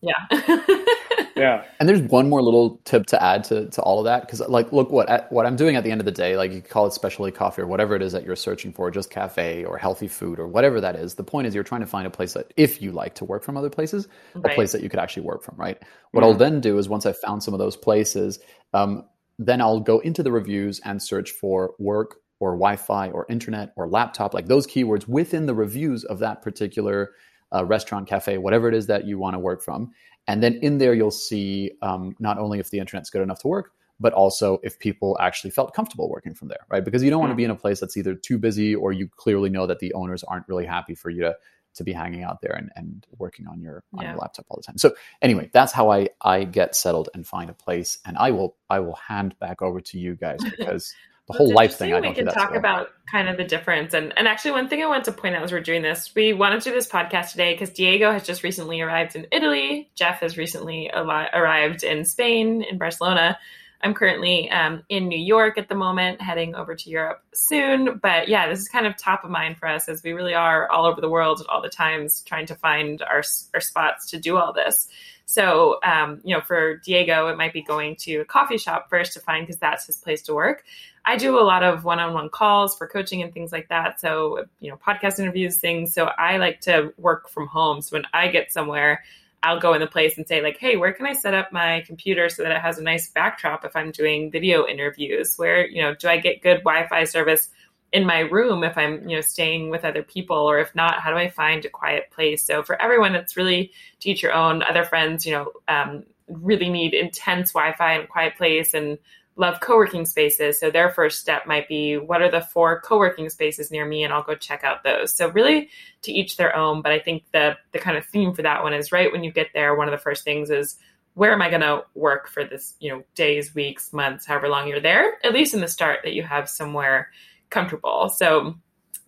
Yeah. 0.05 0.15
yeah. 1.37 1.65
And 1.81 1.89
there's 1.89 2.03
one 2.03 2.29
more 2.29 2.43
little 2.43 2.81
tip 2.85 3.07
to 3.07 3.23
add 3.23 3.43
to, 3.45 3.71
to 3.71 3.83
all 3.83 3.99
of 3.99 4.05
that 4.05 4.27
because, 4.27 4.41
like, 4.41 4.73
look 4.73 4.91
what 4.91 5.33
what 5.33 5.47
I'm 5.47 5.57
doing 5.57 5.77
at 5.77 5.85
the 5.85 5.91
end 5.91 6.01
of 6.01 6.05
the 6.05 6.13
day. 6.13 6.37
Like, 6.37 6.53
you 6.53 6.61
call 6.61 6.87
it 6.87 6.93
specialty 6.93 7.33
coffee 7.33 7.63
or 7.63 7.67
whatever 7.67 7.97
it 7.97 8.03
is 8.03 8.13
that 8.13 8.25
you're 8.25 8.37
searching 8.37 8.73
for, 8.73 8.91
just 8.91 9.11
cafe 9.11 9.65
or 9.65 9.79
healthy 9.79 10.09
food 10.09 10.39
or 10.39 10.47
whatever 10.47 10.81
that 10.81 10.95
is. 10.97 11.15
The 11.15 11.25
point 11.25 11.47
is, 11.47 11.55
you're 11.55 11.65
trying 11.65 11.81
to 11.81 11.87
find 11.87 12.07
a 12.07 12.11
place 12.11 12.35
that, 12.35 12.53
if 12.57 12.83
you 12.83 12.93
like 12.93 13.15
to 13.15 13.25
work 13.25 13.43
from 13.43 13.57
other 13.57 13.71
places, 13.71 14.09
right. 14.35 14.53
a 14.53 14.55
place 14.55 14.73
that 14.73 14.83
you 14.83 14.91
could 14.91 15.01
actually 15.01 15.23
work 15.23 15.43
from. 15.43 15.57
Right. 15.57 15.81
What 16.11 16.21
mm-hmm. 16.21 16.33
I'll 16.33 16.35
then 16.35 16.61
do 16.61 16.79
is 16.79 16.89
once 16.89 17.07
I've 17.07 17.19
found 17.19 17.43
some 17.43 17.55
of 17.55 17.59
those 17.59 17.77
places, 17.77 18.41
um, 18.75 19.05
then 19.39 19.61
I'll 19.61 19.81
go 19.81 19.99
into 20.01 20.23
the 20.23 20.33
reviews 20.33 20.81
and 20.85 21.03
search 21.03 21.31
for 21.31 21.75
work 21.79 22.17
or 22.41 22.53
Wi-Fi 22.53 23.11
or 23.11 23.27
internet 23.29 23.73
or 23.77 23.89
laptop, 23.89 24.35
like 24.35 24.47
those 24.47 24.67
keywords 24.67 25.09
within 25.09 25.47
the 25.47 25.55
reviews 25.55 26.05
of 26.05 26.19
that 26.21 26.43
particular 26.43 27.13
uh, 27.55 27.65
restaurant, 27.65 28.09
cafe, 28.09 28.39
whatever 28.39 28.69
it 28.69 28.75
is 28.75 28.87
that 28.87 29.07
you 29.07 29.19
want 29.19 29.35
to 29.35 29.39
work 29.39 29.63
from. 29.63 29.93
And 30.27 30.43
then 30.43 30.55
in 30.63 30.79
there, 30.79 30.95
you'll 30.95 31.11
see 31.11 31.73
um, 31.83 32.17
not 32.19 32.39
only 32.39 32.59
if 32.59 32.71
the 32.71 32.79
internet's 32.79 33.11
good 33.11 33.23
enough 33.23 33.41
to 33.41 33.49
work, 33.49 33.73
but 34.01 34.13
also 34.13 34.59
if 34.63 34.79
people 34.79 35.17
actually 35.21 35.51
felt 35.51 35.75
comfortable 35.75 36.09
working 36.09 36.35
from 36.35 36.49
there, 36.49 36.67
right? 36.69 36.85
Because 36.85 37.03
you 37.03 37.11
don't 37.11 37.21
want 37.21 37.31
to 37.31 37.37
be 37.37 37.45
in 37.45 37.51
a 37.51 37.57
place 37.57 37.81
that's 37.81 37.97
either 37.97 38.15
too 38.15 38.39
busy 38.39 38.75
or 38.75 38.93
you 38.93 39.09
clearly 39.17 39.51
know 39.51 39.67
that 39.67 39.79
the 39.79 39.93
owners 39.95 40.25
aren't 40.25 40.49
really 40.49 40.67
happy 40.67 40.95
for 40.95 41.11
you 41.11 41.23
to 41.23 41.37
to 41.75 41.85
be 41.85 41.93
hanging 41.93 42.23
out 42.23 42.41
there 42.41 42.53
and, 42.53 42.71
and 42.77 43.07
working 43.19 43.47
on 43.47 43.61
your 43.61 43.83
on 43.95 44.03
yeah. 44.03 44.11
your 44.11 44.21
laptop 44.21 44.47
all 44.49 44.57
the 44.57 44.63
time. 44.63 44.79
So 44.79 44.95
anyway, 45.23 45.51
that's 45.53 45.73
how 45.73 45.91
I 45.91 46.09
I 46.21 46.45
get 46.45 46.77
settled 46.77 47.11
and 47.15 47.27
find 47.27 47.51
a 47.51 47.55
place. 47.55 47.99
And 48.05 48.17
I 48.19 48.31
will 48.31 48.57
I 48.71 48.81
will 48.81 48.97
hand 48.97 49.39
back 49.39 49.63
over 49.63 49.81
to 49.81 49.99
you 49.99 50.17
guys 50.17 50.41
because 50.59 50.95
the 51.27 51.33
whole 51.33 51.53
life 51.53 51.77
thing. 51.77 51.95
I 51.95 52.01
we 52.01 52.13
can 52.13 52.27
talk 52.27 52.55
about 52.55 52.89
kind 53.11 53.29
of 53.29 53.37
the 53.37 53.45
difference. 53.45 53.95
And 53.95 54.13
and 54.17 54.29
actually, 54.29 54.53
one 54.53 54.69
thing 54.69 54.83
I 54.83 54.87
want 54.87 55.05
to 55.05 55.13
point 55.13 55.35
out 55.35 55.43
as 55.43 55.53
we're 55.53 55.61
doing 55.61 55.83
this, 55.83 56.15
we 56.15 56.33
wanted 56.33 56.61
to 56.63 56.71
do 56.71 56.75
this 56.75 56.89
podcast 56.89 57.31
today 57.31 57.55
because 57.55 57.71
Diego 57.71 58.13
has 58.13 58.25
just 58.25 58.43
recently 58.43 58.81
arrived 58.81 59.17
in 59.17 59.27
Italy. 59.33 59.91
Jeff 59.95 60.21
has 60.21 60.37
recently 60.37 60.91
arrived 60.95 61.83
in 61.83 62.05
Spain, 62.05 62.63
in 62.63 62.79
Barcelona. 62.79 63.39
I'm 63.85 63.93
currently 63.93 64.51
um, 64.51 64.83
in 64.89 65.09
New 65.09 65.19
York 65.19 65.59
at 65.59 65.69
the 65.69 65.75
moment, 65.75 66.21
heading 66.23 66.55
over 66.55 66.75
to 66.75 66.91
Europe 66.91 67.23
soon. 67.35 67.99
But 67.99 68.29
yeah, 68.29 68.49
this 68.49 68.61
is 68.61 68.69
kind 68.69 68.87
of 68.87 68.97
top 68.97 69.25
of 69.25 69.31
mind 69.31 69.59
for 69.59 69.69
us 69.69 69.91
as 69.91 70.03
we 70.03 70.13
really 70.13 70.35
are 70.35 70.71
all 70.71 70.87
over 70.87 71.03
the 71.03 71.09
world 71.09 71.43
at 71.43 71.47
all 71.49 71.61
the 71.61 71.69
times 71.69 72.23
trying 72.23 72.47
to 72.47 72.55
find 72.55 73.03
our, 73.03 73.23
our 73.53 73.61
spots 73.61 74.11
to 74.11 74.19
do 74.19 74.39
all 74.39 74.55
this. 74.55 74.89
So, 75.27 75.81
um, 75.83 76.21
you 76.25 76.35
know, 76.35 76.41
for 76.41 76.77
Diego, 76.79 77.29
it 77.29 77.37
might 77.37 77.53
be 77.53 77.63
going 77.63 77.97
to 78.01 78.17
a 78.21 78.25
coffee 78.25 78.59
shop 78.59 78.89
first 78.89 79.13
to 79.15 79.21
find 79.21 79.47
because 79.47 79.61
that's 79.61 79.87
his 79.87 79.99
place 79.99 80.23
to 80.23 80.35
work. 80.35 80.65
I 81.05 81.17
do 81.17 81.39
a 81.39 81.45
lot 81.45 81.63
of 81.63 81.85
one 81.85 81.99
on 81.99 82.15
one 82.15 82.31
calls 82.31 82.77
for 82.77 82.87
coaching 82.87 83.23
and 83.23 83.35
things 83.35 83.53
like 83.53 83.69
that. 83.69 84.01
So, 84.01 84.47
you 84.61 84.71
know, 84.71 84.79
podcast 84.79 85.19
interviews, 85.19 85.59
things. 85.59 85.93
So 85.93 86.07
I 86.07 86.39
like 86.39 86.63
to 86.63 86.95
work 86.97 87.29
from 87.29 87.49
home. 87.49 87.83
So 87.83 87.97
when 87.97 88.07
I 88.15 88.29
get 88.29 88.51
somewhere, 88.51 89.05
I'll 89.45 89.61
go 89.61 89.75
in 89.75 89.81
the 89.81 89.87
place 89.87 90.17
and 90.17 90.27
say, 90.27 90.41
like, 90.43 90.57
hey, 90.59 90.77
where 90.77 90.95
can 90.95 91.05
I 91.05 91.13
set 91.13 91.35
up 91.35 91.53
my 91.53 91.85
computer 91.87 92.31
so 92.31 92.43
that 92.43 92.53
it 92.53 92.63
has 92.63 92.79
a 92.79 92.83
nice 92.83 93.11
backdrop 93.11 93.63
if 93.65 93.77
I'm 93.77 93.91
doing 93.91 94.31
video 94.31 94.67
interviews? 94.67 95.35
Where, 95.37 95.69
you 95.69 95.83
know, 95.83 95.95
do 95.95 96.09
I 96.09 96.17
get 96.17 96.41
good 96.41 96.65
Wi 96.65 96.89
Fi 96.89 97.05
service 97.05 97.51
in 97.93 98.07
my 98.07 98.21
room 98.21 98.65
if 98.65 98.79
I'm, 98.79 99.07
you 99.07 99.17
know, 99.17 99.21
staying 99.21 99.69
with 99.69 99.85
other 99.85 100.03
people? 100.03 100.39
Or 100.39 100.61
if 100.61 100.75
not, 100.75 101.01
how 101.01 101.11
do 101.11 101.19
I 101.19 101.29
find 101.29 101.63
a 101.65 101.69
quiet 101.69 102.11
place? 102.11 102.43
So 102.43 102.63
for 102.63 102.81
everyone, 102.81 103.15
it's 103.15 103.37
really 103.37 103.73
teach 104.01 104.23
your 104.23 104.33
own. 104.33 104.63
Other 104.63 104.83
friends, 104.83 105.27
you 105.27 105.33
know, 105.33 105.53
um, 105.69 106.05
really 106.27 106.71
need 106.71 106.95
intense 106.95 107.53
Wi 107.53 107.75
Fi 107.77 107.93
and 107.93 108.09
quiet 108.09 108.37
place 108.39 108.73
and 108.73 108.97
love 109.37 109.61
co-working 109.61 110.07
spaces. 110.07 110.61
So 110.61 110.71
their 110.71 110.91
first 110.91 111.21
step 111.21 111.47
might 111.47 111.69
be 111.69 111.97
what 111.97 112.23
are 112.23 112.31
the 112.31 112.41
four 112.41 112.81
co-working 112.81 113.29
spaces 113.31 113.71
near 113.71 113.85
me? 113.85 114.05
And 114.05 114.13
i'll 114.13 114.23
go 114.23 114.35
check 114.35 114.65
out 114.65 114.85
those. 114.85 115.15
So 115.15 115.29
really 115.31 115.71
to 116.03 116.13
each 116.13 116.37
their 116.37 116.55
own. 116.55 116.83
But 116.83 116.93
i 116.93 116.99
think 116.99 117.25
the 117.33 117.57
the 117.73 117.79
kind 117.79 117.97
of 117.97 118.05
theme 118.07 118.35
for 118.35 118.43
that 118.43 118.63
one 118.63 118.75
is 118.75 118.93
right 118.93 119.11
when 119.11 119.25
you 119.25 119.33
get 119.33 119.49
there 119.55 119.75
one 119.75 119.89
of 119.89 119.93
the 119.93 119.99
first 119.99 120.25
things 120.25 120.51
is 120.51 120.77
where 121.15 121.33
am 121.33 121.43
i 121.43 121.49
going 121.49 121.61
to 121.61 121.85
work 121.95 122.29
for 122.29 122.45
this 122.45 122.75
you 122.81 122.91
know 122.91 123.03
days 123.15 123.55
weeks 123.55 123.93
months 123.93 124.27
however 124.27 124.49
long 124.49 124.67
you're 124.67 124.81
there 124.81 125.19
at 125.23 125.33
least 125.33 125.55
in 125.55 125.61
the 125.61 125.69
start 125.69 126.01
that 126.03 126.15
you 126.15 126.23
have 126.23 126.49
somewhere 126.49 127.09
comfortable. 127.55 128.09
So 128.11 128.57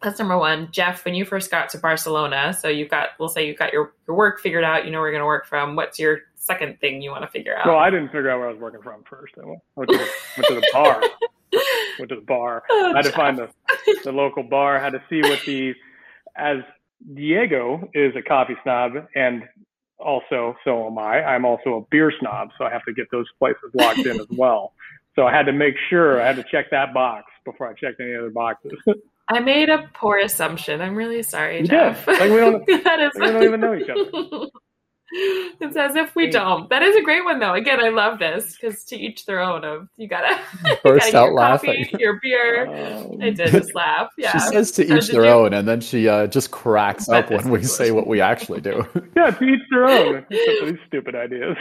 that's 0.03 0.19
number 0.19 0.37
one 0.39 0.69
jeff 0.71 1.05
when 1.05 1.15
you 1.15 1.25
first 1.25 1.51
got 1.51 1.69
to 1.69 1.79
barcelona 1.79 2.53
so 2.53 2.69
you've 2.69 2.91
got 2.91 3.11
we'll 3.19 3.29
say 3.29 3.47
you've 3.47 3.59
got 3.59 3.73
your, 3.73 3.93
your 4.07 4.17
work 4.17 4.41
figured 4.41 4.65
out 4.65 4.85
you 4.85 4.91
know 4.91 4.99
where 4.99 5.09
you're 5.09 5.19
going 5.19 5.23
to 5.23 5.27
work 5.27 5.47
from 5.47 5.75
what's 5.77 5.99
your 5.99 6.21
second 6.47 6.81
thing 6.81 7.03
you 7.03 7.11
want 7.11 7.23
to 7.23 7.29
figure 7.29 7.57
out? 7.57 7.67
Well, 7.67 7.79
I 7.79 7.91
didn't 7.91 8.09
figure 8.09 8.31
out 8.31 8.39
where 8.39 8.49
I 8.49 8.53
was 8.53 8.61
working 8.61 8.81
from 8.81 9.03
first. 9.09 9.35
I 9.37 9.47
went 9.75 9.91
to 9.91 9.99
the, 9.99 10.09
went 10.39 10.49
to 10.49 10.55
the 10.55 10.69
bar. 10.73 11.03
went 11.99 12.09
to 12.11 12.15
the 12.15 12.27
bar. 12.27 12.63
Oh, 12.71 12.93
I 12.95 12.99
had 12.99 13.05
to 13.05 13.13
find 13.13 13.37
the, 13.37 13.51
the 14.05 14.13
local 14.13 14.43
bar. 14.43 14.79
Had 14.79 14.93
to 14.93 15.03
see 15.11 15.21
what 15.21 15.41
the 15.45 15.75
as 16.37 16.59
Diego 17.15 17.89
is 17.93 18.15
a 18.17 18.23
coffee 18.23 18.57
snob 18.63 18.93
and 19.15 19.43
also 19.99 20.55
so 20.65 20.87
am 20.87 20.99
I. 20.99 21.23
I'm 21.25 21.45
also 21.45 21.75
a 21.75 21.81
beer 21.91 22.13
snob, 22.21 22.51
so 22.57 22.65
I 22.65 22.71
have 22.71 22.85
to 22.85 22.93
get 22.93 23.11
those 23.11 23.27
places 23.39 23.71
locked 23.75 24.07
in 24.07 24.21
as 24.21 24.27
well. 24.31 24.73
So 25.15 25.27
I 25.27 25.33
had 25.33 25.47
to 25.47 25.53
make 25.53 25.75
sure 25.91 26.21
I 26.21 26.27
had 26.27 26.37
to 26.37 26.45
check 26.51 26.71
that 26.71 26.95
box 26.95 27.25
before 27.45 27.69
I 27.69 27.73
checked 27.73 28.01
any 28.01 28.15
other 28.15 28.31
boxes. 28.31 28.73
I 29.29 29.41
made 29.41 29.69
a 29.69 29.91
poor 29.95 30.19
assumption. 30.19 30.81
I'm 30.81 30.95
really 30.95 31.23
sorry, 31.23 31.61
you 31.61 31.67
Jeff. 31.67 32.05
Did. 32.07 32.21
Like 32.21 32.31
we 32.31 32.37
don't, 32.37 32.67
that 32.85 33.01
is 33.01 33.13
like 33.17 33.29
we 33.29 33.33
don't 33.33 33.45
even 33.45 33.61
know 33.61 33.75
each 33.75 33.89
other. 33.89 34.47
It's 35.09 35.77
as 35.77 35.95
if 35.95 36.15
we 36.17 36.29
don't. 36.29 36.69
That 36.69 36.83
is 36.83 36.97
a 36.97 37.01
great 37.01 37.25
one, 37.25 37.39
though. 37.39 37.55
Again, 37.55 37.81
I 37.81 37.89
love 37.89 38.19
this 38.19 38.57
because 38.57 38.85
to 38.87 38.97
each 38.97 39.25
their 39.25 39.41
own. 39.41 39.65
Of 39.65 39.89
you 39.97 40.09
gotta 40.09 40.39
burst 40.85 41.15
out 41.15 41.33
laughing. 41.33 41.85
Coffee, 41.85 42.03
your 42.03 42.19
beer. 42.21 42.67
Um, 42.67 43.23
I 43.23 43.31
did 43.31 43.53
just 43.53 43.75
laugh. 43.75 44.11
Yeah. 44.19 44.33
She 44.33 44.41
says 44.41 44.73
to 44.73 44.83
each 44.83 45.09
their 45.09 45.25
you... 45.25 45.31
own, 45.31 45.55
and 45.55 45.67
then 45.67 45.81
she 45.81 46.09
uh, 46.09 46.27
just 46.27 46.51
cracks 46.51 47.09
up 47.09 47.31
when 47.31 47.51
we 47.51 47.63
say 47.63 47.93
what 47.93 48.09
we 48.09 48.21
actually 48.21 48.61
do. 48.61 48.85
yeah, 49.17 49.31
to 49.31 49.45
each 49.45 49.63
their 49.71 49.85
own. 49.85 50.27
These 50.29 50.79
stupid 50.89 51.15
ideas. 51.15 51.57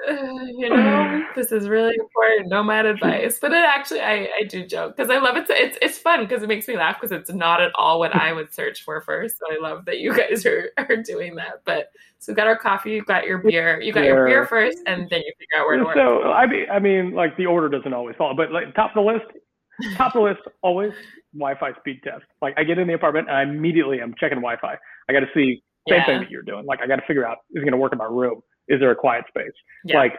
you 0.08 0.68
know, 0.68 1.24
this 1.36 1.52
is 1.52 1.68
really 1.68 1.94
important. 1.94 2.48
Nomad 2.48 2.86
advice, 2.86 3.38
but 3.40 3.52
it 3.52 3.64
actually, 3.64 4.00
I, 4.00 4.28
I 4.40 4.44
do 4.44 4.66
joke 4.66 4.96
because 4.96 5.10
I 5.10 5.18
love 5.18 5.36
it. 5.36 5.46
It's 5.48 5.78
it's 5.80 5.98
fun 5.98 6.20
because 6.20 6.42
it 6.42 6.48
makes 6.48 6.66
me 6.66 6.76
laugh 6.76 7.00
because 7.00 7.12
it's 7.12 7.30
not 7.30 7.60
at 7.60 7.72
all 7.74 7.98
what 7.98 8.14
I 8.14 8.32
would 8.32 8.52
search 8.52 8.82
for 8.82 9.00
first. 9.00 9.38
So 9.38 9.46
I 9.50 9.60
love 9.60 9.84
that 9.84 9.98
you 9.98 10.14
guys 10.16 10.44
are 10.46 10.70
are 10.78 10.96
doing 10.96 11.36
that. 11.36 11.62
But 11.64 11.90
so 12.18 12.32
we 12.32 12.36
got 12.36 12.46
our 12.46 12.58
coffee, 12.58 12.92
you 12.92 13.04
got 13.04 13.24
your 13.24 13.38
beer, 13.38 13.80
you 13.80 13.92
got 13.92 14.04
your 14.04 14.26
beer 14.26 14.46
first, 14.46 14.78
and 14.86 15.08
then 15.10 15.20
you 15.20 15.32
figure 15.38 15.58
out 15.58 15.66
where 15.66 15.76
to 15.76 15.84
work. 15.84 15.96
So 15.96 16.32
I 16.32 16.46
mean, 16.46 16.66
I 16.70 16.78
mean, 16.78 17.12
like 17.12 17.36
the 17.36 17.46
order 17.46 17.68
doesn't 17.68 17.92
always 17.92 18.16
follow, 18.16 18.34
but 18.34 18.50
like 18.50 18.74
top 18.74 18.96
of 18.96 19.04
the 19.04 19.12
list, 19.12 19.26
top 19.96 20.14
of 20.14 20.22
the 20.22 20.28
list 20.28 20.40
always 20.62 20.92
Wi-Fi 21.34 21.72
speed 21.78 22.00
test. 22.02 22.24
Like 22.42 22.54
I 22.56 22.64
get 22.64 22.78
in 22.78 22.88
the 22.88 22.94
apartment 22.94 23.28
and 23.28 23.36
I 23.36 23.42
immediately 23.42 24.00
I'm 24.00 24.14
checking 24.18 24.38
Wi-Fi. 24.38 24.76
I 25.08 25.12
got 25.12 25.20
to 25.20 25.28
see 25.34 25.62
same 25.88 25.98
yeah. 25.98 26.06
thing 26.06 26.20
that 26.20 26.30
you're 26.30 26.42
doing. 26.42 26.64
Like 26.66 26.80
I 26.80 26.86
got 26.86 26.96
to 26.96 27.06
figure 27.06 27.26
out 27.26 27.38
is 27.52 27.62
it 27.62 27.64
going 27.64 27.72
to 27.72 27.78
work 27.78 27.92
in 27.92 27.98
my 27.98 28.06
room 28.06 28.40
is 28.68 28.80
there 28.80 28.90
a 28.90 28.96
quiet 28.96 29.24
space? 29.28 29.52
Yeah. 29.84 29.98
Like 29.98 30.14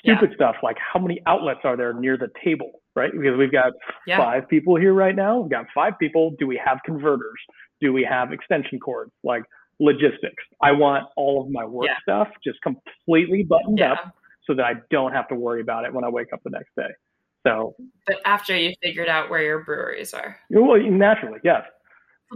stupid 0.00 0.30
yeah. 0.30 0.36
stuff 0.36 0.56
like 0.62 0.76
how 0.78 1.00
many 1.00 1.20
outlets 1.26 1.60
are 1.64 1.76
there 1.76 1.92
near 1.92 2.16
the 2.16 2.28
table, 2.44 2.82
right? 2.94 3.10
Because 3.12 3.36
we've 3.38 3.52
got 3.52 3.72
yeah. 4.06 4.18
five 4.18 4.48
people 4.48 4.76
here 4.76 4.92
right 4.92 5.14
now. 5.14 5.40
We've 5.40 5.50
got 5.50 5.66
five 5.74 5.98
people. 5.98 6.34
Do 6.38 6.46
we 6.46 6.60
have 6.64 6.78
converters? 6.84 7.38
Do 7.80 7.92
we 7.92 8.06
have 8.08 8.32
extension 8.32 8.78
cords? 8.78 9.12
Like 9.22 9.42
logistics. 9.80 10.42
I 10.62 10.72
want 10.72 11.04
all 11.16 11.42
of 11.42 11.50
my 11.50 11.64
work 11.64 11.88
stuff 12.02 12.28
just 12.42 12.58
completely 12.62 13.44
buttoned 13.44 13.80
up 13.80 14.14
so 14.44 14.54
that 14.54 14.64
I 14.64 14.74
don't 14.90 15.12
have 15.12 15.28
to 15.28 15.34
worry 15.34 15.60
about 15.60 15.84
it 15.84 15.92
when 15.92 16.04
I 16.04 16.08
wake 16.08 16.32
up 16.32 16.40
the 16.42 16.50
next 16.50 16.74
day. 16.76 16.88
So, 17.46 17.76
but 18.06 18.16
after 18.24 18.56
you 18.56 18.74
figured 18.82 19.08
out 19.08 19.30
where 19.30 19.42
your 19.42 19.60
breweries 19.60 20.12
are, 20.12 20.36
well, 20.50 20.80
naturally, 20.80 21.38
yes 21.44 21.62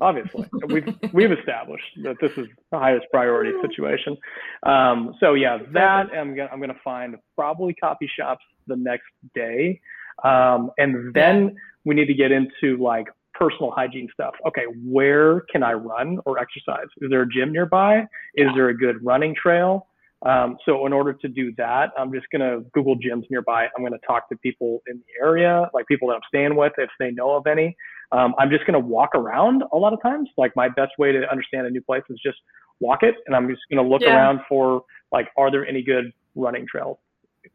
obviously. 0.00 0.48
We've 0.68 0.86
we've 1.12 1.32
established 1.32 1.84
that 2.02 2.16
this 2.20 2.32
is 2.36 2.46
the 2.70 2.78
highest 2.78 3.06
priority 3.10 3.52
situation. 3.60 4.16
Um, 4.62 5.14
so 5.20 5.34
yeah 5.34 5.58
that 5.72 6.06
i'm 6.14 6.34
gonna 6.34 6.48
i'm 6.52 6.60
gonna 6.60 6.74
find 6.82 7.16
probably 7.36 7.74
coffee 7.74 8.10
shops 8.16 8.44
the 8.66 8.76
next 8.76 9.10
day. 9.34 9.80
Um, 10.24 10.70
and 10.78 11.12
then 11.14 11.56
we 11.84 11.94
need 11.94 12.06
to 12.06 12.14
get 12.14 12.30
into 12.32 12.76
like 12.82 13.06
personal 13.34 13.70
hygiene 13.70 14.08
stuff. 14.12 14.34
Okay 14.46 14.64
where 14.84 15.40
can 15.52 15.62
i 15.62 15.72
run 15.72 16.18
or 16.24 16.38
exercise? 16.38 16.86
Is 17.00 17.10
there 17.10 17.22
a 17.22 17.28
gym 17.28 17.52
nearby? 17.52 18.06
Is 18.34 18.48
there 18.54 18.68
a 18.68 18.76
good 18.76 19.04
running 19.04 19.34
trail 19.34 19.86
um, 20.24 20.56
so 20.64 20.86
in 20.86 20.92
order 20.92 21.12
to 21.12 21.28
do 21.28 21.52
that, 21.56 21.90
I'm 21.98 22.12
just 22.12 22.26
going 22.30 22.40
to 22.42 22.64
Google 22.72 22.96
gyms 22.96 23.24
nearby. 23.30 23.66
I'm 23.76 23.82
going 23.82 23.92
to 23.92 24.06
talk 24.06 24.28
to 24.28 24.36
people 24.36 24.82
in 24.86 24.98
the 24.98 25.24
area, 25.26 25.68
like 25.74 25.86
people 25.86 26.08
that 26.08 26.14
I'm 26.14 26.20
staying 26.28 26.54
with, 26.56 26.72
if 26.78 26.90
they 26.98 27.10
know 27.10 27.32
of 27.32 27.46
any. 27.46 27.76
Um, 28.12 28.34
I'm 28.38 28.50
just 28.50 28.64
going 28.66 28.80
to 28.80 28.86
walk 28.86 29.10
around 29.14 29.64
a 29.72 29.76
lot 29.76 29.92
of 29.92 30.02
times. 30.02 30.28
Like 30.36 30.54
my 30.54 30.68
best 30.68 30.92
way 30.98 31.12
to 31.12 31.28
understand 31.30 31.66
a 31.66 31.70
new 31.70 31.82
place 31.82 32.02
is 32.10 32.20
just 32.24 32.38
walk 32.80 33.02
it, 33.02 33.16
and 33.26 33.34
I'm 33.34 33.48
just 33.48 33.62
going 33.70 33.82
to 33.82 33.88
look 33.88 34.02
Yeah. 34.02 34.14
around 34.14 34.40
for 34.48 34.82
like, 35.10 35.28
are 35.36 35.50
there 35.50 35.66
any 35.66 35.82
good 35.82 36.12
running 36.34 36.66
trails, 36.70 36.98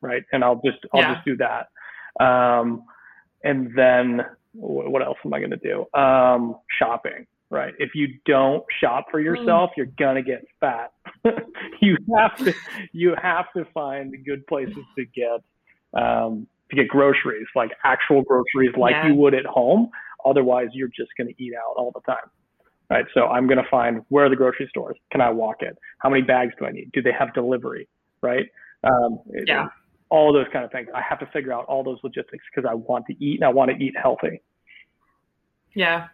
right? 0.01 0.23
And 0.31 0.43
I'll 0.43 0.61
just 0.65 0.79
I'll 0.93 1.01
Yeah. 1.01 1.13
just 1.15 1.25
do 1.25 1.37
that. 1.37 1.67
Um, 2.23 2.83
and 3.43 3.71
then 3.75 4.21
wh- 4.53 4.89
what 4.91 5.01
else 5.01 5.17
am 5.23 5.33
I 5.33 5.39
going 5.39 5.51
to 5.51 5.57
do? 5.57 5.85
Um, 5.99 6.57
shopping, 6.79 7.27
right? 7.49 7.73
If 7.79 7.91
you 7.95 8.07
don't 8.25 8.63
shop 8.81 9.05
for 9.11 9.19
yourself, 9.19 9.71
you're 9.77 9.85
gonna 9.97 10.21
get 10.21 10.45
fat. 10.59 10.91
you 11.81 11.97
have 12.17 12.35
to 12.37 12.53
you 12.93 13.15
have 13.21 13.45
to 13.55 13.65
find 13.73 14.13
good 14.25 14.45
places 14.47 14.83
to 14.97 15.05
get 15.05 15.41
um, 16.01 16.47
to 16.69 16.75
get 16.75 16.87
groceries, 16.87 17.47
like 17.55 17.71
actual 17.83 18.21
groceries, 18.23 18.75
like 18.77 18.91
Yeah. 18.93 19.07
you 19.07 19.15
would 19.15 19.33
at 19.33 19.45
home. 19.45 19.89
Otherwise, 20.25 20.69
you're 20.73 20.89
just 20.89 21.09
gonna 21.17 21.31
eat 21.37 21.53
out 21.55 21.75
all 21.77 21.91
the 21.93 22.01
time. 22.01 22.29
Right, 22.89 23.05
so 23.13 23.27
I'm 23.27 23.47
gonna 23.47 23.67
find 23.69 24.01
where 24.09 24.25
are 24.25 24.29
the 24.29 24.35
grocery 24.37 24.67
stores? 24.69 24.97
Can 25.11 25.19
I 25.21 25.29
walk 25.29 25.57
it? 25.61 25.77
How 25.99 26.09
many 26.09 26.21
bags 26.21 26.53
do 26.57 26.65
I 26.65 26.71
need? 26.71 26.91
Do 26.93 27.01
they 27.01 27.11
have 27.11 27.33
delivery? 27.33 27.87
Right, 28.21 28.47
um, 28.83 29.19
it- 29.31 29.47
Yeah. 29.47 29.67
all 30.09 30.31
those 30.31 30.47
kind 30.53 30.63
of 30.63 30.71
things. 30.71 30.87
I 30.95 31.01
have 31.01 31.19
to 31.19 31.25
figure 31.27 31.51
out 31.51 31.65
all 31.65 31.83
those 31.83 31.99
logistics 32.03 32.45
because 32.49 32.69
I 32.69 32.73
want 32.73 33.05
to 33.07 33.15
eat 33.23 33.35
and 33.35 33.43
I 33.45 33.49
want 33.49 33.71
to 33.71 33.77
eat 33.77 33.93
healthy. 33.97 34.41
Yeah. 35.73 36.07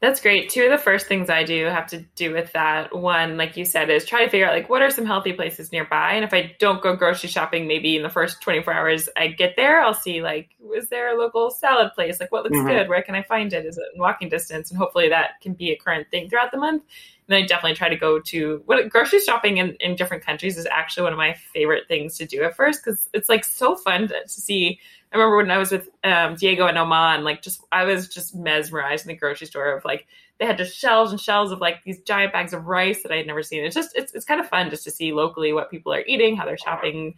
That's 0.00 0.20
great. 0.20 0.48
Two 0.48 0.64
of 0.64 0.70
the 0.70 0.78
first 0.78 1.06
things 1.06 1.28
I 1.28 1.44
do 1.44 1.66
have 1.66 1.86
to 1.88 1.98
do 2.14 2.32
with 2.32 2.52
that. 2.52 2.96
One, 2.96 3.36
like 3.36 3.56
you 3.56 3.64
said, 3.64 3.90
is 3.90 4.06
try 4.06 4.24
to 4.24 4.30
figure 4.30 4.46
out 4.46 4.54
like 4.54 4.68
what 4.68 4.80
are 4.82 4.90
some 4.90 5.04
healthy 5.04 5.32
places 5.32 5.72
nearby. 5.72 6.12
And 6.14 6.24
if 6.24 6.32
I 6.32 6.56
don't 6.58 6.82
go 6.82 6.96
grocery 6.96 7.28
shopping, 7.28 7.66
maybe 7.66 7.96
in 7.96 8.02
the 8.02 8.08
first 8.08 8.40
24 8.40 8.72
hours 8.72 9.08
I 9.16 9.28
get 9.28 9.56
there, 9.56 9.82
I'll 9.82 9.92
see 9.94 10.22
like, 10.22 10.50
is 10.74 10.88
there 10.88 11.14
a 11.14 11.18
local 11.18 11.50
salad 11.50 11.92
place? 11.94 12.18
Like 12.18 12.32
what 12.32 12.44
looks 12.44 12.56
Mhm. 12.58 12.66
good? 12.66 12.88
Where 12.88 13.02
can 13.02 13.14
I 13.14 13.22
find 13.22 13.52
it? 13.52 13.66
Is 13.66 13.76
it 13.76 13.84
in 13.94 14.00
walking 14.00 14.28
distance? 14.28 14.70
And 14.70 14.78
hopefully 14.78 15.08
that 15.10 15.40
can 15.42 15.52
be 15.52 15.70
a 15.70 15.76
current 15.76 16.10
thing 16.10 16.28
throughout 16.30 16.50
the 16.50 16.58
month. 16.58 16.84
And 17.30 17.36
I 17.36 17.46
definitely 17.46 17.76
try 17.76 17.88
to 17.88 17.96
go 17.96 18.18
to 18.18 18.62
what 18.66 18.88
grocery 18.88 19.20
shopping 19.20 19.58
in, 19.58 19.76
in 19.80 19.94
different 19.94 20.24
countries 20.24 20.58
is 20.58 20.66
actually 20.66 21.04
one 21.04 21.12
of 21.12 21.18
my 21.18 21.34
favorite 21.54 21.86
things 21.88 22.18
to 22.18 22.26
do 22.26 22.42
at 22.42 22.56
first 22.56 22.84
because 22.84 23.08
it's 23.14 23.28
like 23.28 23.44
so 23.44 23.76
fun 23.76 24.08
to, 24.08 24.22
to 24.22 24.28
see 24.28 24.80
I 25.12 25.16
remember 25.16 25.38
when 25.38 25.50
I 25.50 25.58
was 25.58 25.72
with 25.72 25.88
um, 26.04 26.36
Diego 26.36 26.66
and 26.66 26.78
Oman, 26.78 27.24
like 27.24 27.42
just 27.42 27.64
I 27.72 27.82
was 27.82 28.08
just 28.08 28.34
mesmerized 28.34 29.04
in 29.04 29.08
the 29.08 29.16
grocery 29.16 29.48
store 29.48 29.76
of 29.76 29.84
like 29.84 30.06
they 30.38 30.46
had 30.46 30.56
just 30.56 30.76
shelves 30.78 31.10
and 31.10 31.20
shelves 31.20 31.50
of 31.50 31.60
like 31.60 31.82
these 31.82 32.00
giant 32.02 32.32
bags 32.32 32.52
of 32.52 32.66
rice 32.66 33.02
that 33.02 33.10
I 33.10 33.16
had 33.16 33.26
never 33.26 33.42
seen. 33.42 33.64
It's 33.64 33.74
just 33.74 33.90
it's 33.96 34.14
it's 34.14 34.24
kind 34.24 34.40
of 34.40 34.48
fun 34.48 34.70
just 34.70 34.84
to 34.84 34.90
see 34.92 35.12
locally 35.12 35.52
what 35.52 35.68
people 35.68 35.92
are 35.92 36.04
eating, 36.06 36.36
how 36.36 36.44
they're 36.44 36.56
shopping, 36.56 37.16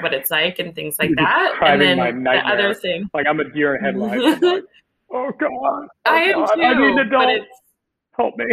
what 0.00 0.14
it's 0.14 0.30
like, 0.30 0.58
and 0.58 0.74
things 0.74 0.96
like 0.98 1.10
that. 1.16 1.56
And 1.60 1.82
then 1.82 1.98
the 2.24 2.30
other 2.30 2.72
thing, 2.72 3.10
Like 3.12 3.26
I'm 3.26 3.40
a 3.40 3.44
deer 3.44 3.76
in 3.76 3.84
headlights. 3.84 4.42
Like, 4.42 4.64
oh 5.12 5.30
God, 5.38 5.50
oh, 5.52 5.88
I 6.06 6.22
am 6.22 6.40
God, 6.40 6.54
too, 6.54 6.62
I 6.62 6.78
need 6.78 6.90
an 6.92 6.98
adult. 7.00 7.42
Help 8.16 8.36
me. 8.38 8.46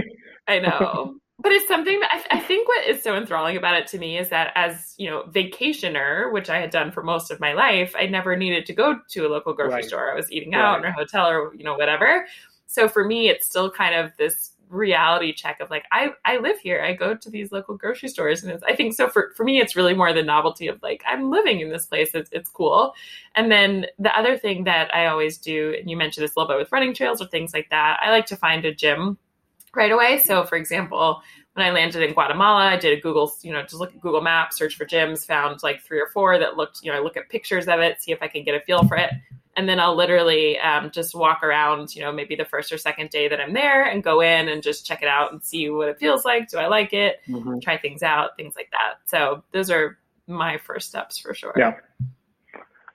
I 0.51 0.59
know. 0.59 1.15
But 1.39 1.53
it's 1.53 1.67
something 1.67 1.99
that 2.01 2.09
I, 2.13 2.37
I 2.37 2.39
think 2.39 2.67
what 2.67 2.87
is 2.87 3.01
so 3.01 3.15
enthralling 3.15 3.57
about 3.57 3.75
it 3.75 3.87
to 3.87 3.97
me 3.97 4.19
is 4.19 4.29
that 4.29 4.51
as, 4.53 4.93
you 4.97 5.09
know, 5.09 5.23
vacationer, 5.23 6.31
which 6.31 6.51
I 6.51 6.59
had 6.59 6.69
done 6.69 6.91
for 6.91 7.01
most 7.01 7.31
of 7.31 7.39
my 7.39 7.53
life, 7.53 7.95
I 7.97 8.05
never 8.05 8.35
needed 8.35 8.67
to 8.67 8.73
go 8.73 8.99
to 9.09 9.25
a 9.25 9.29
local 9.29 9.53
grocery 9.53 9.75
Right. 9.77 9.85
store. 9.85 10.11
I 10.11 10.15
was 10.15 10.31
eating 10.31 10.53
out 10.53 10.79
in 10.79 10.85
a 10.85 10.91
hotel 10.91 11.27
or, 11.27 11.55
you 11.55 11.63
know, 11.63 11.73
whatever. 11.73 12.27
So 12.67 12.87
for 12.87 13.03
me, 13.03 13.27
it's 13.27 13.47
still 13.47 13.71
kind 13.71 13.95
of 13.95 14.11
this 14.17 14.51
reality 14.69 15.33
check 15.33 15.59
of 15.61 15.71
like, 15.71 15.85
I, 15.91 16.11
I 16.23 16.37
live 16.37 16.59
here. 16.59 16.81
I 16.81 16.93
go 16.93 17.15
to 17.15 17.29
these 17.29 17.51
local 17.51 17.75
grocery 17.75 18.09
stores. 18.09 18.43
And 18.43 18.53
it's, 18.53 18.63
I 18.63 18.75
think 18.75 18.93
so 18.93 19.09
for, 19.09 19.31
for 19.35 19.43
me, 19.43 19.59
it's 19.59 19.75
really 19.75 19.95
more 19.95 20.13
the 20.13 20.21
novelty 20.23 20.67
of 20.67 20.81
like, 20.83 21.03
I'm 21.07 21.31
living 21.31 21.59
in 21.59 21.69
this 21.71 21.87
place. 21.87 22.11
It's, 22.13 22.29
it's 22.31 22.49
cool. 22.49 22.93
And 23.33 23.51
then 23.51 23.87
the 23.97 24.15
other 24.15 24.37
thing 24.37 24.65
that 24.65 24.93
I 24.95 25.07
always 25.07 25.39
do, 25.39 25.75
and 25.77 25.89
you 25.89 25.97
mentioned 25.97 26.23
this 26.23 26.35
a 26.35 26.39
little 26.39 26.53
bit 26.53 26.59
with 26.59 26.71
running 26.71 26.93
trails 26.93 27.19
or 27.19 27.27
things 27.27 27.51
like 27.51 27.71
that, 27.71 27.99
I 28.01 28.11
like 28.11 28.27
to 28.27 28.35
find 28.35 28.63
a 28.63 28.73
gym 28.73 29.17
right 29.75 29.91
away. 29.91 30.19
So, 30.19 30.43
for 30.43 30.55
example, 30.55 31.21
when 31.53 31.65
I 31.65 31.71
landed 31.71 32.01
in 32.03 32.13
Guatemala, 32.13 32.65
I 32.67 32.77
did 32.77 32.97
a 32.97 33.01
Google, 33.01 33.31
you 33.41 33.51
know, 33.51 33.61
just 33.61 33.75
look 33.75 33.93
at 33.93 34.01
Google 34.01 34.21
Maps, 34.21 34.57
search 34.57 34.77
for 34.77 34.85
gyms, 34.85 35.25
found 35.25 35.61
like 35.63 35.81
three 35.81 35.99
or 35.99 36.07
four 36.07 36.39
that 36.39 36.57
looked, 36.57 36.79
you 36.83 36.91
know, 36.91 36.97
I 36.97 37.01
look 37.01 37.17
at 37.17 37.29
pictures 37.29 37.67
of 37.67 37.79
it, 37.79 38.01
see 38.01 38.11
if 38.11 38.21
I 38.21 38.27
can 38.27 38.43
get 38.43 38.55
a 38.55 38.61
feel 38.61 38.87
for 38.87 38.95
it. 38.95 39.11
And 39.57 39.67
then 39.67 39.81
I'll 39.81 39.95
literally 39.95 40.57
um, 40.59 40.91
just 40.91 41.13
walk 41.13 41.43
around, 41.43 41.93
you 41.93 42.01
know, 42.01 42.11
maybe 42.11 42.35
the 42.35 42.45
first 42.45 42.71
or 42.71 42.77
second 42.77 43.09
day 43.09 43.27
that 43.27 43.41
I'm 43.41 43.53
there 43.53 43.83
and 43.83 44.01
go 44.01 44.21
in 44.21 44.47
and 44.47 44.63
just 44.63 44.85
check 44.85 45.01
it 45.01 45.09
out 45.09 45.33
and 45.33 45.43
see 45.43 45.69
what 45.69 45.89
it 45.89 45.99
feels 45.99 46.23
like. 46.23 46.47
Do 46.47 46.57
I 46.57 46.67
like 46.67 46.93
it? 46.93 47.19
Try 47.61 47.77
things 47.77 48.01
out, 48.01 48.37
things 48.37 48.55
like 48.55 48.71
that. 48.71 48.99
So, 49.05 49.43
those 49.51 49.69
are 49.69 49.97
my 50.25 50.57
first 50.57 50.87
steps 50.87 51.19
for 51.19 51.33
sure. 51.33 51.53
Yeah. 51.57 51.73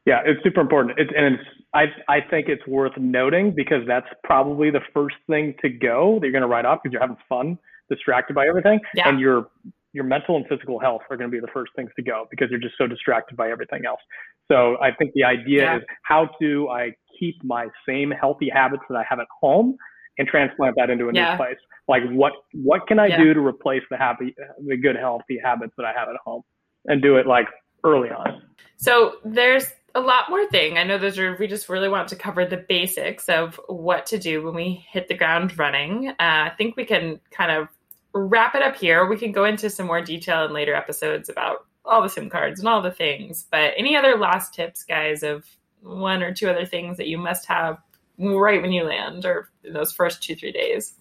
Yeah, 0.07 0.23
it's 0.25 0.43
super 0.45 0.61
important. 0.61 0.99
It's 0.99 1.11
and 1.15 1.35
it's 1.35 1.45
I 1.77 1.85
I 2.09 2.21
think 2.31 2.49
it's 2.49 2.67
worth 2.67 2.97
noting 2.97 3.53
because 3.55 3.83
that's 3.87 4.07
probably 4.25 4.71
the 4.71 4.81
first 4.95 5.17
thing 5.29 5.55
to 5.62 5.69
go 5.69 6.19
that 6.21 6.27
you're 6.27 6.33
going 6.33 6.43
to 6.43 6.49
write 6.49 6.65
off 6.65 6.81
because 6.83 6.93
you're 6.93 7.03
having 7.03 7.19
fun, 7.29 7.59
distracted 7.91 8.35
by 8.35 8.47
everything, 8.49 8.81
Yeah. 8.95 9.09
and 9.09 9.21
your 9.21 9.49
your 9.93 10.05
mental 10.05 10.37
and 10.37 10.47
physical 10.47 10.79
health 10.79 11.03
are 11.11 11.17
going 11.17 11.31
to 11.31 11.35
be 11.35 11.41
the 11.41 11.51
first 11.53 11.73
things 11.77 11.91
to 11.97 12.03
go 12.03 12.27
because 12.31 12.51
you're 12.51 12.61
just 12.61 12.75
so 12.77 12.87
distracted 12.87 13.35
by 13.37 13.51
everything 13.51 13.87
else. 13.87 14.01
So 14.49 14.77
I 14.83 14.91
think 14.93 15.12
the 15.15 15.25
idea 15.25 15.62
Yeah. 15.65 15.77
is 15.77 15.83
how 16.03 16.29
do 16.41 16.69
I 16.69 16.93
keep 17.19 17.37
my 17.43 17.69
same 17.89 18.11
healthy 18.11 18.51
habits 18.51 18.83
that 18.91 18.97
I 18.97 19.05
have 19.09 19.21
at 19.21 19.27
home 19.41 19.77
and 20.19 20.29
transplant 20.29 20.77
that 20.77 20.91
into 20.91 21.09
a 21.09 21.12
Yeah. 21.15 21.31
new 21.31 21.37
place? 21.37 21.57
Like 21.89 22.03
what 22.11 22.33
what 22.53 22.87
can 22.89 22.99
I 22.99 23.17
do 23.17 23.33
to 23.35 23.41
replace 23.41 23.83
the 23.91 23.97
happy 23.97 24.35
the 24.67 24.77
good 24.77 24.97
healthy 24.97 25.39
habits 25.43 25.73
that 25.79 25.87
I 25.87 25.93
have 25.93 26.09
at 26.09 26.17
home 26.25 26.43
and 26.87 27.01
do 27.03 27.17
it 27.17 27.27
like 27.27 27.49
early 27.85 28.11
on. 28.11 28.43
So 28.77 29.17
there's 29.25 29.75
a 29.97 30.01
lot 30.01 30.29
more 30.29 30.47
thing. 30.49 30.77
I 30.77 30.85
know 30.85 30.99
those 30.99 31.19
are 31.19 31.37
we 31.39 31.47
just 31.47 31.71
really 31.71 31.89
want 31.89 32.09
to 32.09 32.17
cover 32.17 32.45
the 32.45 32.59
basics 32.59 33.31
of 33.31 33.59
what 33.67 34.05
to 34.07 34.19
do 34.19 34.43
when 34.43 34.55
we 34.55 34.87
hit 34.91 35.09
the 35.09 35.17
ground 35.17 35.59
running. 35.59 36.09
Uh, 36.09 36.15
I 36.19 36.53
think 36.59 36.77
we 36.77 36.85
can 36.85 37.19
kind 37.31 37.51
of 37.51 37.69
wrap 38.13 38.55
it 38.55 38.63
up 38.63 38.77
here. 38.77 39.07
We 39.07 39.17
can 39.17 39.33
go 39.33 39.47
into 39.47 39.71
some 39.71 39.87
more 39.87 40.03
detail 40.03 40.45
in 40.45 40.53
later 40.53 40.75
episodes 40.75 41.31
about 41.31 41.67
all 41.87 42.03
the 42.03 42.11
SIM 42.11 42.29
cards 42.29 42.61
and 42.61 42.69
all 42.69 42.83
the 42.83 42.91
things. 42.91 43.47
But 43.51 43.73
any 43.79 43.97
other 43.97 44.19
last 44.19 44.53
tips, 44.53 44.85
guys, 44.85 45.23
of 45.23 45.47
one 45.81 46.23
or 46.23 46.35
two 46.35 46.51
other 46.51 46.67
things 46.67 46.99
that 46.99 47.07
you 47.07 47.17
must 47.17 47.47
have 47.47 47.79
right 48.19 48.61
when 48.61 48.73
you 48.73 48.85
land 48.85 49.25
or 49.25 49.49
in 49.65 49.73
those 49.73 49.93
first 49.93 50.23
two, 50.23 50.37
three 50.37 50.53
days? 50.53 50.95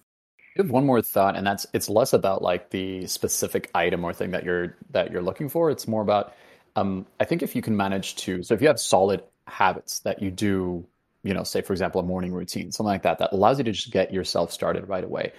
I 0.58 0.62
have 0.62 0.70
one 0.70 0.86
more 0.86 1.02
thought, 1.02 1.36
and 1.36 1.46
that's 1.46 1.66
it's 1.74 1.90
less 1.90 2.14
about 2.14 2.40
like 2.40 2.70
the 2.70 3.06
specific 3.06 3.70
item 3.74 4.04
or 4.04 4.14
thing 4.14 4.30
that 4.30 4.42
you're 4.42 4.74
that 4.90 5.10
you're 5.10 5.20
looking 5.20 5.50
for. 5.50 5.70
It's 5.70 5.86
more 5.86 6.00
about 6.00 6.32
um, 6.76 7.06
I 7.20 7.24
think 7.24 7.42
if 7.42 7.56
you 7.56 7.62
can 7.62 7.76
manage 7.76 8.16
to 8.18 8.42
so 8.44 8.54
if 8.54 8.62
you 8.62 8.68
have 8.68 8.80
solid 8.80 9.24
habits 9.48 10.00
that 10.00 10.22
you 10.22 10.30
do, 10.32 10.86
you 11.24 11.34
know, 11.34 11.44
say 11.44 11.62
for 11.62 11.74
example 11.74 12.00
a 12.00 12.04
morning 12.04 12.32
routine, 12.32 12.72
something 12.72 12.92
like 12.92 13.04
that, 13.04 13.18
that 13.20 13.32
allows 13.32 13.58
you 13.58 13.64
to 13.64 13.72
just 13.72 13.92
get 13.92 14.12
yourself 14.14 14.52
started 14.52 14.88
right 14.88 15.04
away. 15.04 15.32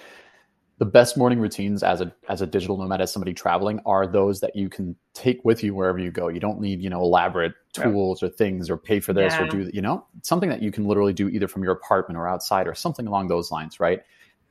The 0.79 0.85
best 0.85 1.17
morning 1.17 1.39
routines 1.39 1.83
as 1.83 2.01
a 2.01 2.13
as 2.29 2.41
a 2.41 2.47
digital 2.47 2.77
nomad, 2.77 3.01
as 3.01 3.11
somebody 3.13 3.33
traveling, 3.33 3.79
are 3.85 4.07
those 4.07 4.41
that 4.41 4.55
you 4.55 4.69
can 4.69 4.95
take 5.15 5.43
with 5.45 5.63
you 5.63 5.75
wherever 5.75 5.99
you 5.99 6.11
go. 6.11 6.27
You 6.29 6.39
don't 6.39 6.61
need 6.61 6.81
you 6.81 6.89
know 6.89 7.01
elaborate 7.01 7.53
Yeah. 7.77 7.93
tools 7.93 8.23
or 8.23 8.29
things 8.29 8.69
or 8.69 8.77
pay 8.77 8.99
for 8.99 9.13
this 9.13 9.39
or 9.39 9.45
do 9.45 9.69
you 9.73 9.81
know 9.81 10.05
something 10.23 10.49
that 10.49 10.61
you 10.63 10.71
can 10.71 10.85
literally 10.85 11.13
do 11.13 11.29
either 11.29 11.47
from 11.47 11.63
your 11.63 11.73
apartment 11.73 12.17
or 12.17 12.27
outside 12.27 12.67
or 12.67 12.75
something 12.75 13.07
along 13.07 13.29
those 13.29 13.51
lines, 13.51 13.79
right? 13.79 14.01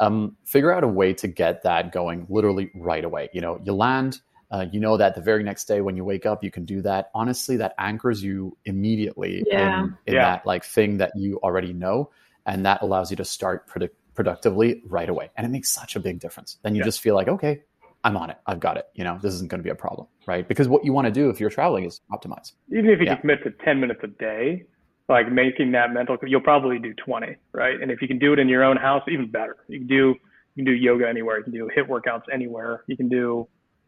um, 0.01 0.37
figure 0.44 0.72
out 0.72 0.85
a 0.85 0.88
way 0.88 1.14
to 1.14 1.29
get 1.29 1.62
that 1.62 1.92
going 1.92 2.27
literally 2.29 2.70
right 2.75 3.05
away. 3.05 3.31
You 3.33 3.40
know, 3.40 3.61
you 3.64 3.72
land, 3.72 4.18
uh, 4.50 4.66
you 4.72 4.80
know 4.80 4.96
that 4.96 5.14
the 5.14 5.20
very 5.20 5.42
next 5.42 5.64
day 5.66 5.80
when 5.80 5.96
you 5.96 6.04
wake 6.04 6.26
up, 6.26 6.44
you 6.44 6.50
can 6.50 6.64
do 6.64 6.82
that. 6.82 7.11
Honestly, 7.14 7.56
that 7.56 7.74
anchors 7.78 8.22
you 8.22 8.56
immediately 8.64 9.44
Yeah. 9.46 9.78
in, 9.78 9.96
in 10.06 10.14
Yeah. 10.14 10.22
that 10.22 10.46
like 10.46 10.64
thing 10.64 10.98
that 10.98 11.12
you 11.16 11.38
already 11.42 11.72
know, 11.72 12.11
and 12.46 12.64
that 12.66 12.82
allows 12.82 13.11
you 13.11 13.16
to 13.16 13.24
start 13.24 13.68
produ- 13.68 13.90
productively 14.14 14.82
right 14.87 15.09
away. 15.09 15.30
And 15.37 15.46
it 15.46 15.50
makes 15.50 15.68
such 15.70 15.96
a 15.96 16.00
big 16.00 16.20
difference. 16.20 16.59
Then 16.62 16.74
you 16.74 16.80
Yeah. 16.80 16.87
just 16.87 17.00
feel 17.00 17.14
like, 17.14 17.28
okay, 17.28 17.62
I'm 18.04 18.16
on 18.16 18.30
it. 18.30 18.37
I've 18.46 18.61
got 18.61 18.76
it. 18.76 18.87
You 18.94 19.04
know, 19.04 19.18
this 19.20 19.35
isn't 19.35 19.50
going 19.50 19.59
to 19.59 19.64
be 19.64 19.70
a 19.70 19.74
problem, 19.74 20.06
right? 20.26 20.46
Because 20.46 20.68
what 20.68 20.85
you 20.85 20.92
want 20.92 21.06
to 21.06 21.12
do 21.12 21.28
if 21.28 21.40
you're 21.40 21.50
traveling 21.50 21.85
is 21.85 22.00
optimize. 22.12 22.52
Even 22.70 22.90
if 22.90 23.00
you 23.00 23.06
Yeah. 23.06 23.14
can 23.14 23.22
commit 23.22 23.42
to 23.44 23.50
10 23.64 23.80
minutes 23.80 24.00
a 24.04 24.09
day, 24.09 24.64
like 25.09 25.30
making 25.30 25.72
that 25.72 25.92
mental, 25.92 26.16
you'll 26.24 26.40
probably 26.40 26.78
do 26.78 26.94
20, 26.94 27.35
right? 27.52 27.80
And 27.80 27.90
if 27.90 28.00
you 28.00 28.09
can 28.09 28.18
do 28.18 28.32
it 28.32 28.38
in 28.38 28.48
your 28.48 28.62
own 28.64 28.76
house, 28.76 29.02
even 29.09 29.28
better. 29.30 29.56
You 29.68 29.78
can 29.80 29.88
do 29.88 30.14
you 30.54 30.64
can 30.64 30.72
do 30.72 30.78
yoga 30.78 31.06
anywhere. 31.06 31.37
You 31.37 31.44
can 31.44 31.52
do 31.52 31.68
HIIT 31.76 31.87
workouts 31.87 32.22
anywhere. 32.32 32.82
You 32.87 32.96
can 32.96 33.11
do, 33.11 33.46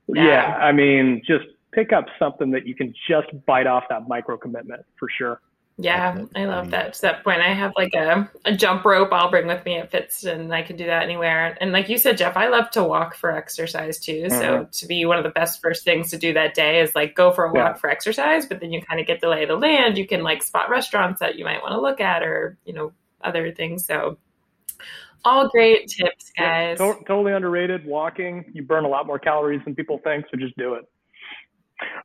yeah. 0.09 0.25
Yeah. 0.25 0.57
I 0.57 0.73
mean, 0.73 1.23
just 1.27 1.47
pick 1.73 1.92
up 1.92 2.07
something 2.18 2.51
that 2.53 2.66
you 2.66 2.75
can 2.75 2.94
just 3.09 3.29
bite 3.47 3.66
off 3.66 3.85
that 3.91 4.09
micro 4.09 4.37
commitment 4.37 4.85
for 4.99 5.09
sure. 5.16 5.41
Yeah, 5.80 6.24
I 6.35 6.43
I 6.43 6.45
love 6.47 6.70
that. 6.72 6.95
To 6.95 7.01
that 7.03 7.22
point, 7.22 7.41
I 7.41 7.55
have 7.55 7.72
like 7.76 7.95
a, 7.95 8.28
a 8.45 8.57
jump 8.57 8.85
rope 8.85 9.11
I'll 9.12 9.30
bring 9.30 9.47
with 9.47 9.64
me. 9.64 9.78
It 9.78 9.93
fits 9.93 10.24
and 10.24 10.53
I 10.53 10.62
can 10.62 10.74
do 10.74 10.87
that 10.87 11.05
anywhere. 11.05 11.57
And 11.61 11.70
like 11.70 11.89
you 11.89 11.99
said, 11.99 12.18
Jeff, 12.18 12.37
I 12.37 12.49
love 12.49 12.68
to 12.72 12.83
walk 12.83 13.14
for 13.14 13.30
exercise 13.30 14.01
too. 14.01 14.28
So 14.28 14.37
mm-hmm. 14.37 14.70
to 14.72 14.87
be 14.89 15.05
one 15.05 15.18
of 15.18 15.22
the 15.22 15.30
best 15.30 15.62
first 15.62 15.85
things 15.85 16.11
to 16.11 16.18
do 16.18 16.33
that 16.33 16.55
day 16.55 16.80
is 16.80 16.97
like 16.97 17.14
go 17.14 17.30
for 17.30 17.45
a 17.45 17.53
walk 17.53 17.55
Yeah. 17.55 17.72
for 17.74 17.91
exercise, 17.91 18.45
but 18.45 18.59
then 18.59 18.72
you 18.72 18.83
kind 18.83 19.01
of 19.01 19.07
get 19.07 19.20
the 19.20 19.28
lay 19.28 19.45
of 19.45 19.49
the 19.49 19.57
land. 19.57 19.97
You 19.97 20.07
can 20.09 20.24
like 20.24 20.43
spot 20.43 20.68
restaurants 20.68 21.20
that 21.20 21.37
you 21.37 21.45
might 21.45 21.62
want 21.62 21.74
to 21.74 21.80
look 21.80 22.01
at 22.01 22.24
or, 22.24 22.59
you 22.64 22.72
know, 22.72 22.91
other 23.22 23.53
things. 23.53 23.87
So 23.87 24.18
all 25.25 25.49
great 25.49 25.89
tips, 25.89 26.33
Yeah, 26.39 26.75
guys. 26.75 26.79
to- 26.79 27.05
totally 27.07 27.33
underrated. 27.33 27.85
Walking, 27.85 28.45
you 28.53 28.62
burn 28.62 28.85
a 28.85 28.89
lot 28.89 29.07
more 29.07 29.19
calories 29.19 29.61
than 29.64 29.75
people 29.75 29.99
think, 30.05 30.25
so 30.31 30.37
just 30.37 30.57
do 30.57 30.75
it. 30.75 30.85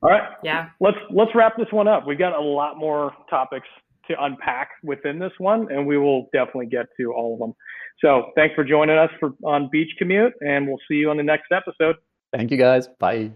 All 0.03 0.09
right, 0.09 0.29
Yeah. 0.43 0.69
let's 0.79 0.97
let's 1.09 1.33
wrap 1.33 1.57
this 1.57 1.71
one 1.71 1.87
up. 1.87 2.05
We've 2.05 2.17
got 2.19 2.33
a 2.33 2.41
lot 2.41 2.77
more 2.77 3.11
topics 3.29 3.67
to 4.07 4.23
unpack 4.23 4.69
within 4.83 5.17
this 5.17 5.31
one, 5.39 5.71
and 5.71 5.87
we 5.87 5.97
will 5.97 6.29
definitely 6.33 6.67
get 6.67 6.87
to 6.99 7.13
all 7.13 7.33
of 7.33 7.39
them. 7.39 7.55
So 7.99 8.31
thanks 8.35 8.53
for 8.53 8.63
joining 8.63 8.97
us 8.97 9.09
for 9.19 9.33
on 9.43 9.69
Beach 9.71 9.89
Commute, 9.97 10.33
and 10.41 10.67
we'll 10.67 10.79
see 10.87 10.95
you 10.95 11.09
on 11.09 11.17
the 11.17 11.23
next 11.23 11.51
episode. 11.51 11.95
Thank 12.31 12.51
you 12.51 12.57
guys. 12.57 12.87
Bye. 12.99 13.31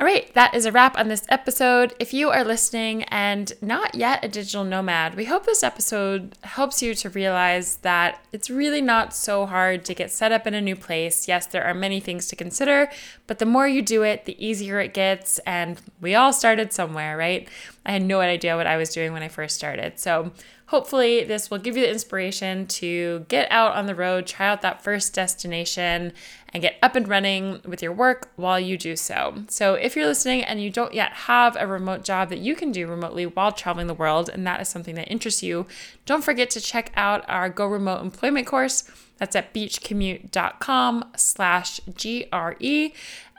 All 0.00 0.06
right, 0.06 0.32
that 0.34 0.54
is 0.54 0.64
a 0.64 0.72
wrap 0.72 0.98
on 0.98 1.08
this 1.08 1.24
episode. 1.28 1.94
If 2.00 2.12
you 2.12 2.30
are 2.30 2.44
listening 2.44 3.04
and 3.04 3.52
not 3.60 3.94
yet 3.94 4.24
a 4.24 4.28
digital 4.28 4.64
nomad, 4.64 5.14
we 5.14 5.26
hope 5.26 5.44
this 5.44 5.62
episode 5.62 6.36
helps 6.42 6.82
you 6.82 6.94
to 6.94 7.10
realize 7.10 7.76
that 7.78 8.24
it's 8.32 8.50
really 8.50 8.80
not 8.80 9.14
so 9.14 9.46
hard 9.46 9.84
to 9.84 9.94
get 9.94 10.10
set 10.10 10.32
up 10.32 10.46
in 10.46 10.54
a 10.54 10.60
new 10.60 10.74
place. 10.74 11.28
Yes, 11.28 11.46
there 11.46 11.62
are 11.62 11.74
many 11.74 12.00
things 12.00 12.26
to 12.28 12.36
consider, 12.36 12.90
but 13.26 13.38
the 13.38 13.46
more 13.46 13.68
you 13.68 13.82
do 13.82 14.02
it, 14.02 14.24
the 14.24 14.44
easier 14.44 14.80
it 14.80 14.94
gets. 14.94 15.38
And 15.40 15.80
we 16.00 16.14
all 16.14 16.32
started 16.32 16.72
somewhere, 16.72 17.16
right? 17.16 17.48
I 17.84 17.92
had 17.92 18.02
no 18.02 18.20
idea 18.20 18.56
what 18.56 18.66
I 18.66 18.76
was 18.76 18.90
doing 18.90 19.12
when 19.12 19.22
I 19.22 19.28
first 19.28 19.56
started. 19.56 19.98
So 19.98 20.32
hopefully, 20.72 21.22
this 21.24 21.50
will 21.50 21.58
give 21.58 21.76
you 21.76 21.82
the 21.82 21.90
inspiration 21.90 22.66
to 22.66 23.26
get 23.28 23.46
out 23.50 23.74
on 23.74 23.86
the 23.86 23.94
road, 23.94 24.26
try 24.26 24.48
out 24.48 24.62
that 24.62 24.82
first 24.82 25.14
destination, 25.14 26.14
and 26.52 26.62
get 26.62 26.76
up 26.82 26.96
and 26.96 27.06
running 27.06 27.60
with 27.66 27.82
your 27.82 27.92
work 27.92 28.30
while 28.36 28.58
you 28.58 28.78
do 28.78 28.96
so. 28.96 29.44
So, 29.48 29.74
if 29.74 29.94
you're 29.94 30.06
listening 30.06 30.42
and 30.42 30.62
you 30.62 30.70
don't 30.70 30.94
yet 30.94 31.12
have 31.12 31.56
a 31.58 31.66
remote 31.66 32.04
job 32.04 32.30
that 32.30 32.38
you 32.38 32.54
can 32.56 32.72
do 32.72 32.86
remotely 32.86 33.26
while 33.26 33.52
traveling 33.52 33.86
the 33.86 33.94
world, 33.94 34.30
and 34.30 34.46
that 34.46 34.60
is 34.62 34.68
something 34.68 34.94
that 34.94 35.10
interests 35.10 35.42
you, 35.42 35.66
don't 36.06 36.24
forget 36.24 36.48
to 36.50 36.60
check 36.60 36.90
out 36.96 37.22
our 37.28 37.50
Go 37.50 37.66
Remote 37.66 38.00
Employment 38.00 38.46
course. 38.46 38.84
That's 39.18 39.36
at 39.36 39.52
beachcommute.com 39.52 41.04
slash 41.16 41.80
GRE. 41.80 42.92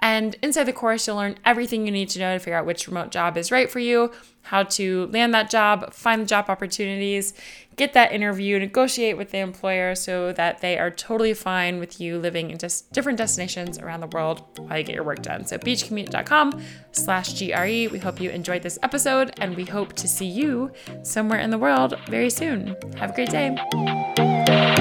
And 0.03 0.35
inside 0.41 0.65
the 0.65 0.73
course, 0.73 1.07
you'll 1.07 1.15
learn 1.15 1.37
everything 1.45 1.85
you 1.85 1.91
need 1.91 2.09
to 2.09 2.19
know 2.19 2.33
to 2.33 2.39
figure 2.39 2.57
out 2.57 2.65
which 2.65 2.87
remote 2.87 3.09
job 3.09 3.37
is 3.37 3.51
right 3.51 3.71
for 3.71 3.79
you, 3.79 4.11
how 4.43 4.63
to 4.63 5.07
land 5.07 5.33
that 5.33 5.49
job, 5.49 5.93
find 5.93 6.21
the 6.21 6.25
job 6.25 6.49
opportunities, 6.49 7.33
get 7.75 7.93
that 7.93 8.11
interview, 8.11 8.59
negotiate 8.59 9.17
with 9.17 9.31
the 9.31 9.39
employer 9.39 9.95
so 9.95 10.31
that 10.33 10.61
they 10.61 10.77
are 10.77 10.91
totally 10.91 11.33
fine 11.33 11.79
with 11.79 11.99
you 11.99 12.19
living 12.19 12.51
in 12.51 12.57
just 12.57 12.91
different 12.91 13.17
destinations 13.17 13.79
around 13.79 14.01
the 14.01 14.07
world 14.07 14.43
while 14.57 14.77
you 14.77 14.83
get 14.83 14.95
your 14.95 15.03
work 15.03 15.21
done. 15.21 15.45
So 15.45 15.57
beachcommute.com 15.57 16.61
slash 16.91 17.39
GRE. 17.39 17.91
We 17.91 17.99
hope 17.99 18.19
you 18.19 18.29
enjoyed 18.29 18.63
this 18.63 18.77
episode 18.83 19.31
and 19.37 19.55
we 19.55 19.65
hope 19.65 19.93
to 19.93 20.07
see 20.07 20.27
you 20.27 20.71
somewhere 21.03 21.39
in 21.39 21.49
the 21.49 21.57
world 21.57 21.97
very 22.07 22.29
soon. 22.29 22.75
Have 22.97 23.11
a 23.11 23.13
great 23.13 23.29
day. 23.29 24.72